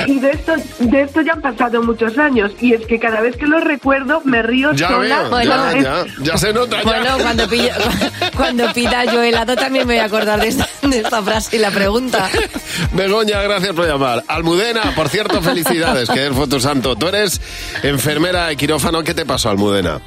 Y 0.08 0.20
de 0.20 0.32
esto, 0.32 0.54
de 0.80 1.02
esto 1.02 1.22
ya 1.22 1.34
han 1.34 1.42
pasado 1.42 1.82
muchos 2.00 2.18
años. 2.20 2.52
Y 2.62 2.74
es 2.74 2.86
que 2.86 3.00
cada 3.00 3.22
vez 3.22 3.36
que 3.38 3.48
lo 3.48 3.60
recuerdo 3.60 4.22
me 4.24 4.42
río 4.44 4.72
Ya 4.74 4.88
sola. 4.90 5.20
veo, 5.22 5.30
Bueno, 5.30 5.72
ya, 5.72 5.78
Es- 5.78 5.84
ya, 5.84 6.06
ya 6.24 6.38
se 6.38 6.54
nota. 6.54 6.78
ya. 6.78 6.84
Bueno, 6.84 7.18
cuando, 7.22 7.48
pilla- 7.48 7.76
cuando 8.36 8.74
pida 8.74 9.06
yo 9.06 9.22
helado 9.24 9.56
también 9.56 9.88
me 9.88 9.96
voy 9.96 10.02
a 10.02 10.06
acordar 10.06 10.40
de 10.40 10.50
esta, 10.50 10.68
de 10.84 11.00
esta 11.00 11.22
frase 11.24 11.56
y 11.56 11.60
la 11.60 11.72
pregunta. 11.72 12.30
Begoña, 12.94 13.42
gracias 13.42 13.74
por 13.74 13.88
llamar. 13.88 14.24
Almudena, 14.28 14.94
por 14.96 15.10
cierto, 15.10 15.42
felicidades, 15.42 16.10
que 16.10 16.32
fue 16.32 16.48
tu 16.48 16.60
santo. 16.60 16.96
Tú 16.96 17.08
eres 17.08 17.42
enfermera 17.84 18.48
de 18.48 18.56
quirófano. 18.58 19.04
¿Qué 19.04 19.14
te 19.14 19.26
pasó, 19.26 19.50
Almudena? 19.50 20.00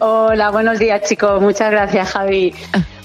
Hola, 0.00 0.50
buenos 0.50 0.78
días 0.78 1.00
chicos, 1.08 1.40
muchas 1.40 1.70
gracias 1.70 2.10
Javi. 2.10 2.52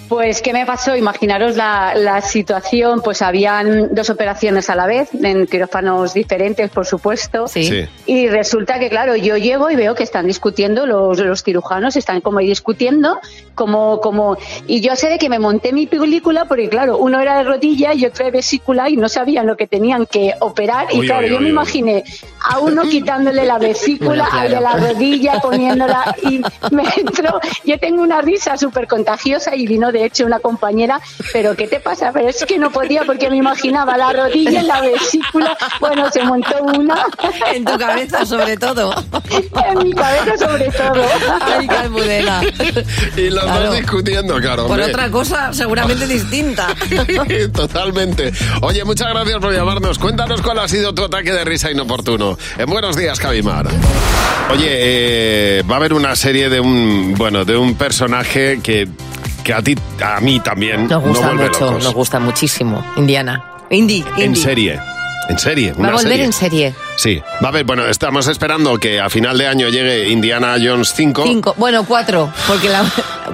Pues, 0.07 0.41
¿qué 0.41 0.53
me 0.53 0.65
pasó? 0.65 0.95
Imaginaros 0.95 1.55
la, 1.57 1.93
la 1.95 2.21
situación, 2.21 3.01
pues 3.01 3.21
habían 3.21 3.93
dos 3.93 4.09
operaciones 4.09 4.69
a 4.69 4.75
la 4.75 4.87
vez, 4.87 5.09
en 5.13 5.45
quirófanos 5.47 6.13
diferentes, 6.13 6.69
por 6.69 6.85
supuesto. 6.85 7.47
Sí. 7.47 7.85
Y 8.05 8.27
resulta 8.27 8.79
que, 8.79 8.89
claro, 8.89 9.15
yo 9.15 9.37
llego 9.37 9.69
y 9.69 9.75
veo 9.75 9.95
que 9.95 10.03
están 10.03 10.27
discutiendo, 10.27 10.85
los, 10.85 11.19
los 11.19 11.43
cirujanos 11.43 11.95
están 11.97 12.21
como 12.21 12.39
ahí 12.39 12.47
discutiendo, 12.47 13.19
como, 13.53 13.99
como, 13.99 14.37
y 14.65 14.79
yo 14.81 14.95
sé 14.95 15.09
de 15.09 15.17
que 15.17 15.29
me 15.29 15.39
monté 15.39 15.73
mi 15.73 15.87
película 15.87 16.45
porque, 16.45 16.69
claro, 16.69 16.97
uno 16.97 17.19
era 17.19 17.37
de 17.37 17.43
rodilla 17.43 17.93
y 17.93 18.05
otro 18.05 18.25
de 18.25 18.31
vesícula 18.31 18.89
y 18.89 18.95
no 18.95 19.09
sabían 19.09 19.45
lo 19.45 19.57
que 19.57 19.67
tenían 19.67 20.05
que 20.05 20.33
operar. 20.39 20.87
Y 20.91 21.01
claro, 21.01 21.25
uy, 21.25 21.31
yo 21.31 21.37
uy, 21.37 21.43
me 21.43 21.49
imaginé 21.49 22.03
a 22.39 22.59
uno 22.59 22.83
quitándole 22.83 23.45
la 23.45 23.57
vesícula, 23.57 24.27
Bueno, 24.29 24.39
al 24.39 24.49
de 24.51 24.61
la 24.61 24.73
rodilla, 24.73 25.39
poniéndola 25.41 26.15
y 26.23 26.41
me 26.71 26.83
entró. 26.97 27.39
Yo 27.65 27.79
tengo 27.79 28.01
una 28.01 28.21
risa 28.21 28.57
súper 28.57 28.87
contagiosa 28.87 29.55
y 29.55 29.67
vino 29.67 29.91
de 29.91 30.05
hecho 30.05 30.25
una 30.25 30.39
compañera, 30.39 30.99
pero 31.33 31.55
¿qué 31.55 31.67
te 31.67 31.79
pasa? 31.79 32.11
Pero 32.13 32.29
es 32.29 32.43
que 32.45 32.57
no 32.57 32.71
podía 32.71 33.03
porque 33.05 33.29
me 33.29 33.37
imaginaba 33.37 33.97
la 33.97 34.13
rodilla 34.13 34.59
en 34.61 34.67
la 34.67 34.81
vesícula. 34.81 35.57
Bueno, 35.79 36.09
se 36.11 36.23
montó 36.23 36.63
una 36.63 37.05
En 37.53 37.65
tu 37.65 37.77
cabeza, 37.77 38.25
sobre 38.25 38.57
todo. 38.57 38.93
en 39.69 39.83
mi 39.83 39.93
cabeza 39.93 40.37
sobre 40.37 40.69
todo. 40.71 41.03
Ay, 41.41 41.67
qué 41.67 41.75
Almudena. 41.75 42.41
Y 43.15 43.29
los 43.29 43.43
Claro. 43.43 43.65
dos 43.67 43.75
discutiendo, 43.77 44.35
claro. 44.37 44.63
Por 44.67 44.71
hombre. 44.79 44.91
otra 44.91 45.09
cosa 45.09 45.53
seguramente 45.53 46.05
distinta. 46.07 46.67
Totalmente. 47.53 48.31
Oye, 48.61 48.83
muchas 48.83 49.09
gracias 49.09 49.37
por 49.39 49.53
llamarnos. 49.53 49.97
Cuéntanos 49.99 50.41
cuál 50.41 50.59
ha 50.59 50.67
sido 50.67 50.93
tu 50.93 51.03
ataque 51.03 51.31
de 51.31 51.45
risa 51.45 51.71
inoportuno. 51.71 52.26
En 52.57 52.65
buenos 52.69 52.95
días, 52.95 53.19
Javimar. 53.19 53.67
Oye, 54.51 54.67
eh, 54.69 55.63
va 55.69 55.75
a 55.75 55.77
haber 55.77 55.93
una 55.93 56.15
serie 56.15 56.49
de 56.49 56.59
un, 56.59 57.13
bueno, 57.17 57.45
de 57.45 57.57
un 57.57 57.75
personaje 57.75 58.59
que, 58.63 58.87
que 59.43 59.53
a 59.53 59.61
ti, 59.61 59.75
a 60.03 60.19
mí 60.21 60.39
también 60.39 60.87
Nos 60.87 61.03
gusta 61.03 61.21
no 61.27 61.33
vuelve 61.33 61.47
mucho, 61.49 61.65
locos. 61.65 61.83
nos 61.83 61.93
gusta 61.93 62.19
muchísimo. 62.19 62.85
Indiana. 62.95 63.43
Indy, 63.69 64.03
En 64.17 64.27
Indy. 64.27 64.39
serie. 64.39 64.79
En 65.29 65.37
serie. 65.37 65.73
Va 65.73 65.89
a 65.89 65.91
volver 65.91 65.99
serie. 66.07 66.23
en 66.25 66.31
serie. 66.33 66.73
Sí, 66.95 67.21
va 67.43 67.47
a 67.47 67.49
haber, 67.49 67.65
bueno, 67.65 67.85
estamos 67.87 68.27
esperando 68.27 68.77
que 68.79 69.01
a 69.01 69.09
final 69.09 69.37
de 69.37 69.47
año 69.47 69.67
llegue 69.67 70.07
Indiana 70.09 70.55
Jones 70.63 70.93
5. 70.95 71.23
Cinco, 71.27 71.53
bueno, 71.57 71.83
cuatro, 71.85 72.31
porque 72.47 72.69
la 72.69 72.85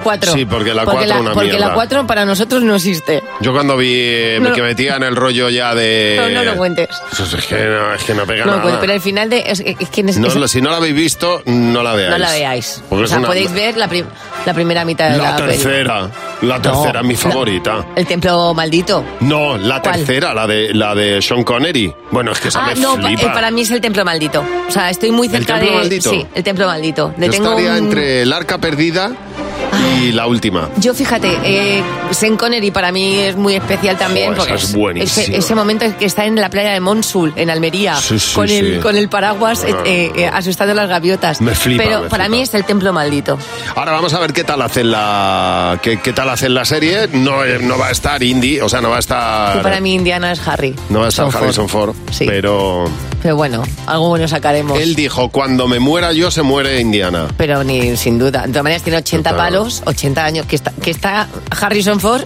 cuatro. 0.02 0.32
Sí, 0.32 0.44
porque 0.44 0.74
la 0.74 0.84
cuatro 0.84 1.20
una 1.20 1.32
Porque 1.32 1.50
mierda. 1.50 1.68
la 1.68 1.74
cuatro 1.74 2.06
para 2.06 2.24
nosotros 2.24 2.62
no 2.62 2.74
existe. 2.76 3.22
Yo 3.40 3.52
cuando 3.52 3.76
vi 3.76 3.92
eh, 3.94 4.38
No. 4.40 4.52
que 4.52 4.62
metía 4.62 4.96
en 4.96 5.02
el 5.02 5.16
rollo 5.16 5.48
ya 5.50 5.74
de... 5.74 6.16
No, 6.18 6.28
no 6.28 6.44
lo 6.44 6.56
cuentes. 6.56 6.88
Pues 7.16 7.32
es 7.32 7.44
que 7.46 7.54
no, 7.64 7.94
es 7.94 8.04
que 8.04 8.14
no 8.14 8.26
pega 8.26 8.44
No 8.44 8.50
nada. 8.52 8.62
cuentes, 8.62 8.80
pero 8.80 8.92
al 8.92 9.00
final 9.00 9.30
de 9.30 9.44
es, 9.46 9.60
es 9.60 9.88
que 9.90 10.00
es- 10.02 10.18
No, 10.18 10.28
es- 10.44 10.50
si 10.50 10.60
no 10.60 10.70
la 10.70 10.76
habéis 10.76 10.94
visto, 10.94 11.42
no 11.46 11.82
la 11.82 11.94
veáis. 11.94 12.10
no 12.10 12.18
la 12.18 12.30
veáis. 12.30 12.82
Porque 12.88 13.02
o 13.02 13.04
es 13.04 13.10
sea, 13.10 13.18
una- 13.18 13.28
podéis 13.28 13.52
ver 13.52 13.76
la, 13.76 13.88
prim- 13.88 14.06
la 14.46 14.54
primera 14.54 14.84
mitad 14.84 15.10
de 15.10 15.18
la, 15.18 15.30
La 15.30 15.36
peli. 15.36 15.48
tercera. 15.52 16.10
La 16.42 16.60
tercera, 16.60 17.02
mi 17.02 17.16
favorita. 17.16 17.86
El 17.96 18.06
templo 18.06 18.52
maldito. 18.52 19.02
No, 19.20 19.56
la 19.56 19.80
¿Cuál? 19.80 19.96
tercera, 19.96 20.34
la 20.34 20.46
de 20.46 20.74
la 20.74 20.94
de 20.94 21.22
Sean 21.22 21.42
Connery. 21.42 21.92
Bueno, 22.10 22.32
es 22.32 22.40
que 22.40 22.48
esa 22.48 22.64
Ah, 22.64 22.72
me 22.74 22.80
no, 22.80 22.96
pa- 22.96 23.06
flipa. 23.08 23.22
eh, 23.22 23.30
para 23.32 23.50
mí 23.50 23.62
es 23.62 23.70
el 23.70 23.80
templo 23.80 24.04
maldito. 24.04 24.44
O 24.68 24.70
sea, 24.70 24.90
estoy 24.90 25.10
muy 25.10 25.28
cerca 25.28 25.54
templo 25.54 25.70
de. 25.72 25.76
maldito? 25.78 26.10
Sí, 26.10 26.26
el 26.34 26.44
templo 26.44 26.66
maldito. 26.66 27.14
Le 27.16 27.26
Yo 27.26 27.32
tengo 27.32 27.50
estaría 27.50 27.70
un- 27.72 27.78
entre 27.78 28.22
el 28.22 28.32
arca 28.32 28.58
perdida 28.58 29.12
y 30.02 30.12
la 30.12 30.26
última. 30.26 30.68
Yo 30.78 30.94
fíjate, 30.94 31.30
eh, 31.44 31.82
Sean 32.10 32.36
Connery 32.36 32.70
para 32.70 32.92
mí 32.92 33.18
es 33.18 33.36
muy 33.36 33.54
especial 33.54 33.96
también. 33.96 34.34
Joder, 34.34 34.58
porque 34.74 35.02
esa 35.02 35.22
es. 35.22 35.28
Ese, 35.28 35.36
ese 35.36 35.54
momento 35.54 35.86
que 35.98 36.04
está 36.06 36.24
en 36.24 36.36
la 36.36 36.50
playa 36.50 36.72
de 36.72 36.80
Monsul, 36.80 37.32
en 37.36 37.50
Almería, 37.50 37.96
Sí, 37.96 38.18
sí, 38.18 38.34
con, 38.34 38.48
el, 38.48 38.74
sí. 38.76 38.80
con 38.80 38.96
el 38.96 39.08
paraguas 39.08 39.64
eh, 39.64 39.74
Ah. 39.74 39.82
eh, 39.84 40.12
eh, 40.16 40.30
asustando 40.32 40.72
a 40.72 40.74
las 40.76 40.88
gaviotas. 40.88 41.40
Me 41.40 41.54
flipa, 41.54 41.82
Pero 41.84 42.02
me 42.02 42.08
para 42.08 42.24
flipa. 42.24 42.36
mí 42.36 42.42
es 42.42 42.54
el 42.54 42.64
templo 42.64 42.92
maldito. 42.92 43.38
Ahora 43.74 43.92
vamos 43.92 44.12
a 44.14 44.20
ver 44.20 44.32
qué 44.32 44.44
tal 44.44 44.62
hacen 44.62 44.90
la 44.90 45.78
qué, 45.82 45.98
qué 46.00 46.12
tal 46.12 46.28
hacen 46.30 46.54
la 46.54 46.64
serie. 46.64 47.08
No, 47.12 47.44
eh, 47.44 47.58
no 47.60 47.78
va 47.78 47.88
a 47.88 47.90
estar 47.90 48.22
Indy, 48.22 48.60
o 48.60 48.68
sea, 48.68 48.80
no 48.80 48.90
va 48.90 48.96
a 48.96 49.00
estar 49.00 49.62
para 49.62 49.80
mí 49.80 49.94
Indiana 49.94 50.32
es 50.32 50.46
Harry. 50.46 50.74
no 50.90 51.00
va 51.00 51.06
a 51.06 51.08
estar 51.08 51.30
Son 51.30 51.42
Harrison 51.42 51.68
Ford, 51.68 51.94
Sí. 52.10 52.24
pero 52.26 52.84
Pero 53.24 53.36
bueno, 53.36 53.62
algo 53.86 54.10
bueno 54.10 54.28
sacaremos. 54.28 54.78
él 54.78 54.94
dijo, 54.94 55.30
"Cuando 55.30 55.66
me 55.66 55.78
muera 55.80 56.12
yo 56.12 56.30
se 56.30 56.42
muere 56.42 56.78
Indiana." 56.78 57.26
Pero 57.38 57.64
ni 57.64 57.96
sin 57.96 58.18
duda. 58.18 58.42
De 58.42 58.48
todas 58.48 58.64
maneras 58.64 58.82
tiene 58.82 58.98
80 58.98 59.30
Total. 59.30 59.46
palos, 59.46 59.82
80 59.86 60.22
años, 60.26 60.44
que 60.44 60.56
está, 60.56 60.72
que 60.72 60.90
está 60.90 61.26
Harrison 61.58 62.00
Ford, 62.00 62.24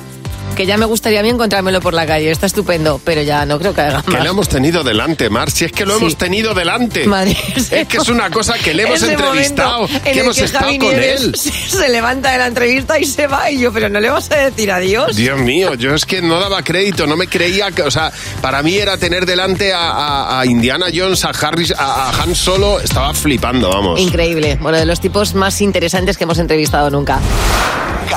que 0.59 0.67
ya 0.67 0.77
me 0.77 0.87
gustaría 0.87 1.21
a 1.21 1.23
mí 1.23 1.29
encontrármelo 1.29 1.81
por 1.81 1.95
la 1.95 2.05
calle. 2.05 2.33
Está 2.33 2.47
estupendo, 2.47 3.01
pero 3.05 3.23
ya 3.23 3.47
no 3.47 3.61
creo 3.61 3.73
que 3.73 3.81
haga 3.81 4.03
Que 4.03 4.19
lo 4.19 4.31
hemos 4.31 4.49
tenido 4.49 4.83
delante, 4.83 5.31
Mar. 5.31 5.51
Si 5.53 5.65
es 5.65 5.71
que 5.73 5.87
lo 5.87 5.93
Sí. 5.97 6.01
hemos 6.01 6.17
tenido 6.19 6.53
delante. 6.53 7.07
Madre, 7.07 7.37
es 7.71 7.87
que 7.87 7.97
es 7.97 8.09
una 8.09 8.29
cosa 8.29 8.55
que 8.59 8.75
le 8.75 8.83
hemos 8.83 9.01
entrevistado, 9.03 9.89
en 9.89 10.01
que 10.03 10.19
hemos 10.21 10.37
que 10.37 10.45
estado 10.45 10.65
Javi 10.67 10.79
con 10.81 10.89
Nieves 10.91 11.23
él. 11.23 11.35
Se, 11.37 11.51
se 11.53 11.89
levanta 11.89 12.33
de 12.33 12.39
la 12.39 12.47
entrevista 12.49 12.99
y 12.99 13.05
se 13.05 13.29
va 13.29 13.49
y 13.53 13.61
yo, 13.61 13.73
pero 13.73 13.89
no 13.89 14.01
le 14.01 14.11
vas 14.11 14.31
a 14.33 14.37
decir 14.37 14.73
adiós. 14.73 15.15
Dios 15.15 15.39
mío, 15.39 15.75
yo 15.75 15.95
es 15.95 16.05
que 16.05 16.21
no 16.23 16.41
daba 16.41 16.63
crédito, 16.65 17.07
no 17.07 17.17
me 17.17 17.29
creía 17.29 17.71
que, 17.71 17.83
o 17.83 17.91
sea, 17.93 18.11
para 18.43 18.61
mí 18.65 18.75
era 18.77 18.97
tener 18.99 19.27
delante 19.27 19.73
a, 19.73 19.91
a- 19.93 20.41
a 20.41 20.47
Indiana 20.47 20.87
Jones, 20.93 21.25
a 21.25 21.29
Harris, 21.31 21.73
a, 21.79 22.09
a 22.11 22.23
Han 22.23 22.35
Solo, 22.35 22.81
estaba 22.81 23.15
flipando, 23.15 23.71
vamos. 23.71 24.01
Increíble. 24.01 24.59
Bueno, 24.61 24.77
de 24.79 24.87
los 24.87 25.01
tipos 25.01 25.35
más 25.35 25.61
interesantes 25.61 26.19
que 26.19 26.25
hemos 26.25 26.39
entrevistado 26.41 26.91
nunca. 26.91 27.21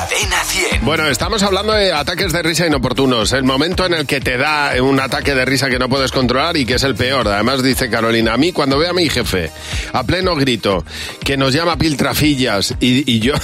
Cadena 0.01 0.43
100. 0.43 0.83
Bueno, 0.83 1.07
estamos 1.07 1.43
hablando 1.43 1.73
de 1.73 1.93
ataques 1.93 2.33
de 2.33 2.41
risa 2.41 2.65
inoportunos. 2.65 3.33
El 3.33 3.43
momento 3.43 3.85
en 3.85 3.93
el 3.93 4.07
que 4.07 4.19
te 4.19 4.35
da 4.35 4.73
un 4.81 4.99
ataque 4.99 5.35
de 5.35 5.45
risa 5.45 5.69
que 5.69 5.77
no 5.77 5.89
puedes 5.89 6.11
controlar 6.11 6.57
y 6.57 6.65
que 6.65 6.75
es 6.75 6.83
el 6.83 6.95
peor. 6.95 7.27
Además, 7.27 7.61
dice 7.61 7.87
Carolina, 7.87 8.33
a 8.33 8.37
mí 8.37 8.51
cuando 8.51 8.79
veo 8.79 8.89
a 8.89 8.93
mi 8.93 9.07
jefe 9.09 9.51
a 9.93 10.03
pleno 10.03 10.35
grito 10.35 10.83
que 11.23 11.37
nos 11.37 11.53
llama 11.53 11.77
piltrafillas 11.77 12.73
y 12.79 13.19
yo 13.19 13.35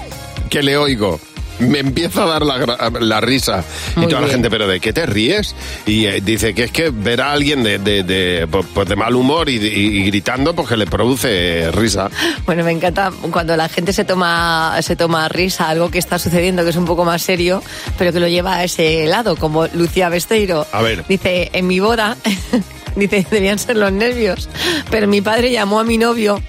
que 0.48 0.62
le 0.62 0.78
oigo. 0.78 1.20
Me 1.58 1.78
empieza 1.80 2.24
a 2.24 2.26
dar 2.26 2.42
la, 2.44 2.90
la 3.00 3.20
risa. 3.20 3.64
y 3.96 4.06
toda 4.08 4.20
la 4.22 4.28
gente, 4.28 4.50
¿pero 4.50 4.66
de 4.68 4.78
qué 4.80 4.92
te 4.92 5.06
ríes? 5.06 5.54
Y 5.86 6.06
eh, 6.06 6.20
dice 6.22 6.54
que 6.54 6.64
es 6.64 6.70
que 6.70 6.90
ver 6.90 7.20
a 7.22 7.32
alguien 7.32 7.62
de, 7.62 7.78
de, 7.78 8.02
de, 8.02 8.46
pues, 8.46 8.66
pues 8.74 8.88
de 8.88 8.96
mal 8.96 9.14
humor 9.14 9.48
y, 9.48 9.56
y- 9.56 10.00
y 10.00 10.04
gritando, 10.06 10.54
pues 10.54 10.68
que 10.68 10.76
le 10.76 10.86
produce 10.86 11.70
risa. 11.72 12.10
Bueno, 12.44 12.62
me 12.64 12.72
encanta 12.72 13.10
cuando 13.30 13.56
la 13.56 13.68
gente 13.68 13.92
se 13.92 14.04
toma, 14.04 14.76
se 14.82 14.96
toma 14.96 15.28
risa, 15.28 15.68
algo 15.68 15.90
que 15.90 15.98
está 15.98 16.18
sucediendo 16.18 16.62
que 16.64 16.70
es 16.70 16.76
un 16.76 16.84
poco 16.84 17.04
más 17.04 17.22
serio, 17.22 17.62
pero 17.98 18.12
que 18.12 18.20
lo 18.20 18.28
lleva 18.28 18.56
a 18.56 18.64
ese 18.64 19.06
lado, 19.06 19.36
como 19.36 19.66
Lucía 19.68 20.08
Besteiro. 20.08 20.66
A 20.72 20.82
ver. 20.82 21.04
Dice, 21.08 21.48
en 21.54 21.66
mi 21.66 21.80
boda, 21.80 22.16
dice, 22.96 23.26
debían 23.30 23.58
ser 23.58 23.76
los 23.76 23.92
nervios, 23.92 24.48
pero 24.90 25.06
mi 25.08 25.20
padre 25.22 25.50
llamó 25.52 25.80
a 25.80 25.84
mi 25.84 25.96
novio, 25.98 26.40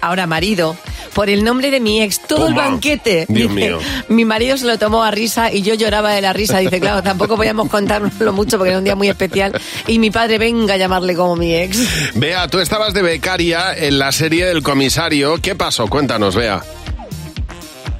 ahora 0.00 0.26
marido, 0.26 0.76
por 1.16 1.30
el 1.30 1.42
nombre 1.44 1.70
de 1.70 1.80
mi 1.80 2.02
ex, 2.02 2.20
todo 2.20 2.46
el 2.46 2.52
banquete. 2.52 3.24
Dios 3.26 3.48
Dice, 3.48 3.68
mío. 3.70 3.78
Mi 4.08 4.26
marido 4.26 4.58
se 4.58 4.66
lo 4.66 4.78
tomó 4.78 5.02
a 5.02 5.10
risa 5.10 5.50
y 5.50 5.62
yo 5.62 5.72
lloraba 5.72 6.10
de 6.12 6.20
la 6.20 6.34
risa. 6.34 6.58
Dice, 6.58 6.78
claro, 6.78 7.02
tampoco 7.02 7.36
podíamos 7.36 7.70
contárnoslo 7.70 8.34
mucho 8.34 8.58
porque 8.58 8.68
era 8.72 8.78
un 8.80 8.84
día 8.84 8.96
muy 8.96 9.08
especial. 9.08 9.58
Y 9.86 9.98
mi 9.98 10.10
padre 10.10 10.36
venga 10.36 10.74
a 10.74 10.76
llamarle 10.76 11.16
como 11.16 11.34
mi 11.34 11.54
ex. 11.54 12.12
Bea, 12.16 12.46
tú 12.48 12.58
estabas 12.58 12.92
de 12.92 13.00
becaria 13.00 13.72
en 13.74 13.98
la 13.98 14.12
serie 14.12 14.44
del 14.44 14.62
comisario. 14.62 15.36
¿Qué 15.40 15.54
pasó? 15.54 15.86
Cuéntanos, 15.86 16.36
Bea. 16.36 16.60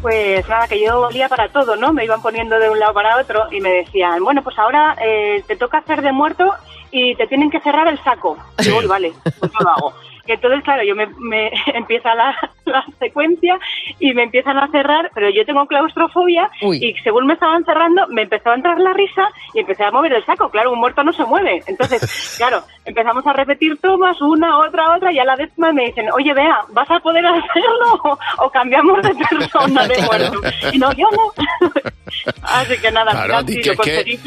Pues 0.03 0.47
nada, 0.47 0.69
que 0.69 0.79
yo 0.85 1.01
olía 1.01 1.31
para 1.31 1.49
todo, 1.49 1.75
¿no? 1.75 1.95
Me 1.95 2.05
iban 2.05 2.21
poniendo 2.21 2.59
de 2.59 2.69
un 2.69 2.79
lado 2.79 2.93
para 2.93 3.17
otro 3.19 3.45
y 3.51 3.63
me 3.63 3.71
decían, 3.71 4.23
bueno, 4.23 4.43
pues 4.45 4.59
ahora 4.59 4.95
eh, 5.03 5.43
te 5.49 5.57
toca 5.57 5.79
hacer 5.79 6.03
de 6.03 6.13
muerto 6.13 6.53
y 6.91 7.15
te 7.17 7.27
tienen 7.27 7.51
que 7.51 7.61
cerrar 7.61 7.89
el 7.89 7.99
saco. 8.05 8.37
Digo, 8.59 8.77
"Uy, 8.77 8.87
vale, 8.87 9.15
pues 9.41 9.51
yo 9.53 9.59
lo 9.65 9.71
hago. 9.71 9.95
Y 10.27 10.33
entonces, 10.33 10.63
claro, 10.65 10.83
yo 10.85 10.95
me, 10.95 11.07
me 11.19 11.51
empieza 11.75 12.15
la, 12.15 12.37
la 12.73 12.85
secuencia 12.99 13.59
y 14.01 14.13
me 14.13 14.25
empiezan 14.25 14.59
a 14.59 14.69
cerrar, 14.71 15.11
pero 15.15 15.31
yo 15.31 15.45
tengo 15.47 15.67
claustrofobia 15.67 16.51
Uy. 16.63 16.79
y 16.85 16.95
según 17.03 17.27
me 17.27 17.35
estaban 17.35 17.65
cerrando, 17.65 18.07
me 18.09 18.23
empezó 18.23 18.51
a 18.51 18.55
entrar 18.55 18.79
la 18.79 18.93
risa 18.93 19.29
y 19.55 19.61
empecé 19.61 19.85
a 19.85 19.91
mover 19.91 20.13
el 20.13 20.25
saco. 20.27 20.51
Claro, 20.51 20.73
un 20.73 20.79
muerto 20.81 21.03
no 21.05 21.13
se 21.13 21.25
mueve. 21.25 21.63
Entonces, 21.67 22.35
claro, 22.39 22.63
empezamos 22.85 23.27
a 23.27 23.33
repetir 23.33 23.79
tomas, 23.81 24.21
una, 24.21 24.59
otra, 24.59 24.95
otra, 24.97 25.13
y 25.13 25.19
a 25.19 25.25
la 25.25 25.37
décima 25.37 25.73
me 25.73 25.87
dicen, 25.87 26.07
oye, 26.13 26.33
vea, 26.35 26.59
¿vas 26.71 26.91
a 26.91 26.99
poder 27.01 27.25
hacerlo 27.27 27.95
o, 28.05 28.19
o 28.45 28.51
cambiamos 28.51 29.01
de 29.03 29.15
persona 29.15 29.87
de 29.87 30.03
muerto? 30.03 30.41
Y 30.73 30.79
no, 30.79 30.93
yo 30.93 31.07
no. 31.13 31.33
Así 32.43 32.77
que 32.79 32.91
nada, 32.91 33.11
Claro, 33.13 33.47
sido 33.47 33.75
que- 33.77 34.05
que-. 34.05 34.19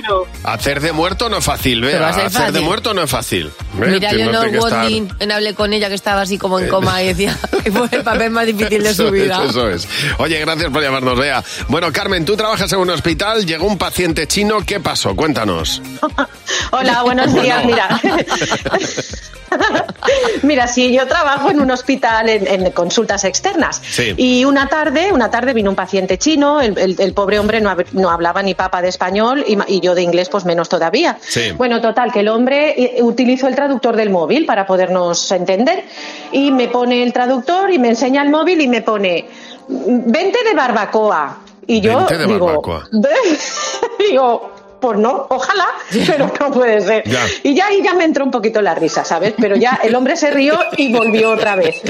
Hacer 0.43 0.80
de 0.80 0.91
muerto 0.91 1.30
no 1.30 1.38
es 1.38 1.45
fácil, 1.45 1.82
Pero 1.82 1.93
Bea. 1.93 2.02
va 2.02 2.10
a 2.10 2.13
ser 2.13 2.25
Hacer 2.25 2.52
de 2.52 2.62
muerto 2.62 2.93
no 2.93 3.02
es 3.04 3.10
fácil. 3.12 3.52
Mira, 3.73 4.12
Leonor 4.12 4.49
que 4.52 4.58
estar- 4.58 5.32
hablé 5.34 5.54
con 5.56 5.73
ella 5.73 5.89
que 5.89 5.95
estaba 5.95 6.21
así 6.21 6.38
como 6.38 6.60
en 6.60 6.65
Eh, 6.65 6.69
coma 6.69 7.02
y 7.02 7.08
decía 7.08 7.36
que 7.63 7.71
fue 7.71 7.88
el 7.91 8.04
papel 8.04 8.28
más 8.31 8.45
difícil 8.45 8.83
de 8.83 8.93
su 8.93 9.09
vida. 9.11 9.43
es, 9.43 9.49
eso 9.51 9.69
es. 9.69 9.87
Oye, 10.17 10.39
gracias 10.39 10.71
por 10.71 10.81
llamarnos, 10.81 11.17
Bea. 11.17 11.43
Bueno, 11.67 11.91
Carmen, 11.91 12.25
tú 12.25 12.35
trabajas 12.35 12.71
en 12.73 12.79
un 12.79 12.89
hospital, 12.89 13.45
llegó 13.45 13.65
un 13.65 13.77
paciente 13.77 14.27
chino, 14.27 14.65
¿qué 14.65 14.79
pasó? 14.79 15.15
Cuéntanos. 15.15 15.81
Hola, 16.71 17.03
buenos 17.03 17.33
días. 17.33 17.65
Mira, 17.65 17.99
mira, 20.43 20.67
sí, 20.67 20.91
yo 20.93 21.07
trabajo 21.07 21.49
en 21.51 21.59
un 21.59 21.71
hospital 21.71 22.29
en, 22.29 22.47
en 22.47 22.71
consultas 22.71 23.23
externas. 23.23 23.81
Sí. 23.89 24.13
Y 24.17 24.45
una 24.45 24.67
tarde, 24.67 25.12
una 25.12 25.29
tarde 25.29 25.53
vino 25.53 25.69
un 25.69 25.75
paciente 25.75 26.17
chino. 26.17 26.62
El, 26.62 26.77
el- 26.77 26.95
el 26.99 27.13
pobre 27.13 27.39
hombre 27.39 27.62
no, 27.62 27.69
hab- 27.69 27.85
no 27.93 28.09
hablaba 28.09 28.41
ni 28.43 28.53
papa 28.55 28.81
de 28.81 28.89
español 28.89 29.43
y, 29.47 29.79
yo 29.81 29.95
de 29.95 30.01
inglés, 30.01 30.29
pues 30.29 30.45
menos 30.45 30.69
todavía. 30.69 31.17
Sí. 31.21 31.51
Bueno, 31.57 31.81
total, 31.81 32.12
que 32.12 32.19
el 32.21 32.27
hombre 32.27 32.97
eh, 32.97 33.03
utilizó 33.03 33.47
el 33.47 33.55
traductor 33.55 33.95
del 33.95 34.09
móvil 34.09 34.45
para 34.45 34.65
podernos 34.65 35.31
entender 35.31 35.83
y 36.31 36.51
me 36.51 36.67
pone 36.67 37.03
el 37.03 37.13
traductor 37.13 37.71
y 37.71 37.79
me 37.79 37.89
enseña 37.89 38.21
el 38.21 38.29
móvil 38.29 38.62
y 38.62 38.67
me 38.67 38.81
pone 38.81 39.27
vente 39.67 40.39
de 40.43 40.53
barbacoa. 40.55 41.38
Y 41.67 41.81
yo 41.81 41.97
Vente 41.99 42.17
de 42.17 42.25
digo, 42.25 42.45
barbacoa. 42.47 42.88
digo, 43.99 44.51
pues 44.79 44.97
no, 44.97 45.27
ojalá, 45.29 45.67
pero 46.07 46.31
no 46.39 46.51
puede 46.51 46.81
ser. 46.81 47.03
Ya. 47.07 47.25
Y 47.43 47.53
ya 47.53 47.67
ahí 47.67 47.81
ya 47.83 47.93
me 47.93 48.05
entró 48.05 48.23
un 48.23 48.31
poquito 48.31 48.61
la 48.61 48.75
risa, 48.75 49.03
¿sabes? 49.03 49.33
Pero 49.39 49.55
ya 49.55 49.79
el 49.83 49.95
hombre 49.95 50.15
se 50.15 50.31
rió 50.31 50.57
y 50.77 50.93
volvió 50.93 51.31
otra 51.31 51.55
vez. 51.55 51.81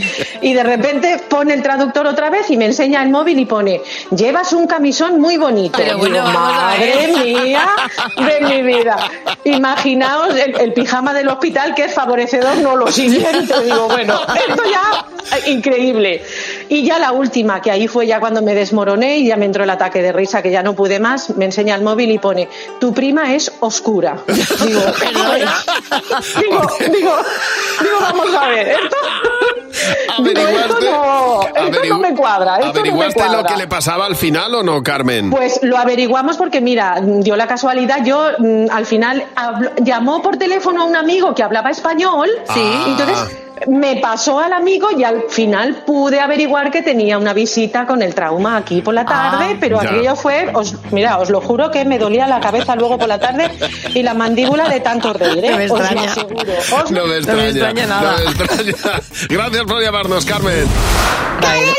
Y 0.42 0.54
de 0.54 0.64
repente 0.64 1.22
pone 1.30 1.54
el 1.54 1.62
traductor 1.62 2.08
otra 2.08 2.30
vez 2.30 2.50
y 2.50 2.58
me 2.58 2.66
enseña 2.66 3.04
el 3.04 3.10
móvil 3.10 3.40
y 3.40 3.46
pone, 3.46 3.82
llevas 4.16 4.54
un 4.54 4.68
camisón 4.68 5.20
muy 5.20 5.38
bonito. 5.38 5.78
Pero 5.78 5.98
bueno, 5.98 6.16
digo, 6.16 6.28
madre 6.28 6.96
ver". 6.96 7.26
mía 7.26 7.68
de 8.18 8.42
mi 8.42 8.62
vida. 8.62 8.98
Imaginaos 9.44 10.36
el, 10.36 10.60
el 10.60 10.74
pijama 10.74 11.14
del 11.14 11.28
hospital 11.28 11.76
que 11.76 11.86
es 11.86 11.94
favorecedor, 11.94 12.58
no 12.58 12.76
lo 12.76 12.88
siguiente. 12.92 13.54
Digo, 13.64 13.88
bueno, 13.88 14.20
esto 14.48 14.64
ya 14.70 15.06
eh, 15.38 15.52
increíble. 15.52 16.24
Y 16.70 16.84
ya 16.86 17.00
la 17.00 17.12
última, 17.12 17.62
que 17.62 17.72
ahí 17.72 17.88
fue 17.88 18.06
ya 18.08 18.20
cuando 18.20 18.42
me 18.44 18.54
desmoroné 18.54 19.18
y 19.18 19.28
ya 19.28 19.36
me 19.36 19.46
entró 19.46 19.64
el 19.64 19.70
ataque 19.72 20.02
de 20.04 20.12
risa, 20.12 20.42
que 20.44 20.52
ya 20.52 20.62
no 20.64 20.74
pude 20.76 21.00
más, 21.00 21.32
me 21.32 21.46
enseña 21.46 21.74
el 21.76 21.82
móvil 21.82 22.12
y 22.12 22.20
pone, 22.20 22.48
tu 22.80 22.94
prima 22.94 23.34
es 23.34 23.52
oscura. 23.60 24.18
Digo, 24.28 24.82
digo, 26.40 26.62
digo, 26.92 27.16
digo, 27.82 27.98
vamos 28.02 28.36
a 28.36 28.48
ver, 28.48 28.68
esto, 28.70 28.96
digo, 30.24 30.48
esto 30.50 30.80
no, 30.82 31.42
esto 31.56 31.86
no 31.90 31.98
me 32.00 32.16
cuadra, 32.16 32.56
esto 32.58 32.68
no 32.68 32.74
me 32.74 32.80
¿Averiguaste 32.80 33.20
cuadra. 33.20 33.42
lo 33.42 33.48
que 33.48 33.58
le 33.58 33.68
pasaba 33.68 34.06
al 34.06 34.16
final 34.16 34.54
o 34.56 34.64
no, 34.64 34.84
Carmen? 34.84 35.30
Pues 35.32 35.60
lo 35.64 35.78
averiguamos 35.78 36.38
porque, 36.38 36.62
mira, 36.62 37.00
dio 37.02 37.36
la 37.36 37.48
casualidad, 37.48 38.04
yo 38.04 38.30
mm, 38.38 38.66
al 38.72 38.86
final 38.86 39.24
llamó 39.82 40.22
por 40.22 40.38
teléfono 40.38 40.82
a 40.84 40.86
un 40.86 40.96
amigo 40.96 41.34
que 41.34 41.44
hablaba 41.44 41.70
español, 41.70 42.30
Sí. 42.54 42.60
y 42.62 42.92
entonces 42.92 43.38
me 43.68 43.98
pasó 43.98 44.40
al 44.40 44.54
amigo 44.54 44.90
y 44.98 45.04
al 45.04 45.24
final 45.30 45.84
pude 45.86 46.20
averiguar 46.20 46.72
que 46.72 46.82
tenía 46.82 47.18
una 47.18 47.34
visita 47.34 47.86
con 47.86 48.02
el 48.02 48.14
trauma 48.16 48.58
aquí 48.58 48.82
por 48.82 48.94
la 48.94 49.06
tarde, 49.06 49.52
Ah. 49.54 49.58
pero 49.60 49.82
Ya. 49.82 49.90
aquello 49.90 50.16
fue, 50.16 50.50
os, 50.54 50.76
mira, 50.92 51.18
os 51.20 51.30
lo 51.30 51.42
juro 51.42 51.70
que 51.72 51.86
me 51.86 51.98
dolía 52.00 52.28
la 52.28 52.40
cabeza 52.40 52.76
luego 52.76 52.98
por 52.98 53.08
la 53.08 53.20
tarde 53.20 53.50
y 53.94 54.04
la 54.04 54.14
mandíbula 54.14 54.68
de 54.70 54.80
tanto 54.80 55.14
reír, 55.14 55.44
¿eh? 55.46 55.52
No 55.52 55.58
me 55.58 55.66
Os 55.66 55.80
lo. 55.80 56.78
Os- 56.78 56.92
No 56.92 57.06
me 57.06 57.18
extraña. 57.18 57.48
extraña 57.48 57.86
nada. 57.88 58.12
no 58.12 58.18
me 58.18 58.32
extraña. 58.32 59.02
Gracias 59.30 59.64
por 59.64 59.82
llamarnos, 59.84 60.26
Carmen. 60.26 60.66
¡Cadena 61.42 61.74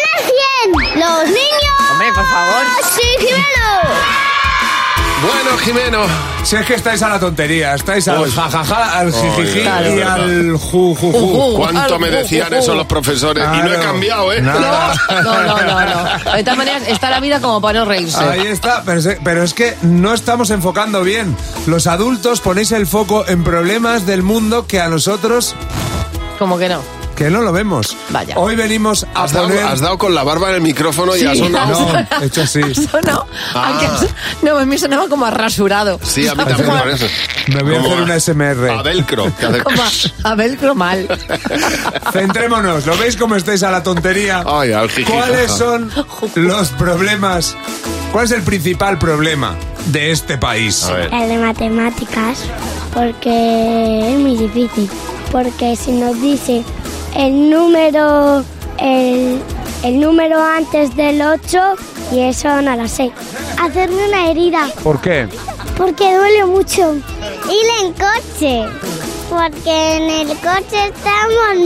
100! 0.72 1.00
¡Los 1.00 1.24
niños! 1.26 1.90
Hombre, 1.92 2.08
por 2.14 2.26
favor. 2.26 2.64
¡Sí, 2.94 3.02
Jimeno! 3.18 4.19
Bueno, 5.22 5.58
Jimeno. 5.58 6.06
Si 6.42 6.56
es 6.56 6.64
que 6.64 6.74
estáis 6.74 7.02
a 7.02 7.08
la 7.10 7.20
tontería, 7.20 7.74
estáis 7.74 8.08
al 8.08 8.22
Uy. 8.22 8.30
jajaja, 8.30 8.98
al 8.98 9.12
jijiji 9.12 9.60
claro. 9.60 9.94
y 9.96 10.00
al 10.00 10.52
ju 10.56 10.94
ju 10.94 11.12
ju. 11.12 11.18
Ujú. 11.18 11.56
¿Cuánto 11.58 11.98
me 11.98 12.08
decían 12.10 12.52
eso 12.54 12.74
los 12.74 12.86
profesores? 12.86 13.44
Y 13.54 13.58
no 13.58 13.72
he 13.74 13.78
cambiado, 13.78 14.32
¿eh? 14.32 14.40
Nada. 14.40 14.94
No, 15.22 15.42
no, 15.42 15.60
no, 15.60 15.84
no. 16.24 16.32
De 16.32 16.42
todas 16.42 16.56
maneras, 16.56 16.82
está 16.86 17.10
la 17.10 17.20
vida 17.20 17.40
como 17.40 17.60
para 17.60 17.80
no 17.80 17.84
reírse. 17.84 18.18
Ahí 18.22 18.46
está, 18.46 18.82
pero 18.84 18.98
es, 18.98 19.08
pero 19.22 19.42
es 19.42 19.52
que 19.52 19.76
no 19.82 20.14
estamos 20.14 20.50
enfocando 20.50 21.02
bien. 21.02 21.36
Los 21.66 21.86
adultos 21.86 22.40
ponéis 22.40 22.72
el 22.72 22.86
foco 22.86 23.26
en 23.28 23.44
problemas 23.44 24.06
del 24.06 24.22
mundo 24.22 24.66
que 24.66 24.80
a 24.80 24.88
nosotros 24.88 25.54
Como 26.38 26.56
que 26.58 26.68
no. 26.70 26.80
Que 27.20 27.28
no 27.28 27.42
lo 27.42 27.52
vemos. 27.52 27.94
Vaya. 28.08 28.34
Hoy 28.38 28.56
venimos 28.56 29.04
a 29.14 29.24
Has 29.24 29.34
dado, 29.34 29.48
poner... 29.48 29.62
has 29.62 29.80
dado 29.80 29.98
con 29.98 30.14
la 30.14 30.22
barba 30.24 30.48
en 30.48 30.54
el 30.54 30.60
micrófono 30.62 31.14
y 31.14 31.26
ha 31.26 31.34
sonado. 31.34 31.78
No, 31.92 32.22
he 32.22 32.26
hecho 32.26 32.40
así. 32.40 32.62
Ah. 33.52 34.00
no, 34.42 34.56
a 34.56 34.64
mí 34.64 34.78
sonaba 34.78 35.06
como 35.08 35.26
a 35.26 35.30
rasurado. 35.30 36.00
Sí, 36.02 36.26
a 36.26 36.34
mí 36.34 36.38
también 36.44 36.64
Como 36.64 36.78
por 36.78 36.88
eso. 36.88 37.06
Me 37.48 37.62
voy 37.62 37.74
a 37.74 37.80
hacer 37.80 38.00
una 38.00 38.20
SMR. 38.20 38.70
A 38.70 38.82
velcro. 38.82 39.30
Como 39.62 39.82
a, 39.82 40.30
a 40.30 40.34
velcro 40.34 40.74
mal. 40.74 41.08
Centrémonos, 42.12 42.86
¿lo 42.86 42.96
veis 42.96 43.16
cómo 43.16 43.36
estáis 43.36 43.62
a 43.64 43.70
la 43.70 43.82
tontería? 43.82 44.42
Ay, 44.46 44.72
al 44.72 44.88
¿Cuáles 45.04 45.50
son 45.52 45.92
los 46.36 46.68
problemas? 46.70 47.54
¿Cuál 48.12 48.24
es 48.24 48.30
el 48.30 48.42
principal 48.42 48.98
problema 48.98 49.56
de 49.86 50.10
este 50.10 50.38
país? 50.38 50.84
A 50.84 50.92
ver. 50.94 51.12
El 51.12 51.28
de 51.28 51.36
matemáticas, 51.38 52.44
porque 52.94 54.10
es 54.14 54.18
muy 54.18 54.36
difícil. 54.36 54.88
Porque 55.30 55.76
si 55.76 55.92
nos 55.92 56.20
dice 56.20 56.64
el 57.16 57.50
número, 57.50 58.44
el, 58.78 59.40
el 59.82 60.00
número 60.00 60.42
antes 60.42 60.94
del 60.96 61.20
8, 61.22 61.58
y 62.12 62.20
eso 62.20 62.60
no 62.62 62.76
lo 62.76 62.88
sé. 62.88 63.10
Hacerme 63.62 64.06
una 64.08 64.30
herida, 64.30 64.68
¿Por 64.82 65.00
qué? 65.00 65.28
porque 65.76 66.14
duele 66.14 66.44
mucho. 66.46 66.94
Ir 66.94 67.84
en 67.86 67.92
coche, 67.94 68.64
porque 69.28 69.96
en 69.96 70.10
el 70.10 70.28
coche 70.38 70.92
estamos 70.94 71.56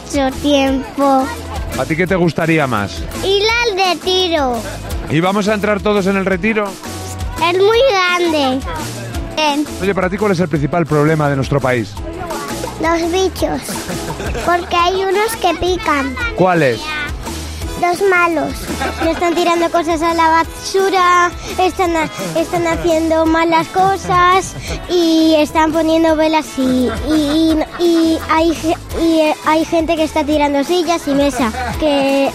mucho 0.00 0.36
tiempo. 0.42 1.26
¿A 1.78 1.84
ti 1.84 1.96
qué 1.96 2.06
te 2.06 2.14
gustaría 2.16 2.66
más? 2.66 3.02
Ir 3.24 3.42
al 3.66 3.76
retiro, 3.94 4.56
¿Y 5.10 5.20
vamos 5.20 5.48
a 5.48 5.54
entrar 5.54 5.80
todos 5.82 6.06
en 6.06 6.16
el 6.16 6.24
retiro? 6.24 6.66
es 6.66 7.58
muy 7.58 7.78
grande. 7.90 8.60
Oye, 9.82 9.94
para 9.94 10.08
ti, 10.08 10.16
¿cuál 10.16 10.32
es 10.32 10.40
el 10.40 10.48
principal 10.48 10.86
problema 10.86 11.28
de 11.28 11.36
nuestro 11.36 11.60
país? 11.60 11.92
Los 12.84 13.10
bichos. 13.10 13.60
Porque 14.44 14.76
hay 14.76 15.04
unos 15.04 15.34
que 15.40 15.54
pican. 15.54 16.14
¿Cuáles? 16.36 16.80
dos 17.80 18.00
malos. 18.08 18.52
No 19.02 19.10
están 19.10 19.34
tirando 19.34 19.68
cosas 19.70 20.00
a 20.00 20.14
la 20.14 20.28
basura, 20.30 21.30
están, 21.58 21.92
están 22.34 22.66
haciendo 22.66 23.26
malas 23.26 23.66
cosas 23.68 24.54
y 24.88 25.34
están 25.38 25.70
poniendo 25.72 26.16
velas 26.16 26.46
y, 26.56 26.88
y, 27.10 27.58
y- 27.78 27.84
y 27.84 28.18
hay, 28.30 28.74
y, 29.02 29.20
eh, 29.20 29.34
hay 29.46 29.64
gente 29.64 29.96
que 29.96 30.04
está 30.04 30.24
tirando 30.24 30.62
sillas 30.64 31.02
y 31.06 31.10
mesa. 31.14 31.50
Que, 31.80 32.30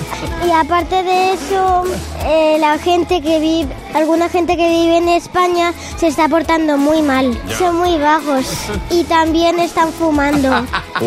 y 0.48 0.52
aparte 0.52 1.04
de 1.04 1.34
eso, 1.34 1.84
eh, 2.26 2.58
la 2.60 2.78
gente 2.78 3.22
que 3.22 3.40
vive, 3.40 3.70
alguna 3.94 4.30
gente 4.30 4.58
que 4.58 4.68
vive 4.70 4.98
en 4.98 5.10
España 5.10 5.74
se 5.98 6.08
está 6.08 6.28
portando 6.28 6.78
muy 6.78 7.02
mal. 7.02 7.38
Ya. 7.48 7.58
Son 7.58 7.76
muy 7.78 7.98
bajos 7.98 8.46
y 8.90 9.04
también 9.06 9.60
están 9.60 9.92
fumando. 9.94 10.50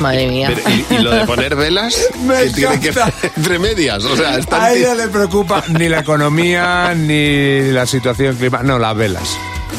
Madre 0.00 0.28
mía. 0.28 0.50
Pero, 0.54 0.70
¿y, 0.70 0.94
y 0.94 0.98
lo 1.02 1.10
de 1.10 1.26
poner 1.26 1.54
velas? 1.56 1.94
Me 2.24 2.44
¿Qué 2.44 2.50
tiene 2.50 2.80
que 2.80 2.88
encanta. 2.88 3.12
entre 3.36 3.58
medias? 3.58 4.02
O 4.04 4.16
sea, 4.16 4.38
están 4.38 4.62
A 4.62 4.72
ella 4.72 4.94
le 4.94 5.08
preocupa 5.08 5.62
ni 5.68 5.88
la 5.88 5.98
economía 6.00 6.94
ni 6.96 7.70
la 7.70 7.84
situación 7.86 8.36
climática. 8.36 8.66
No, 8.72 8.78
las 8.78 8.96
velas. 8.96 9.36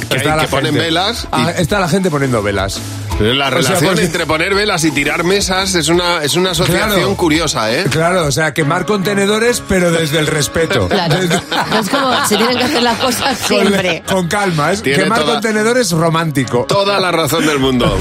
Que 0.10 0.18
hay- 0.20 0.40
que 0.42 0.48
ponen 0.48 0.74
velas 0.76 1.24
y- 1.24 1.28
Ah, 1.32 1.52
está 1.58 1.80
la 1.80 1.88
gente 1.90 2.12
poniendo 2.12 2.44
velas. 2.44 2.80
La 3.22 3.48
O 3.48 3.50
sea, 3.50 3.50
relación 3.50 3.94
pues- 3.94 4.06
entre 4.06 4.26
poner 4.26 4.56
velas 4.56 4.84
y 4.84 4.92
tirar 4.92 5.24
mesas 5.24 5.76
es 5.76 5.90
una, 5.90 6.24
es 6.24 6.36
una 6.36 6.52
asociación 6.52 6.90
Claro. 6.90 7.16
curiosa, 7.18 7.72
¿eh? 7.72 7.86
Claro, 7.90 8.26
o 8.26 8.32
sea, 8.32 8.54
quemar 8.54 8.86
contenedores, 8.86 9.62
pero 9.68 9.92
desde 9.92 10.20
el 10.20 10.28
respeto. 10.28 10.88
Claro. 10.90 11.16
Desde- 11.20 11.36
No 11.70 11.80
es 11.80 11.90
como 11.90 12.26
se 12.26 12.38
tienen 12.38 12.58
que 12.58 12.64
hacer 12.64 12.84
las 12.84 12.98
cosas 12.98 13.38
con, 13.48 13.60
siempre. 13.68 14.04
con 14.12 14.28
calma, 14.28 14.72
es 14.72 14.82
Tiene 14.82 15.04
quemar 15.04 15.20
toda- 15.22 15.34
contenedores 15.34 15.92
romántico. 15.92 16.66
Toda 16.68 17.00
la 17.00 17.12
razón 17.12 17.46
del 17.46 17.60
mundo. 17.60 17.96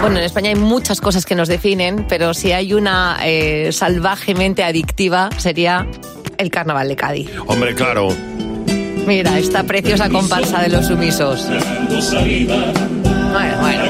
Bueno, 0.00 0.18
en 0.18 0.24
España 0.24 0.50
hay 0.50 0.54
muchas 0.56 1.00
cosas 1.00 1.24
que 1.26 1.34
nos 1.34 1.48
definen, 1.48 2.06
pero 2.08 2.34
si 2.34 2.52
hay 2.52 2.72
una 2.74 3.18
eh, 3.24 3.70
salvajemente 3.72 4.62
adictiva 4.64 5.28
sería 5.38 5.86
el 6.36 6.50
carnaval 6.50 6.88
de 6.88 6.96
Cádiz. 6.96 7.30
Hombre, 7.46 7.74
claro. 7.74 8.08
Mira, 9.06 9.38
esta 9.38 9.64
preciosa 9.64 10.08
comparsa 10.08 10.60
de 10.60 10.68
los 10.68 10.86
sumisos. 10.86 11.46
Bueno, 13.38 13.56
bueno. 13.60 13.84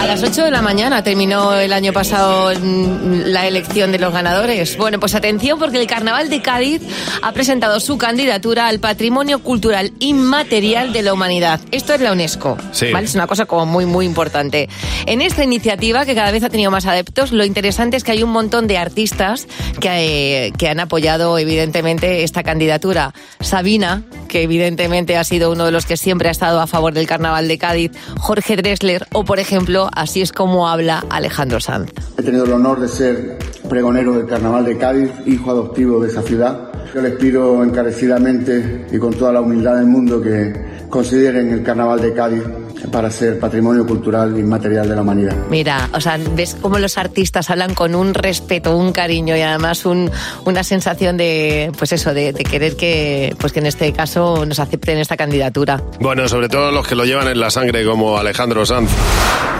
A 0.00 0.06
las 0.06 0.22
8 0.22 0.44
de 0.44 0.50
la 0.50 0.62
mañana 0.62 1.04
terminó 1.04 1.52
el 1.52 1.74
año 1.74 1.92
pasado 1.92 2.58
mm, 2.58 3.24
la 3.26 3.46
elección 3.46 3.92
de 3.92 3.98
los 3.98 4.14
ganadores. 4.14 4.78
Bueno, 4.78 4.98
pues 4.98 5.14
atención 5.14 5.58
porque 5.58 5.78
el 5.78 5.86
Carnaval 5.86 6.30
de 6.30 6.40
Cádiz 6.40 6.80
ha 7.20 7.32
presentado 7.32 7.80
su 7.80 7.98
candidatura 7.98 8.66
al 8.66 8.80
Patrimonio 8.80 9.40
Cultural 9.40 9.92
Inmaterial 9.98 10.94
de 10.94 11.02
la 11.02 11.12
Humanidad. 11.12 11.60
Esto 11.70 11.92
es 11.92 12.00
la 12.00 12.12
UNESCO. 12.12 12.56
Sí. 12.72 12.90
¿vale? 12.90 13.04
Es 13.04 13.14
una 13.14 13.26
cosa 13.26 13.44
como 13.44 13.66
muy, 13.66 13.84
muy 13.84 14.06
importante. 14.06 14.70
En 15.04 15.20
esta 15.20 15.44
iniciativa, 15.44 16.06
que 16.06 16.14
cada 16.14 16.30
vez 16.30 16.44
ha 16.44 16.48
tenido 16.48 16.70
más 16.70 16.86
adeptos, 16.86 17.30
lo 17.30 17.44
interesante 17.44 17.98
es 17.98 18.02
que 18.02 18.12
hay 18.12 18.22
un 18.22 18.30
montón 18.30 18.68
de 18.68 18.78
artistas 18.78 19.48
que, 19.80 20.46
eh, 20.46 20.52
que 20.56 20.70
han 20.70 20.80
apoyado, 20.80 21.36
evidentemente, 21.36 22.22
esta 22.22 22.42
candidatura. 22.42 23.12
Sabina, 23.40 24.02
que 24.28 24.42
evidentemente 24.44 25.18
ha 25.18 25.24
sido 25.24 25.52
uno 25.52 25.66
de 25.66 25.72
los 25.72 25.84
que 25.84 25.98
siempre 25.98 26.28
ha 26.28 26.32
estado 26.32 26.60
a 26.62 26.66
favor 26.66 26.94
del 26.94 27.06
Carnaval 27.06 27.48
de 27.48 27.58
Cádiz, 27.58 27.92
Jorge 28.18 28.56
Dressler, 28.56 29.06
o 29.12 29.24
por 29.24 29.40
ejemplo, 29.40 29.89
así 29.94 30.20
es 30.20 30.32
como 30.32 30.68
habla 30.68 31.04
Alejandro 31.10 31.60
Sanz. 31.60 31.90
He 32.18 32.22
tenido 32.22 32.44
el 32.44 32.52
honor 32.52 32.80
de 32.80 32.88
ser 32.88 33.38
pregonero 33.68 34.14
del 34.14 34.26
Carnaval 34.26 34.64
de 34.64 34.76
Cádiz, 34.76 35.10
hijo 35.26 35.50
adoptivo 35.50 36.00
de 36.00 36.08
esa 36.08 36.22
ciudad. 36.22 36.70
Yo 36.94 37.00
les 37.00 37.14
pido 37.14 37.62
encarecidamente 37.62 38.86
y 38.90 38.98
con 38.98 39.14
toda 39.14 39.32
la 39.32 39.40
humildad 39.40 39.76
del 39.76 39.86
mundo 39.86 40.20
que 40.20 40.86
consideren 40.88 41.52
el 41.52 41.62
Carnaval 41.62 42.00
de 42.00 42.12
Cádiz 42.12 42.42
para 42.90 43.10
ser 43.10 43.38
patrimonio 43.38 43.86
cultural 43.86 44.38
inmaterial 44.38 44.88
de 44.88 44.94
la 44.96 45.02
humanidad. 45.02 45.36
Mira, 45.50 45.88
o 45.92 46.00
sea, 46.00 46.18
ves 46.34 46.56
cómo 46.60 46.78
los 46.78 46.98
artistas 46.98 47.50
hablan 47.50 47.74
con 47.74 47.94
un 47.94 48.14
respeto, 48.14 48.76
un 48.76 48.92
cariño 48.92 49.36
y 49.36 49.40
además 49.42 49.84
un- 49.84 50.10
una 50.44 50.62
sensación 50.64 51.16
de, 51.16 51.72
pues 51.78 51.92
eso, 51.92 52.12
de, 52.14 52.32
de 52.32 52.44
querer 52.44 52.76
que, 52.76 53.34
pues 53.38 53.52
que 53.52 53.60
en 53.60 53.66
este 53.66 53.92
caso 53.92 54.44
nos 54.46 54.58
acepten 54.58 54.98
esta 54.98 55.16
candidatura. 55.16 55.82
Bueno, 56.00 56.28
sobre 56.28 56.48
todo 56.48 56.70
los 56.70 56.86
que 56.86 56.94
lo 56.94 57.04
llevan 57.04 57.28
en 57.28 57.40
la 57.40 57.50
sangre, 57.50 57.84
como 57.84 58.18
Alejandro 58.18 58.64
Sanz. 58.66 58.90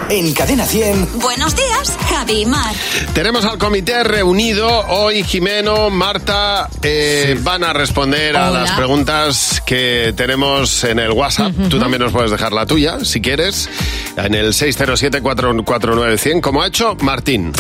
En 0.09 0.33
Cadena 0.35 0.65
100. 0.65 1.21
Buenos 1.21 1.55
días, 1.55 1.97
Javi 2.09 2.45
Mar. 2.45 2.75
Tenemos 3.15 3.45
al 3.45 3.59
comité 3.59 4.03
reunido. 4.03 4.69
Hoy 4.89 5.23
Jimeno, 5.23 5.89
Marta 5.89 6.69
eh, 6.83 7.39
van 7.41 7.63
a 7.63 7.73
responder 7.73 8.37
a 8.37 8.51
las 8.51 8.73
preguntas 8.73 9.63
que 9.65 10.13
tenemos 10.17 10.83
en 10.83 10.99
el 10.99 11.13
WhatsApp. 11.13 11.53
Tú 11.69 11.79
también 11.79 12.03
nos 12.03 12.11
puedes 12.13 12.33
dejar 12.33 12.53
la 12.53 12.67
tuya, 12.67 12.99
si 13.11 13.21
quieres, 13.21 13.69
en 14.17 14.35
el 14.35 14.53
607-449-100, 14.53 16.41
como 16.41 16.63
ha 16.63 16.69
hecho 16.69 16.97
Martín. 17.01 17.53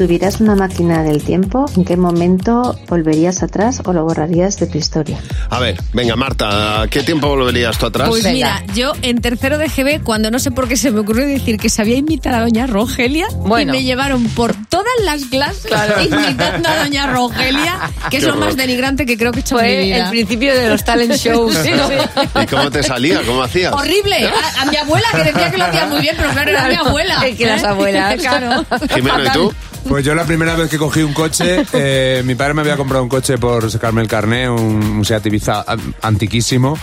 Si 0.00 0.06
tuvieras 0.06 0.40
una 0.40 0.56
máquina 0.56 1.02
del 1.02 1.22
tiempo, 1.22 1.66
¿en 1.76 1.84
qué 1.84 1.94
momento 1.94 2.74
volverías 2.88 3.42
atrás 3.42 3.82
o 3.84 3.92
lo 3.92 4.02
borrarías 4.02 4.58
de 4.58 4.66
tu 4.66 4.78
historia? 4.78 5.18
A 5.50 5.58
ver, 5.58 5.78
venga, 5.92 6.16
Marta, 6.16 6.80
¿a 6.80 6.88
¿qué 6.88 7.02
tiempo 7.02 7.28
volverías 7.28 7.76
tú 7.76 7.84
atrás? 7.84 8.08
Pues 8.08 8.24
mira, 8.24 8.64
yo 8.74 8.94
en 9.02 9.20
tercero 9.20 9.58
de 9.58 9.68
GB, 9.68 10.02
cuando 10.02 10.30
no 10.30 10.38
sé 10.38 10.52
por 10.52 10.68
qué 10.68 10.78
se 10.78 10.90
me 10.90 11.00
ocurrió 11.00 11.26
decir 11.26 11.58
que 11.58 11.68
se 11.68 11.82
había 11.82 11.96
invitado 11.98 12.36
a 12.36 12.40
doña 12.40 12.66
Rogelia, 12.66 13.26
Bueno. 13.34 13.74
y 13.74 13.76
me 13.76 13.82
llevaron 13.84 14.24
por 14.30 14.54
todas 14.70 14.86
las 15.04 15.26
clases 15.26 15.66
Claro. 15.66 16.00
invitando 16.02 16.66
a 16.70 16.76
doña 16.78 17.06
Rogelia, 17.08 17.78
que 18.08 18.16
es 18.16 18.24
lo 18.24 18.36
más 18.36 18.56
denigrante 18.56 19.04
que 19.04 19.18
creo 19.18 19.32
que 19.32 19.40
he 19.40 19.42
hecho 19.42 19.60
en 19.60 19.66
mi 19.80 19.84
vida. 19.84 20.04
el 20.04 20.08
principio 20.08 20.54
de 20.54 20.70
los 20.70 20.82
talent 20.82 21.12
shows. 21.16 21.54
Sí, 21.56 21.68
sí. 21.74 22.20
¿Y 22.42 22.46
cómo 22.46 22.70
te 22.70 22.82
salía? 22.82 23.20
¿Cómo 23.26 23.42
hacías? 23.42 23.74
Horrible. 23.74 24.16
A, 24.56 24.62
a 24.62 24.64
mi 24.64 24.76
abuela, 24.78 25.08
que 25.12 25.24
decía 25.24 25.50
que 25.50 25.58
lo 25.58 25.64
hacía 25.64 25.84
muy 25.88 26.00
bien, 26.00 26.14
pero 26.16 26.30
claro, 26.30 26.50
era 26.52 26.68
mi 26.68 26.74
abuela. 26.76 27.20
Es 27.28 27.36
que 27.36 27.44
las 27.44 27.64
abuelas. 27.64 28.14
claro. 28.18 28.64
Jimeno, 28.94 29.24
¿y 29.26 29.28
tú? 29.32 29.52
Pues 29.88 30.04
yo 30.04 30.14
la 30.14 30.24
primera 30.24 30.54
vez 30.54 30.70
que 30.70 30.78
cogí 30.78 31.02
un 31.02 31.12
coche, 31.12 31.64
eh, 31.72 32.22
mi 32.24 32.34
padre 32.34 32.54
me 32.54 32.60
había 32.60 32.76
comprado 32.76 33.02
un 33.02 33.08
coche 33.08 33.38
por 33.38 33.70
sacarme 33.70 34.02
el 34.02 34.08
carné, 34.08 34.48
un, 34.48 34.60
un 34.60 35.04
Seat 35.04 35.26
Ibiza 35.26 35.64
antiquísimo. 36.02 36.78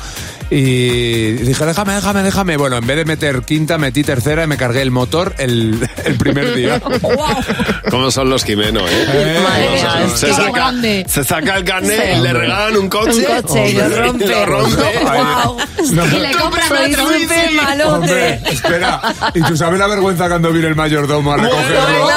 Y 0.50 1.32
dije, 1.34 1.66
déjame, 1.66 1.94
déjame, 1.94 2.24
déjame. 2.24 2.56
Bueno, 2.58 2.78
en 2.78 2.88
vez 2.88 2.96
de 2.98 3.06
meter 3.06 3.42
quinta, 3.44 3.78
metí 3.78 4.04
tercera 4.04 4.46
y 4.46 4.48
me 4.48 4.56
cargué 4.56 4.82
el 4.82 4.92
motor 4.92 5.36
el, 5.38 5.78
el 6.06 6.16
primer 6.16 6.54
día. 6.56 6.80
¿Cómo 7.92 8.10
son 8.12 8.30
los 8.30 8.44
Jimeno, 8.46 8.80
eh? 8.80 8.84
Eh, 8.90 9.40
Madre 9.44 9.68
¿Cómo 9.68 10.06
mía, 10.08 10.16
se, 10.16 10.34
saca, 10.34 10.52
grande. 10.52 11.06
se 11.10 11.24
saca 11.26 11.58
el 11.58 11.64
carnet 11.66 12.02
Sí. 12.02 12.18
y 12.20 12.22
le 12.22 12.34
regalan 12.34 12.78
un 12.78 12.88
coche. 12.90 13.26
Un 13.28 13.42
coche 13.42 13.70
y 13.70 13.74
lo 13.74 13.90
rompe. 13.90 14.26
lo 14.28 14.46
rompe. 14.46 14.84
No. 15.92 16.06
Y 16.06 16.20
le 16.20 16.32
compran 16.32 16.72
otro. 16.72 17.06
malote. 17.06 17.84
Hombre, 17.84 18.42
espera. 18.50 19.02
¿Y 19.34 19.42
tú 19.42 19.58
sabes 19.58 19.80
la 19.80 19.88
vergüenza 19.88 20.28
cuando 20.30 20.52
viene 20.52 20.68
el 20.70 20.76
mayordomo 20.76 21.34
a 21.34 21.38
recogerlo? 21.38 22.10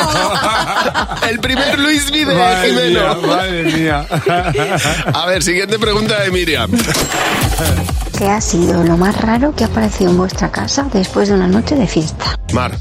El 1.28 1.38
primer 1.40 1.78
Luis 1.78 2.10
Vide, 2.10 2.34
Madre 2.34 2.68
Jimeno. 2.70 3.14
mía, 3.16 3.26
madre 3.26 3.62
mía. 3.64 4.06
A 5.12 5.26
ver, 5.26 5.42
siguiente 5.42 5.78
pregunta 5.78 6.20
de 6.20 6.30
Miriam. 6.30 6.70
¿Qué 8.20 8.28
ha 8.28 8.42
sido 8.42 8.84
lo 8.84 8.98
más 8.98 9.18
raro 9.18 9.54
que 9.54 9.64
ha 9.64 9.68
aparecido 9.68 10.10
en 10.10 10.18
vuestra 10.18 10.52
casa 10.52 10.86
después 10.92 11.30
de 11.30 11.36
una 11.36 11.48
noche 11.48 11.74
de 11.74 11.86
fiesta? 11.86 12.38
Mar. 12.52 12.76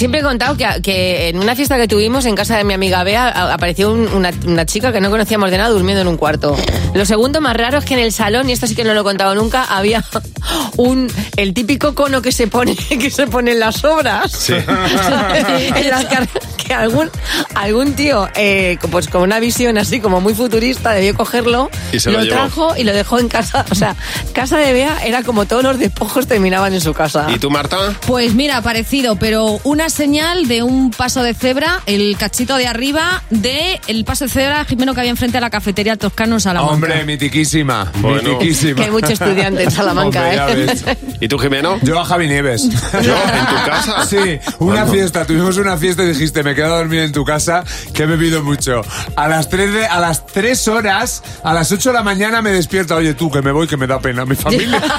Siempre 0.00 0.20
he 0.20 0.22
contado 0.22 0.56
que, 0.56 0.66
que 0.82 1.28
en 1.28 1.38
una 1.38 1.54
fiesta 1.54 1.76
que 1.76 1.86
tuvimos 1.86 2.24
en 2.24 2.34
casa 2.34 2.56
de 2.56 2.64
mi 2.64 2.72
amiga 2.72 3.04
Bea 3.04 3.28
a- 3.28 3.52
apareció 3.52 3.92
un- 3.92 4.08
una, 4.08 4.30
una 4.46 4.64
chica 4.64 4.92
que 4.92 5.00
no 5.02 5.10
conocíamos 5.10 5.50
de 5.50 5.58
nada 5.58 5.68
durmiendo 5.68 6.00
en 6.00 6.08
un 6.08 6.16
cuarto. 6.16 6.56
Lo 6.94 7.04
segundo 7.04 7.42
más 7.42 7.54
raro 7.54 7.76
es 7.76 7.84
que 7.84 7.92
en 7.92 8.00
el 8.00 8.10
salón, 8.10 8.48
y 8.48 8.52
esto 8.52 8.66
sí 8.66 8.74
que 8.74 8.82
no 8.82 8.94
lo 8.94 9.02
he 9.02 9.04
contado 9.04 9.34
nunca, 9.34 9.64
había 9.64 10.02
un 10.78 11.12
el 11.36 11.52
típico 11.52 11.94
cono 11.94 12.22
que 12.22 12.32
se 12.32 12.46
pone 12.46 12.74
que 12.88 13.10
se 13.10 13.26
pone 13.26 13.52
en 13.52 13.60
las 13.60 13.84
obras. 13.84 14.32
Sí. 14.32 14.54
En 15.76 15.88
las 15.90 16.06
que 16.06 16.74
algún 16.74 17.10
algún 17.54 17.92
tío 17.94 18.28
eh, 18.36 18.78
pues 18.90 19.08
con 19.08 19.22
una 19.22 19.38
visión 19.40 19.76
así 19.76 20.00
como 20.00 20.20
muy 20.20 20.34
futurista 20.34 20.92
debió 20.92 21.14
cogerlo, 21.14 21.68
Y 21.92 22.00
se 22.00 22.10
lo 22.10 22.20
llevó. 22.22 22.34
trajo 22.36 22.74
y 22.76 22.84
lo 22.84 22.92
dejó 22.94 23.18
en 23.18 23.28
casa. 23.28 23.64
O 23.70 23.74
sea, 23.74 23.96
casa 24.32 24.56
de 24.58 24.72
Bea 24.72 25.04
era 25.04 25.22
como 25.22 25.44
todos 25.46 25.62
los 25.62 25.78
despojos 25.78 26.26
terminaban 26.26 26.72
en 26.72 26.80
su 26.80 26.94
casa. 26.94 27.26
¿Y 27.34 27.38
tú, 27.38 27.50
Marta? 27.50 27.76
Pues 28.06 28.34
mira, 28.34 28.62
parecido, 28.62 29.16
pero 29.16 29.60
una 29.64 29.89
señal 29.90 30.48
de 30.48 30.62
un 30.62 30.90
paso 30.90 31.22
de 31.22 31.34
cebra, 31.34 31.80
el 31.86 32.16
cachito 32.18 32.56
de 32.56 32.66
arriba 32.66 33.22
de 33.30 33.80
el 33.86 34.04
paso 34.04 34.24
de 34.24 34.30
cebra 34.30 34.64
Jimeno 34.64 34.94
que 34.94 35.00
había 35.00 35.10
enfrente 35.10 35.38
a 35.38 35.40
la 35.40 35.50
cafetería 35.50 35.96
Toscano 35.96 36.36
en 36.36 36.40
Salamanca. 36.40 36.74
Hombre, 36.74 37.04
mitiquísima. 37.04 37.90
Bueno. 37.96 38.32
mitiquísima. 38.32 38.76
Que 38.76 38.84
hay 38.84 38.90
mucho 38.90 39.12
estudiante 39.12 39.62
en 39.64 39.70
Salamanca, 39.70 40.20
Hombre, 40.22 40.66
ya 40.76 40.92
¿eh? 40.92 40.98
¿Y 41.20 41.28
tú, 41.28 41.38
Jimeno? 41.38 41.78
Yo 41.82 41.98
a 42.00 42.04
Javi 42.04 42.26
Nieves. 42.28 42.68
¿Yo? 43.02 43.14
¿En 43.14 43.46
tu 43.46 43.70
casa? 43.70 44.04
Sí, 44.06 44.16
una 44.58 44.74
¿Cuándo? 44.76 44.92
fiesta. 44.92 45.24
Tuvimos 45.24 45.56
una 45.56 45.76
fiesta 45.76 46.02
y 46.02 46.06
dijiste, 46.08 46.42
me 46.42 46.54
quedo 46.54 46.74
a 46.74 46.78
dormir 46.78 47.00
en 47.00 47.12
tu 47.12 47.24
casa, 47.24 47.64
que 47.92 48.04
he 48.04 48.06
bebido 48.06 48.42
mucho. 48.42 48.82
A 49.16 49.28
las 49.28 49.48
3 49.48 49.72
de, 49.72 49.86
a 49.86 50.00
las 50.00 50.26
3 50.26 50.68
horas, 50.68 51.22
a 51.42 51.52
las 51.54 51.70
8 51.72 51.90
de 51.90 51.94
la 51.94 52.02
mañana 52.02 52.42
me 52.42 52.50
despierta. 52.50 52.94
Oye, 52.96 53.14
tú, 53.14 53.30
que 53.30 53.42
me 53.42 53.52
voy, 53.52 53.66
que 53.66 53.76
me 53.76 53.86
da 53.86 54.00
pena 54.00 54.24
mi 54.24 54.36
familia. 54.36 54.80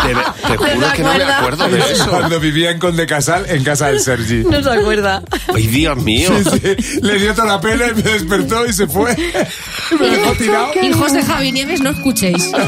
Te, 0.00 0.14
te 0.48 0.56
juro 0.56 0.86
que 0.94 1.02
no 1.02 1.14
me 1.14 1.24
acuerdo 1.24 1.68
de 1.68 1.78
eso. 1.92 2.08
Cuando 2.08 2.40
vivía 2.40 2.70
en 2.70 2.78
Conde 2.78 3.06
Casal, 3.06 3.44
en 3.48 3.62
casa 3.64 3.89
Sergi. 3.98 4.44
No 4.44 4.62
se 4.62 4.70
acuerda. 4.70 5.22
Ay, 5.54 5.66
Dios 5.66 5.96
mío. 5.96 6.30
Sí, 6.44 6.76
sí. 6.80 7.00
Le 7.02 7.18
dio 7.18 7.34
toda 7.34 7.54
la 7.56 7.60
pena 7.60 7.86
y 7.88 7.94
me 7.94 8.02
despertó 8.02 8.66
y 8.66 8.72
se 8.72 8.86
fue. 8.86 9.16
Me 9.98 10.08
dejó 10.08 10.32
tirado. 10.34 10.70
Hijos 10.82 11.12
de 11.12 11.22
Javi 11.22 11.52
Nieves, 11.52 11.80
no 11.80 11.90
escuchéis. 11.90 12.52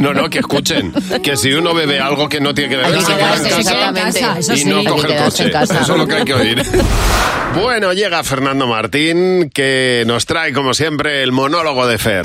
No, 0.00 0.14
no, 0.14 0.28
que 0.28 0.38
escuchen. 0.40 0.92
Que 1.22 1.36
si 1.36 1.52
uno 1.52 1.74
bebe 1.74 2.00
algo 2.00 2.28
que 2.28 2.40
no 2.40 2.54
tiene 2.54 2.70
que 2.70 2.76
beber, 2.76 3.00
se 3.00 3.14
queda 3.14 3.36
en 3.36 3.42
casa 3.44 3.88
en 3.88 3.94
casa, 3.94 4.38
eso 4.38 4.54
y 4.54 4.58
sí, 4.58 4.64
no 4.64 4.80
que 4.80 4.88
coge 4.88 5.12
el 5.14 5.24
coche. 5.24 5.50
Eso 5.50 5.80
es 5.80 5.88
lo 5.88 6.06
que 6.06 6.14
hay 6.16 6.24
que 6.24 6.34
oír. 6.34 6.62
Bueno, 7.54 7.92
llega 7.92 8.22
Fernando 8.22 8.68
Martín, 8.68 9.50
que 9.52 10.04
nos 10.06 10.24
trae, 10.24 10.52
como 10.52 10.72
siempre, 10.72 11.24
el 11.24 11.32
monólogo 11.32 11.84
de 11.88 11.98
Fer. 11.98 12.24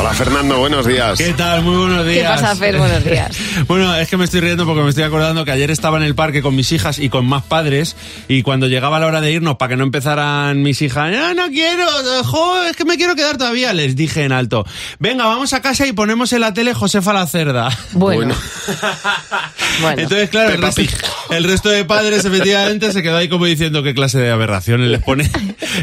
Hola 0.00 0.14
Fernando, 0.14 0.58
buenos 0.58 0.86
días. 0.86 1.18
¿Qué 1.18 1.34
tal? 1.34 1.60
Muy 1.60 1.76
buenos 1.76 2.06
¿Qué 2.06 2.12
días. 2.12 2.40
pasa, 2.40 2.56
Fer? 2.56 2.78
Buenos 2.78 3.04
días. 3.04 3.36
Bueno, 3.66 3.94
es 3.94 4.08
que 4.08 4.16
me 4.16 4.24
estoy 4.24 4.40
riendo 4.40 4.64
porque 4.64 4.82
me 4.82 4.88
estoy 4.88 5.04
acordando 5.04 5.44
que 5.44 5.50
ayer 5.50 5.70
estaba 5.70 5.98
en 5.98 6.02
el 6.02 6.14
parque 6.14 6.40
con 6.40 6.56
mis 6.56 6.72
hijas 6.72 6.98
y 6.98 7.10
con 7.10 7.26
más 7.26 7.44
padres 7.44 7.94
y 8.26 8.42
cuando 8.42 8.66
llegaba 8.66 8.98
la 8.98 9.06
hora 9.06 9.20
de 9.20 9.30
irnos 9.30 9.56
para 9.56 9.68
que 9.68 9.76
no 9.76 9.84
empezaran 9.84 10.62
mis 10.62 10.80
hijas, 10.80 11.12
no, 11.12 11.34
no 11.34 11.48
quiero, 11.48 11.86
jo, 12.24 12.62
es 12.64 12.74
que 12.74 12.84
me 12.86 12.96
quiero 12.96 13.14
quedar 13.14 13.36
todavía, 13.36 13.74
les 13.74 13.94
dije 13.94 14.24
en 14.24 14.32
alto, 14.32 14.64
venga, 14.98 15.26
vamos 15.26 15.52
a 15.52 15.60
casa 15.60 15.86
y 15.86 15.92
ponemos 15.92 16.32
en 16.32 16.40
la 16.40 16.54
tele 16.54 16.72
Josefa 16.72 17.12
la 17.12 17.26
Cerda. 17.26 17.68
Bueno. 17.92 18.34
Bueno. 19.80 20.02
Entonces, 20.02 20.28
claro, 20.28 20.50
el 20.50 20.60
resto, 20.60 20.82
el 21.30 21.44
resto 21.44 21.68
de 21.70 21.84
padres 21.84 22.24
efectivamente 22.24 22.92
se 22.92 23.02
quedó 23.02 23.16
ahí 23.16 23.28
como 23.28 23.46
diciendo 23.46 23.82
qué 23.82 23.94
clase 23.94 24.18
de 24.18 24.30
aberraciones 24.30 24.90
les 24.90 25.02
pone 25.02 25.30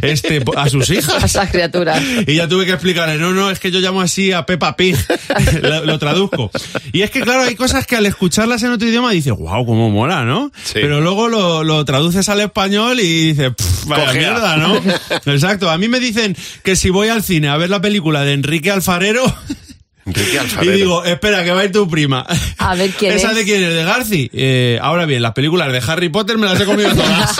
este 0.01 0.43
a 0.55 0.69
sus 0.69 0.89
hijas. 0.89 1.23
A 1.23 1.25
esas 1.25 1.49
criaturas. 1.49 1.99
Y 2.27 2.35
ya 2.35 2.47
tuve 2.47 2.65
que 2.65 2.73
explicarle, 2.73 3.17
no, 3.17 3.31
no, 3.31 3.49
es 3.49 3.59
que 3.59 3.71
yo 3.71 3.79
llamo 3.79 4.01
así 4.07 4.31
a 4.31 4.45
Peppa 4.45 4.75
Pig. 4.75 4.97
lo, 5.61 5.85
lo 5.85 5.99
traduzco. 5.99 6.49
Y 6.91 7.03
es 7.03 7.11
que, 7.11 7.21
claro, 7.21 7.43
hay 7.43 7.55
cosas 7.55 7.85
que 7.85 7.95
al 7.95 8.05
escucharlas 8.05 8.63
en 8.63 8.71
otro 8.71 8.87
idioma 8.87 9.11
dices, 9.11 9.33
wow, 9.37 9.65
cómo 9.65 9.89
mola, 9.89 10.23
¿no? 10.25 10.51
Pero 10.73 10.99
luego 11.01 11.27
lo, 11.29 11.63
lo 11.63 11.85
traduces 11.85 12.27
al 12.29 12.39
español 12.41 12.99
y 12.99 13.33
dices, 13.33 13.51
"Pff, 13.55 13.85
vaya 13.85 14.13
mierda, 14.13 14.57
¿no? 14.57 14.75
Exacto. 15.33 15.69
A 15.69 15.77
mí 15.77 15.87
me 15.87 15.99
dicen 15.99 16.35
que 16.63 16.75
si 16.75 16.89
voy 16.89 17.09
al 17.09 17.21
cine 17.23 17.49
a 17.49 17.57
ver 17.57 17.69
la 17.69 17.81
película 17.81 18.21
de 18.23 18.33
Enrique 18.33 18.71
Alfarero. 18.71 19.23
Enrique 20.07 20.39
Y 20.61 20.67
digo, 20.69 21.03
espera, 21.03 21.43
que 21.43 21.51
va 21.51 21.59
a 21.61 21.65
ir 21.65 21.71
tu 21.73 21.85
prima. 21.89 22.25
A 22.57 22.75
ver 22.75 22.91
quién 22.91 23.11
¿Esa 23.13 23.31
es. 23.31 23.35
de 23.35 23.43
quién 23.43 23.61
es? 23.61 23.73
¿De 23.73 23.83
Garci? 23.83 24.29
Eh, 24.31 24.79
ahora 24.81 25.05
bien, 25.05 25.21
las 25.21 25.33
películas 25.33 25.69
de 25.69 25.81
Harry 25.85 26.07
Potter 26.07 26.37
me 26.37 26.45
las 26.47 26.59
he 26.61 26.63
comido 26.65 26.91
todas. 26.95 27.37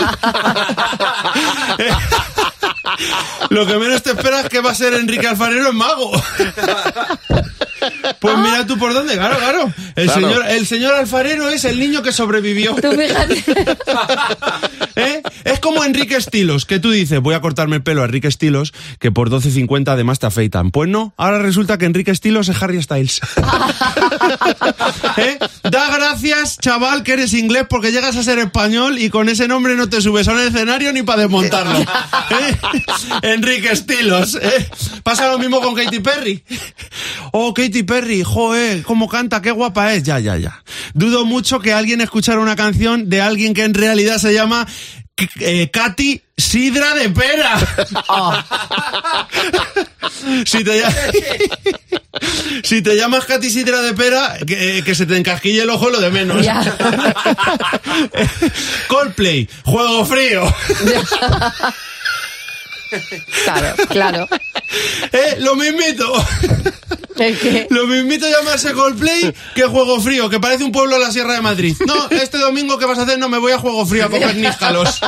Lo 3.50 3.66
que 3.66 3.76
menos 3.76 4.02
te 4.02 4.10
esperas 4.10 4.44
es 4.44 4.50
que 4.50 4.60
va 4.60 4.70
a 4.72 4.74
ser 4.74 4.94
Enrique 4.94 5.26
Alfarero 5.26 5.70
en 5.70 5.76
mago. 5.76 6.10
Pues 8.18 8.36
mira 8.38 8.66
tú 8.66 8.76
por 8.78 8.92
dónde, 8.92 9.14
claro, 9.14 9.38
claro. 9.38 9.72
El, 9.94 10.06
Claro. 10.06 10.20
Señor, 10.28 10.46
el 10.48 10.66
señor 10.66 10.94
Alfarero 10.94 11.48
es 11.48 11.64
el 11.64 11.78
niño 11.78 12.02
que 12.02 12.12
sobrevivió. 12.12 12.74
Tú 12.74 12.90
fíjate. 12.92 13.44
¿Eh? 14.96 15.22
Es 15.44 15.60
como 15.60 15.84
Enrique 15.84 16.16
Estilos, 16.16 16.66
que 16.66 16.78
tú 16.78 16.90
dices, 16.90 17.20
voy 17.20 17.34
a 17.34 17.40
cortarme 17.40 17.76
el 17.76 17.82
pelo 17.82 18.02
a 18.02 18.06
Enrique 18.06 18.28
Estilos, 18.28 18.72
que 18.98 19.10
por 19.10 19.30
12.50 19.30 19.88
además 19.88 20.18
te 20.18 20.26
afeitan. 20.26 20.70
Pues 20.70 20.88
no, 20.88 21.14
ahora 21.16 21.38
resulta 21.38 21.78
que 21.78 21.86
Enrique 21.86 22.10
Estilos 22.10 22.48
es 22.48 22.62
Harry 22.62 22.82
Styles. 22.82 23.20
¿Eh? 25.16 25.38
Da 25.64 25.90
gracias, 25.96 26.58
chaval, 26.58 27.02
que 27.02 27.12
eres 27.12 27.32
inglés 27.34 27.64
porque 27.68 27.92
llegas 27.92 28.16
a 28.16 28.22
ser 28.22 28.38
español 28.38 28.98
y 28.98 29.10
con 29.10 29.28
ese 29.28 29.48
nombre 29.48 29.76
no 29.76 29.88
te 29.88 30.00
subes 30.00 30.28
a 30.28 30.32
un 30.32 30.40
escenario 30.40 30.92
ni 30.92 31.02
para 31.02 31.22
desmontarlo. 31.22 31.78
¿Eh? 32.30 32.56
Enrique 33.22 33.72
Estilos. 33.72 34.38
¿eh? 34.40 34.68
Pasa 35.02 35.28
lo 35.28 35.38
mismo 35.38 35.60
con 35.60 35.74
Katy 35.74 36.00
Perry. 36.00 36.44
Oh, 37.32 37.52
Katy 37.54 37.82
Perry, 37.82 38.22
joe, 38.22 38.82
cómo 38.84 39.08
canta, 39.08 39.42
qué 39.42 39.50
guapa 39.50 39.94
es. 39.94 40.02
Ya, 40.02 40.18
ya, 40.18 40.36
ya. 40.36 40.62
Dudo 40.94 41.24
mucho 41.24 41.60
que 41.60 41.72
alguien 41.72 42.00
escuchara 42.00 42.40
una 42.40 42.56
canción 42.56 43.08
de 43.08 43.20
alguien 43.20 43.54
que 43.54 43.64
en 43.64 43.74
realidad 43.74 44.18
se 44.18 44.32
llama 44.32 44.66
eh, 45.40 45.70
Katy 45.70 46.22
Sidra 46.36 46.94
de 46.94 47.08
Pera. 47.10 47.58
si, 50.46 50.64
te, 50.64 50.84
ll- 50.84 52.60
si 52.64 52.82
te 52.82 52.96
llamas 52.96 53.24
Katy 53.24 53.50
Sidra 53.50 53.80
de 53.82 53.94
Pera, 53.94 54.36
que, 54.46 54.82
que 54.84 54.94
se 54.94 55.06
te 55.06 55.16
encasquille 55.16 55.62
el 55.62 55.70
ojo 55.70 55.90
lo 55.90 56.00
de 56.00 56.10
menos. 56.10 56.46
Coldplay, 58.88 59.48
juego 59.64 60.04
frío. 60.04 60.54
Claro, 63.44 63.74
claro. 63.88 64.28
¿Eh? 65.12 65.36
Lo 65.40 65.54
mismito. 65.56 66.10
Lo 67.70 67.86
mismito 67.86 68.26
llamarse 68.28 68.72
Coldplay 68.72 69.34
que 69.54 69.64
Juego 69.64 70.00
Frío, 70.00 70.28
que 70.28 70.40
parece 70.40 70.64
un 70.64 70.72
pueblo 70.72 70.96
en 70.96 71.02
la 71.02 71.10
Sierra 71.10 71.34
de 71.34 71.42
Madrid. 71.42 71.76
No, 71.86 72.08
este 72.10 72.38
domingo 72.38 72.78
¿qué 72.78 72.86
vas 72.86 72.98
a 72.98 73.02
hacer? 73.02 73.18
No, 73.18 73.28
me 73.28 73.38
voy 73.38 73.52
a 73.52 73.58
Juego 73.58 73.84
Frío 73.86 74.06
a 74.06 74.08
coger 74.08 74.36
níscalos. 74.36 75.00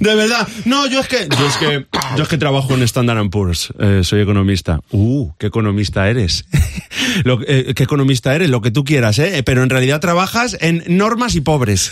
De 0.00 0.14
verdad. 0.14 0.46
No, 0.64 0.86
yo 0.86 1.00
es 1.00 1.08
que 1.08 1.28
yo 1.28 1.46
es 1.46 1.56
que 1.56 1.86
yo 2.16 2.22
es 2.22 2.28
que 2.28 2.38
trabajo 2.38 2.74
en 2.74 2.82
Standard 2.82 3.28
Poor's. 3.30 3.72
Eh, 3.78 4.00
soy 4.02 4.20
economista. 4.20 4.80
Uh, 4.90 5.32
qué 5.38 5.46
economista 5.46 6.08
eres. 6.08 6.44
Lo, 7.24 7.40
eh, 7.46 7.74
qué 7.74 7.82
economista 7.82 8.34
eres, 8.34 8.48
lo 8.48 8.60
que 8.60 8.70
tú 8.70 8.84
quieras, 8.84 9.18
¿eh? 9.18 9.42
Pero 9.44 9.62
en 9.62 9.70
realidad 9.70 10.00
trabajas 10.00 10.56
en 10.60 10.82
normas 10.86 11.34
y 11.34 11.40
pobres. 11.40 11.90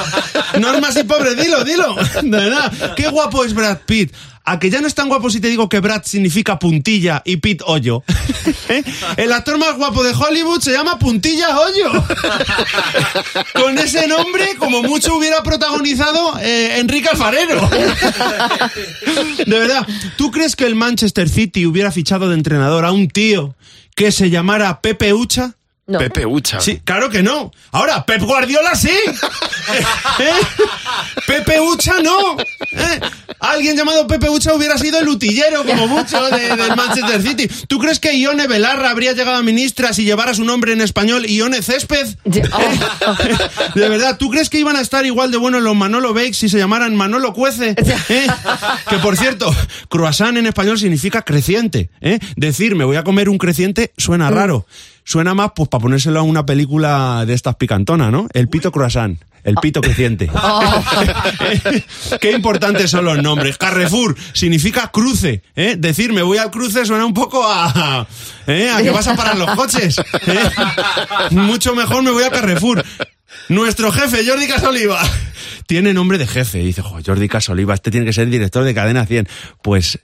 normas 0.60 0.96
y 0.96 1.04
pobres, 1.04 1.36
dilo, 1.36 1.64
dilo. 1.64 1.96
De 2.22 2.30
verdad. 2.30 2.94
Qué 2.94 3.08
guapo 3.08 3.44
es 3.44 3.54
Brad 3.54 3.78
Pitt. 3.86 4.12
A 4.46 4.58
que 4.58 4.68
ya 4.68 4.82
no 4.82 4.86
es 4.86 4.94
tan 4.94 5.08
guapo 5.08 5.30
si 5.30 5.40
te 5.40 5.48
digo 5.48 5.70
que 5.70 5.80
Brad 5.80 6.02
significa 6.04 6.58
puntilla 6.58 7.22
y 7.24 7.38
Pitt 7.38 7.62
hoyo. 7.64 8.04
¿Eh? 8.68 8.84
El 9.16 9.32
actor 9.32 9.58
más 9.58 9.76
guapo 9.76 10.04
de 10.04 10.12
Hollywood 10.12 10.60
se 10.60 10.72
llama 10.72 10.98
Puntilla 10.98 11.58
Hoyo. 11.58 11.90
Con 13.54 13.78
ese 13.78 14.06
nombre, 14.06 14.56
como 14.58 14.82
mucho 14.82 15.16
hubiera 15.16 15.42
protagonizado 15.42 16.38
eh, 16.40 16.78
Enrique 16.78 17.08
Alfarero. 17.08 17.68
De 19.46 19.58
verdad, 19.58 19.86
¿tú 20.16 20.30
crees 20.30 20.56
que 20.56 20.66
el 20.66 20.74
Manchester 20.74 21.28
City 21.28 21.66
hubiera 21.66 21.90
fichado 21.90 22.28
de 22.28 22.34
entrenador 22.34 22.84
a 22.84 22.92
un 22.92 23.08
tío 23.08 23.54
que 23.94 24.12
se 24.12 24.30
llamara 24.30 24.80
Pepe 24.80 25.12
Ucha? 25.12 25.56
No. 25.86 25.98
Pepe 25.98 26.24
Ucha. 26.24 26.60
Sí, 26.60 26.80
claro 26.82 27.10
que 27.10 27.22
no. 27.22 27.52
Ahora, 27.72 28.06
Pep 28.06 28.22
Guardiola 28.22 28.74
sí. 28.74 28.88
¿Eh? 30.18 30.30
Pepe 31.26 31.60
Ucha 31.60 31.94
no. 32.02 32.38
¿Eh? 32.38 33.00
Alguien 33.40 33.76
llamado 33.76 34.06
Pepe 34.06 34.30
Ucha 34.30 34.54
hubiera 34.54 34.78
sido 34.78 34.98
el 34.98 35.08
utillero, 35.08 35.62
como 35.64 35.86
mucho, 35.86 36.22
de- 36.30 36.56
del 36.56 36.74
Manchester 36.74 37.20
City. 37.22 37.48
¿Tú 37.68 37.78
crees 37.78 38.00
que 38.00 38.16
Ione 38.18 38.46
Belarra 38.46 38.88
habría 38.90 39.12
llegado 39.12 39.36
a 39.36 39.42
ministra 39.42 39.92
si 39.92 40.04
llevara 40.04 40.32
su 40.32 40.44
nombre 40.44 40.72
en 40.72 40.80
español 40.80 41.26
Ione 41.26 41.60
Césped? 41.60 42.16
De 42.24 43.88
verdad, 43.88 44.16
¿tú 44.18 44.30
crees 44.30 44.48
que 44.50 44.58
iban 44.58 44.76
a 44.76 44.80
estar 44.80 45.04
igual 45.06 45.30
de 45.30 45.36
buenos 45.36 45.62
los 45.62 45.76
Manolo 45.76 46.14
Bakes 46.14 46.34
si 46.34 46.48
se 46.48 46.58
llamaran 46.58 46.94
Manolo 46.96 47.32
Cuece? 47.32 47.74
¿Eh? 48.08 48.26
Que 48.88 48.96
por 48.98 49.16
cierto, 49.16 49.54
croissant 49.88 50.36
en 50.36 50.46
español 50.46 50.78
significa 50.78 51.22
creciente. 51.22 51.90
¿eh? 52.00 52.18
Decir 52.36 52.74
me 52.74 52.84
voy 52.84 52.96
a 52.96 53.04
comer 53.04 53.28
un 53.28 53.38
creciente 53.38 53.92
suena 53.98 54.30
raro. 54.30 54.66
Suena 55.04 55.34
más 55.34 55.52
pues 55.54 55.68
para 55.68 55.82
ponérselo 55.82 56.20
a 56.20 56.22
una 56.22 56.46
película 56.46 57.24
de 57.26 57.34
estas 57.34 57.56
picantonas, 57.56 58.10
¿no? 58.10 58.26
El 58.32 58.48
pito 58.48 58.72
croissant. 58.72 59.20
El 59.44 59.56
pito 59.56 59.82
creciente. 59.82 60.30
Qué 62.20 62.32
importantes 62.32 62.90
son 62.90 63.04
los 63.04 63.22
nombres. 63.22 63.58
Carrefour 63.58 64.16
significa 64.32 64.90
cruce. 64.90 65.42
¿eh? 65.54 65.76
Decir 65.78 66.14
me 66.14 66.22
voy 66.22 66.38
al 66.38 66.50
cruce 66.50 66.86
suena 66.86 67.04
un 67.04 67.12
poco 67.12 67.44
a, 67.46 68.06
¿eh? 68.46 68.70
a 68.74 68.82
que 68.82 68.90
vas 68.90 69.06
a 69.06 69.14
parar 69.14 69.36
los 69.36 69.50
coches. 69.50 69.98
¿eh? 69.98 70.50
Mucho 71.30 71.74
mejor 71.74 72.02
me 72.02 72.10
voy 72.10 72.24
a 72.24 72.30
Carrefour. 72.30 72.82
Nuestro 73.50 73.92
jefe, 73.92 74.26
Jordi 74.26 74.46
Casoliva. 74.46 75.02
Tiene 75.66 75.92
nombre 75.92 76.16
de 76.16 76.26
jefe. 76.26 76.60
Y 76.60 76.66
dice, 76.66 76.80
"Jo, 76.80 76.98
Jordi 77.04 77.28
Casoliva, 77.28 77.74
este 77.74 77.90
tiene 77.90 78.06
que 78.06 78.12
ser 78.14 78.28
director 78.30 78.64
de 78.64 78.74
Cadena 78.74 79.04
100. 79.04 79.28
Pues 79.62 79.98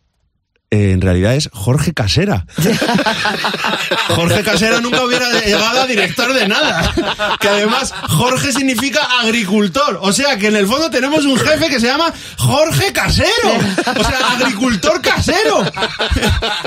eh, 0.73 0.93
en 0.93 1.01
realidad 1.01 1.35
es 1.35 1.51
Jorge 1.53 1.93
Casera. 1.93 2.47
Jorge 4.09 4.43
Casera 4.43 4.81
nunca 4.81 5.05
hubiera 5.05 5.29
llegado 5.41 5.81
a 5.83 5.87
director 5.87 6.33
de 6.33 6.47
nada. 6.47 6.93
Que 7.41 7.49
además 7.49 7.93
Jorge 8.09 8.53
significa 8.53 9.01
agricultor. 9.21 9.99
O 10.01 10.13
sea 10.13 10.37
que 10.37 10.47
en 10.47 10.57
el 10.57 10.67
fondo 10.69 10.89
tenemos 10.91 11.25
un 11.25 11.37
jefe 11.39 11.69
que 11.69 11.81
se 11.81 11.87
llama 11.89 12.13
Jorge 12.39 12.93
Casero. 12.93 13.29
O 13.97 14.05
sea, 14.05 14.33
agricultor 14.39 15.01
casero. 15.01 15.63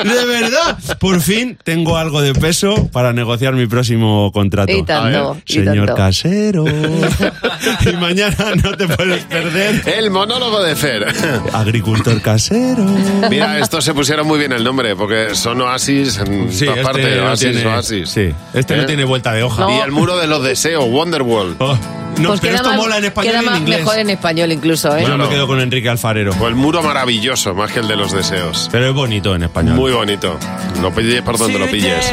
De 0.03 0.25
verdad. 0.25 0.77
Por 0.99 1.21
fin 1.21 1.57
tengo 1.63 1.97
algo 1.97 2.21
de 2.21 2.33
peso 2.33 2.89
para 2.91 3.13
negociar 3.13 3.53
mi 3.53 3.67
próximo 3.67 4.31
contrato. 4.33 4.71
Y 4.71 4.83
tanto, 4.83 5.29
A 5.29 5.33
ver, 5.33 5.43
y 5.45 5.53
Señor 5.53 5.87
tanto. 5.87 5.95
Casero. 5.95 6.65
Y 6.67 7.95
mañana 7.97 8.53
no 8.61 8.75
te 8.75 8.87
puedes 8.87 9.23
perder. 9.25 9.83
El 9.87 10.11
monólogo 10.11 10.61
de 10.61 10.75
Fer. 10.75 11.07
Agricultor 11.53 12.21
casero. 12.21 12.85
Mira, 13.29 13.59
estos 13.59 13.83
se 13.85 13.92
pusieron 13.93 14.27
muy 14.27 14.39
bien 14.39 14.51
el 14.51 14.63
nombre, 14.63 14.95
porque 14.95 15.35
son 15.35 15.61
oasis 15.61 16.17
en 16.19 16.51
Sí, 16.51 16.65
todas 16.65 16.79
este 16.79 16.83
partes. 16.91 17.17
no 17.17 17.23
Oasis, 17.25 17.51
tiene- 17.51 17.67
oasis. 17.75 18.09
sí, 18.09 18.33
este 18.53 18.75
no 18.77 18.85
tiene 18.85 19.03
vuelta 19.05 19.31
de 19.33 19.43
hoja. 19.43 19.63
Y 19.71 19.77
No. 19.77 19.83
el 19.85 19.91
muro 19.91 20.17
de 20.17 20.27
los 20.27 20.43
deseos, 20.43 20.85
Wonderwall. 20.87 21.55
Oh, 21.59 21.77
no, 22.17 22.29
Pues 22.29 22.41
pero 22.41 22.55
esto 22.55 22.69
más- 22.69 22.77
mola 22.77 22.97
en 22.97 23.05
español 23.05 23.31
queda 23.31 23.41
y 23.41 23.45
en 23.45 23.51
más 23.51 23.59
inglés. 23.59 23.79
mejor 23.79 23.99
en 23.99 24.09
español 24.09 24.51
incluso, 24.51 24.95
¿eh? 24.97 25.05
Yo 25.07 25.17
me 25.17 25.29
quedo 25.29 25.47
con 25.47 25.59
Enrique 25.59 25.89
Alfarero. 25.89 26.33
O 26.39 26.47
el 26.47 26.55
muro 26.55 26.83
maravilloso, 26.83 27.53
más 27.55 27.71
que 27.71 27.79
el 27.79 27.87
de 27.87 27.95
los 27.95 28.11
deseos. 28.11 28.69
Pero 28.71 28.89
es 28.89 28.93
bonito 28.93 29.33
en 29.35 29.43
español. 29.43 29.75
Muy 29.75 29.91
bonito. 29.91 30.37
Lo 30.81 30.91
pilles 30.93 31.21
por 31.21 31.37
donde 31.37 31.57
lo 31.59 31.67
pilles. 31.67 32.11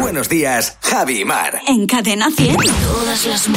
Buenos 0.00 0.28
días, 0.28 0.78
Javi 0.82 1.22
y 1.22 1.24
Mar. 1.24 1.60
En 1.66 1.86
Cadena 1.86 2.28
100. 2.30 2.54
Todas 2.56 3.26
las 3.26 3.48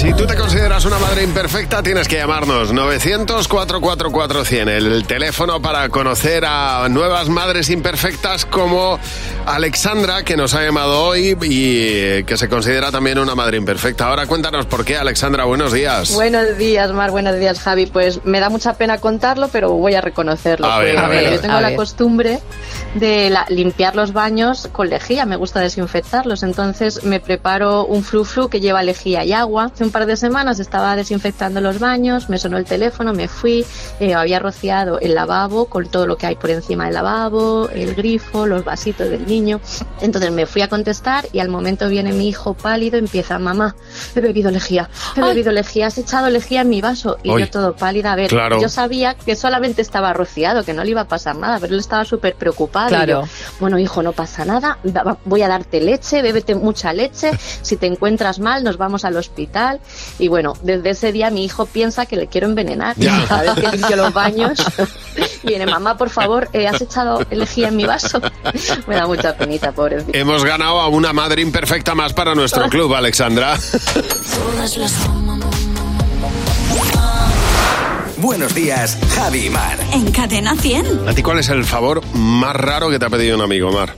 Si 0.00 0.12
tú 0.14 0.26
te 0.26 0.34
consideras 0.34 0.86
una 0.86 0.98
madre 0.98 1.22
imperfecta, 1.24 1.82
tienes 1.82 2.08
que 2.08 2.16
llamarnos 2.16 2.72
900-444-100, 2.72 4.68
el 4.70 5.04
teléfono 5.06 5.60
para 5.60 5.90
conocer 5.90 6.46
a 6.46 6.88
nuevas 6.88 7.28
madres 7.28 7.68
imperfectas 7.68 8.46
como 8.46 8.98
Alexandra, 9.44 10.22
que 10.22 10.38
nos 10.38 10.54
ha 10.54 10.62
llamado 10.62 11.02
hoy 11.04 11.36
y 11.42 12.22
que 12.24 12.36
se 12.38 12.48
considera 12.48 12.90
también 12.90 13.18
una 13.18 13.34
madre 13.34 13.58
imperfecta. 13.58 14.06
Ahora 14.08 14.26
cuéntanos 14.26 14.64
por 14.64 14.86
qué, 14.86 14.96
Alexandra, 14.96 15.44
buenos 15.44 15.70
días. 15.70 16.14
Buenos 16.14 16.56
días, 16.56 16.90
Mar, 16.92 17.10
buenos 17.10 17.38
días, 17.38 17.60
Javi. 17.60 17.84
Pues 17.84 18.24
me 18.24 18.40
da 18.40 18.48
mucha 18.48 18.72
pena 18.72 18.96
contarlo, 18.98 19.48
pero 19.48 19.68
voy 19.72 19.96
a 19.96 20.00
reconocerlo. 20.00 20.66
A 20.66 20.78
ver, 20.78 20.94
Pues, 20.94 21.04
a 21.04 21.08
ver, 21.08 21.30
yo 21.34 21.40
tengo 21.40 21.56
a 21.56 21.60
la 21.60 21.68
ver. 21.68 21.76
costumbre 21.76 22.38
de 22.94 23.28
la- 23.28 23.44
limpiar 23.50 23.94
los 23.96 24.14
baños 24.14 24.66
con 24.72 24.88
lejía, 24.88 25.26
me 25.26 25.36
gusta 25.36 25.60
desinfectarlos, 25.60 26.42
entonces 26.42 27.04
me 27.04 27.20
preparo 27.20 27.84
un 27.84 28.02
flu-flu 28.02 28.48
que 28.48 28.60
lleva 28.60 28.82
lejía 28.82 29.24
y 29.24 29.34
agua. 29.34 29.70
Un 29.90 29.92
par 29.92 30.06
de 30.06 30.16
semanas 30.16 30.60
estaba 30.60 30.94
desinfectando 30.94 31.60
los 31.60 31.80
baños, 31.80 32.28
me 32.28 32.38
sonó 32.38 32.58
el 32.58 32.64
teléfono, 32.64 33.12
me 33.12 33.26
fui, 33.26 33.66
eh, 33.98 34.14
había 34.14 34.38
rociado 34.38 35.00
el 35.00 35.16
lavabo 35.16 35.64
con 35.64 35.88
todo 35.90 36.06
lo 36.06 36.16
que 36.16 36.26
hay 36.28 36.36
por 36.36 36.50
encima 36.50 36.84
del 36.84 36.94
lavabo, 36.94 37.68
el 37.70 37.96
grifo, 37.96 38.46
los 38.46 38.64
vasitos 38.64 39.10
del 39.10 39.26
niño. 39.26 39.60
Entonces 40.00 40.30
me 40.30 40.46
fui 40.46 40.62
a 40.62 40.68
contestar 40.68 41.26
y 41.32 41.40
al 41.40 41.48
momento 41.48 41.88
viene 41.88 42.12
mi 42.12 42.28
hijo 42.28 42.54
pálido, 42.54 42.98
empieza, 42.98 43.40
mamá, 43.40 43.74
he 44.14 44.20
bebido 44.20 44.52
lejía, 44.52 44.88
he 45.16 45.22
bebido 45.22 45.50
lejía, 45.50 45.88
has 45.88 45.98
echado 45.98 46.30
lejía 46.30 46.60
en 46.60 46.68
mi 46.68 46.80
vaso. 46.80 47.18
Y 47.24 47.36
yo 47.36 47.50
todo 47.50 47.74
pálida, 47.74 48.12
a 48.12 48.14
ver, 48.16 48.28
Claro. 48.30 48.60
yo 48.62 48.68
sabía 48.68 49.14
que 49.14 49.34
solamente 49.34 49.82
estaba 49.82 50.12
rociado, 50.12 50.62
que 50.62 50.72
no 50.72 50.84
le 50.84 50.92
iba 50.92 51.00
a 51.00 51.08
pasar 51.08 51.34
nada, 51.34 51.58
pero 51.58 51.74
él 51.74 51.80
estaba 51.80 52.04
súper 52.04 52.36
preocupado. 52.36 52.86
Y 52.90 52.90
Claro. 52.90 53.22
yo, 53.22 53.28
bueno, 53.58 53.76
hijo, 53.76 54.04
no 54.04 54.12
pasa 54.12 54.44
nada, 54.44 54.78
voy 55.24 55.42
a 55.42 55.48
darte 55.48 55.80
leche, 55.80 56.22
bébete 56.22 56.54
mucha 56.54 56.92
leche, 56.92 57.32
si 57.62 57.76
te 57.76 57.86
encuentras 57.86 58.38
mal 58.38 58.62
nos 58.62 58.76
vamos 58.76 59.04
al 59.04 59.16
hospital. 59.16 59.79
Y 60.18 60.28
bueno, 60.28 60.54
desde 60.62 60.90
ese 60.90 61.12
día 61.12 61.30
mi 61.30 61.44
hijo 61.44 61.66
piensa 61.66 62.06
que 62.06 62.16
le 62.16 62.26
quiero 62.26 62.46
envenenar. 62.46 62.94
Ya. 62.98 63.24
Cada 63.28 63.54
vez 63.54 63.64
que 63.70 63.76
limpio 63.76 63.96
los 63.96 64.12
baños, 64.12 64.58
viene, 65.42 65.66
mamá, 65.66 65.96
por 65.96 66.10
favor, 66.10 66.48
eh, 66.52 66.66
¿has 66.68 66.80
echado 66.80 67.24
lejía 67.30 67.68
en 67.68 67.76
mi 67.76 67.84
vaso? 67.84 68.20
Me 68.86 68.94
da 68.96 69.06
mucha 69.06 69.36
penita, 69.36 69.72
pobrecito. 69.72 70.16
Hemos 70.16 70.44
ganado 70.44 70.80
a 70.80 70.88
una 70.88 71.12
madre 71.12 71.42
imperfecta 71.42 71.94
más 71.94 72.12
para 72.12 72.34
nuestro 72.34 72.68
club, 72.68 72.94
Alexandra. 72.94 73.56
Buenos 78.18 78.54
días, 78.54 78.98
Javi 79.14 79.46
y 79.46 79.50
Mar. 79.50 79.78
En 79.92 80.10
Cadena 80.12 80.54
100. 80.54 81.08
¿A 81.08 81.14
ti 81.14 81.22
cuál 81.22 81.38
es 81.38 81.48
el 81.48 81.64
favor 81.64 82.02
más 82.14 82.54
raro 82.54 82.90
que 82.90 82.98
te 82.98 83.06
ha 83.06 83.10
pedido 83.10 83.36
un 83.36 83.42
amigo, 83.42 83.72
Mar? 83.72 83.94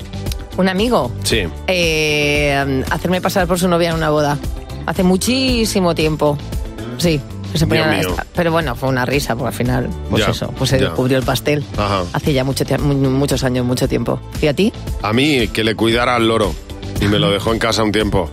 Un 0.56 0.68
amigo, 0.68 1.10
Sí. 1.24 1.44
eh, 1.66 2.84
hacerme 2.90 3.20
pasar 3.20 3.46
por 3.46 3.58
su 3.58 3.68
novia 3.68 3.90
en 3.90 3.96
una 3.96 4.10
boda. 4.10 4.38
Hace 4.86 5.02
muchísimo 5.02 5.94
tiempo. 5.94 6.36
Sí. 6.98 7.20
Se 7.54 7.66
mío. 7.66 8.16
pero 8.34 8.50
bueno, 8.50 8.74
fue 8.74 8.88
una 8.88 9.04
risa, 9.04 9.34
porque 9.36 9.48
al 9.48 9.52
final, 9.52 9.90
pues 10.08 10.24
Ya, 10.24 10.30
eso, 10.30 10.50
pues 10.56 10.70
se 10.70 10.78
ya. 10.78 10.86
descubrió 10.86 11.18
el 11.18 11.22
pastel. 11.24 11.62
Ajá. 11.76 12.02
Hace 12.14 12.32
ya 12.32 12.44
mucho, 12.44 12.64
muchos 12.78 13.44
años, 13.44 13.66
mucho 13.66 13.86
tiempo. 13.86 14.18
¿Y 14.40 14.46
a 14.46 14.54
ti? 14.54 14.72
A 15.02 15.12
mí, 15.12 15.48
que 15.48 15.62
le 15.62 15.74
cuidara 15.74 16.16
al 16.16 16.26
loro. 16.28 16.54
Y 17.00 17.08
me 17.08 17.18
lo 17.18 17.30
dejó 17.30 17.52
en 17.52 17.58
casa 17.58 17.82
un 17.82 17.92
tiempo. 17.92 18.30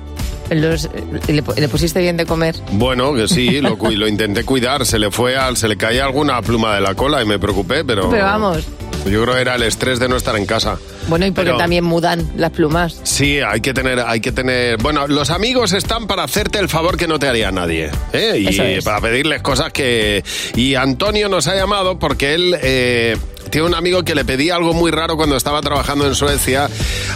Los- 0.49 0.89
¿le, 1.27 1.43
le 1.57 1.67
pusiste 1.69 1.99
bien 2.01 2.17
de 2.17 2.25
comer? 2.25 2.55
Bueno, 2.71 3.13
que 3.13 3.27
sí, 3.27 3.61
lo, 3.61 3.77
lo 3.77 4.07
intenté 4.07 4.43
cuidar. 4.43 4.85
Se 4.85 4.97
le 4.99 5.11
fue 5.11 5.37
al, 5.37 5.57
se 5.57 5.67
le 5.67 5.77
caía 5.77 6.05
alguna 6.05 6.41
pluma 6.41 6.75
de 6.75 6.81
la 6.81 6.95
cola 6.95 7.21
y 7.21 7.25
me 7.25 7.39
preocupé, 7.39 7.83
pero. 7.83 8.09
Pero 8.09 8.23
vamos. 8.25 8.63
Yo 9.05 9.23
creo 9.23 9.33
que 9.35 9.41
era 9.41 9.55
el 9.55 9.63
estrés 9.63 9.97
de 9.97 10.09
no 10.09 10.17
estar 10.17 10.35
en 10.35 10.45
casa. 10.45 10.77
Bueno, 11.07 11.25
y 11.25 11.31
porque 11.31 11.45
Pero- 11.47 11.57
también 11.57 11.85
mudan 11.85 12.29
las 12.35 12.51
plumas. 12.51 12.99
Sí, 13.03 13.39
hay 13.39 13.61
que 13.61 13.73
tener, 13.73 13.99
hay 14.01 14.19
que 14.19 14.31
tener. 14.33 14.77
Bueno, 14.77 15.07
los 15.07 15.29
amigos 15.29 15.71
están 15.71 16.05
para 16.05 16.23
hacerte 16.23 16.59
el 16.59 16.67
favor 16.67 16.97
que 16.97 17.07
no 17.07 17.17
te 17.17 17.27
haría 17.27 17.49
nadie, 17.51 17.89
¿eh? 18.11 18.37
y 18.39 18.47
es. 18.59 18.83
para 18.83 18.99
pedirles 18.99 19.41
cosas 19.41 19.71
que. 19.71 20.23
Y 20.55 20.75
Antonio 20.75 21.29
nos 21.29 21.47
ha 21.47 21.55
llamado 21.55 21.97
porque 21.97 22.33
él 22.33 22.55
eh, 22.61 23.15
tiene 23.49 23.67
un 23.67 23.75
amigo 23.75 24.03
que 24.03 24.15
le 24.15 24.25
pedía 24.25 24.55
algo 24.55 24.73
muy 24.73 24.91
raro 24.91 25.15
cuando 25.17 25.35
estaba 25.35 25.61
trabajando 25.61 26.05
en 26.05 26.15
Suecia. 26.15 26.67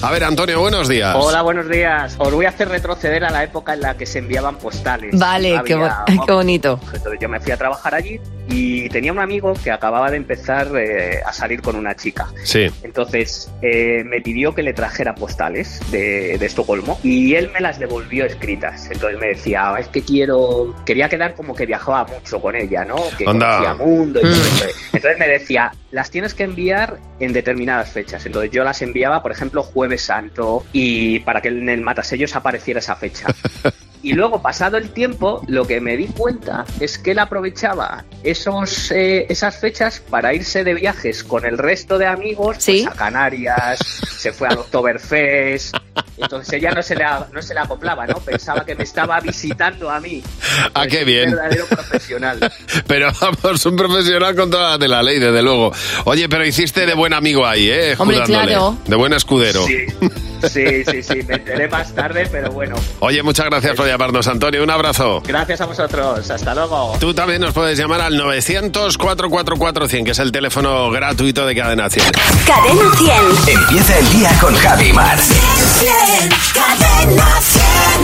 A 0.01 0.11
ver, 0.11 0.23
Antonio, 0.23 0.59
buenos 0.59 0.87
días. 0.89 1.15
Hola, 1.17 1.41
buenos 1.41 1.69
días. 1.69 2.15
Os 2.17 2.31
voy 2.33 2.45
a 2.45 2.49
hacer 2.49 2.69
retroceder 2.69 3.23
a 3.23 3.29
la 3.29 3.43
época 3.43 3.73
en 3.73 3.81
la 3.81 3.95
que 3.95 4.05
se 4.05 4.19
enviaban 4.19 4.57
postales. 4.57 5.17
Vale, 5.17 5.61
qué, 5.65 5.75
bo- 5.75 5.85
Había- 5.85 6.05
qué 6.25 6.31
bonito. 6.31 6.79
Entonces 6.93 7.19
yo 7.21 7.29
me 7.29 7.39
fui 7.39 7.51
a 7.51 7.57
trabajar 7.57 7.95
allí 7.95 8.19
y 8.49 8.89
tenía 8.89 9.11
un 9.11 9.19
amigo 9.19 9.53
que 9.63 9.71
acababa 9.71 10.11
de 10.11 10.17
empezar 10.17 10.67
eh, 10.77 11.21
a 11.25 11.31
salir 11.31 11.61
con 11.61 11.75
una 11.75 11.95
chica. 11.95 12.27
Sí. 12.43 12.67
Entonces 12.83 13.49
eh, 13.61 14.03
me 14.05 14.19
pidió 14.21 14.53
que 14.53 14.63
le 14.63 14.73
trajera 14.73 15.15
postales 15.15 15.79
de, 15.91 16.37
de 16.37 16.45
Estocolmo 16.45 16.99
y 17.03 17.35
él 17.35 17.49
me 17.53 17.61
las 17.61 17.79
devolvió 17.79 18.25
escritas. 18.25 18.89
Entonces 18.91 19.19
me 19.19 19.27
decía, 19.27 19.73
"Ah, 19.75 19.79
es 19.79 19.87
que 19.87 20.01
quiero, 20.01 20.75
quería 20.85 21.07
quedar 21.09 21.35
como 21.35 21.55
que 21.55 21.65
viajaba 21.65 22.05
mucho 22.05 22.41
con 22.41 22.55
ella, 22.55 22.83
¿no? 22.85 22.95
Que 23.17 23.25
Anda. 23.27 23.57
conocía 23.59 23.73
mundo 23.75 24.19
y 24.19 24.23
todo 24.23 24.31
Mm. 24.33 24.35
eso. 24.35 24.65
Entonces 24.93 25.19
me 25.19 25.27
decía, 25.27 25.71
las 25.93 26.09
tienes 26.09 26.33
que 26.33 26.43
enviar 26.43 26.99
en 27.19 27.33
determinadas 27.33 27.91
fechas. 27.91 28.25
Entonces 28.25 28.51
yo 28.51 28.63
las 28.63 28.81
enviaba, 28.81 29.21
por 29.21 29.31
ejemplo, 29.31 29.61
Jueves 29.61 30.01
Santo 30.01 30.65
y 30.73 31.19
para 31.19 31.39
que 31.39 31.49
en 31.49 31.69
el 31.69 31.81
matasellos 31.81 32.35
apareciera 32.35 32.79
esa 32.79 32.95
fecha. 32.95 33.27
Y 34.03 34.11
luego, 34.13 34.41
pasado 34.41 34.77
el 34.77 34.89
tiempo, 34.89 35.41
lo 35.47 35.65
que 35.65 35.79
me 35.79 35.95
di 35.95 36.07
cuenta 36.07 36.65
es 36.81 36.97
que 36.97 37.11
él 37.11 37.19
aprovechaba 37.19 38.03
esos, 38.21 38.91
eh, 38.91 39.25
esas 39.29 39.57
fechas 39.57 40.01
para 40.01 40.33
irse 40.33 40.65
de 40.65 40.73
viajes 40.73 41.23
con 41.23 41.45
el 41.45 41.57
resto 41.57 41.97
de 41.97 42.05
amigos 42.05 42.57
pues, 42.65 42.85
a 42.85 42.91
Canarias, 42.91 43.79
se 43.79 44.33
fue 44.33 44.49
al 44.49 44.57
Oktoberfest. 44.57 45.77
Entonces 46.17 46.53
ella 46.53 46.71
no 46.71 46.83
se, 46.83 46.95
le, 46.95 47.05
no 47.31 47.41
se 47.41 47.53
le 47.53 47.59
acoplaba, 47.61 48.05
¿no? 48.05 48.15
Pensaba 48.15 48.65
que 48.65 48.75
me 48.75 48.83
estaba 48.83 49.19
visitando 49.19 49.89
a 49.89 49.99
mí. 49.99 50.21
Ah, 50.73 50.85
qué 50.87 50.99
Un 50.99 51.05
bien. 51.05 51.31
verdadero 51.31 51.65
profesional. 51.67 52.51
Pero 52.87 53.11
vamos, 53.19 53.65
un 53.65 53.75
profesional 53.75 54.35
con 54.35 54.51
todas 54.51 54.71
las 54.71 54.79
de 54.79 54.87
la 54.87 55.01
ley, 55.01 55.19
desde 55.19 55.41
luego. 55.41 55.71
Oye, 56.05 56.27
pero 56.27 56.45
hiciste 56.45 56.85
de 56.85 56.93
buen 56.93 57.13
amigo 57.13 57.45
ahí, 57.45 57.69
¿eh? 57.69 57.95
Hombre, 57.97 58.21
claro. 58.23 58.77
De 58.85 58.95
buen 58.95 59.13
escudero. 59.13 59.65
Sí, 59.65 59.85
sí, 60.49 60.83
sí, 60.85 61.03
sí, 61.03 61.23
me 61.27 61.35
enteré 61.35 61.67
más 61.67 61.93
tarde, 61.93 62.27
pero 62.31 62.51
bueno. 62.51 62.75
Oye, 62.99 63.23
muchas 63.23 63.45
gracias 63.45 63.75
por 63.75 63.87
llamarnos, 63.93 64.27
Antonio. 64.27 64.63
Un 64.63 64.69
abrazo. 64.69 65.21
Gracias 65.25 65.61
a 65.61 65.65
vosotros. 65.65 66.29
Hasta 66.29 66.55
luego. 66.55 66.97
Tú 66.99 67.13
también 67.13 67.41
nos 67.41 67.53
puedes 67.53 67.77
llamar 67.77 68.01
al 68.01 68.19
900-444-100, 68.19 70.03
que 70.03 70.11
es 70.11 70.19
el 70.19 70.31
teléfono 70.31 70.89
gratuito 70.89 71.45
de 71.45 71.55
Cadena 71.55 71.89
100. 71.89 72.05
Cadena 72.45 72.95
100. 73.45 73.59
Empieza 73.59 73.99
el 73.99 74.09
día 74.11 74.31
con 74.41 74.55
Javi 74.55 74.91
Mar. 74.93 75.17
Cadena 76.53 77.39
100. 77.41 78.03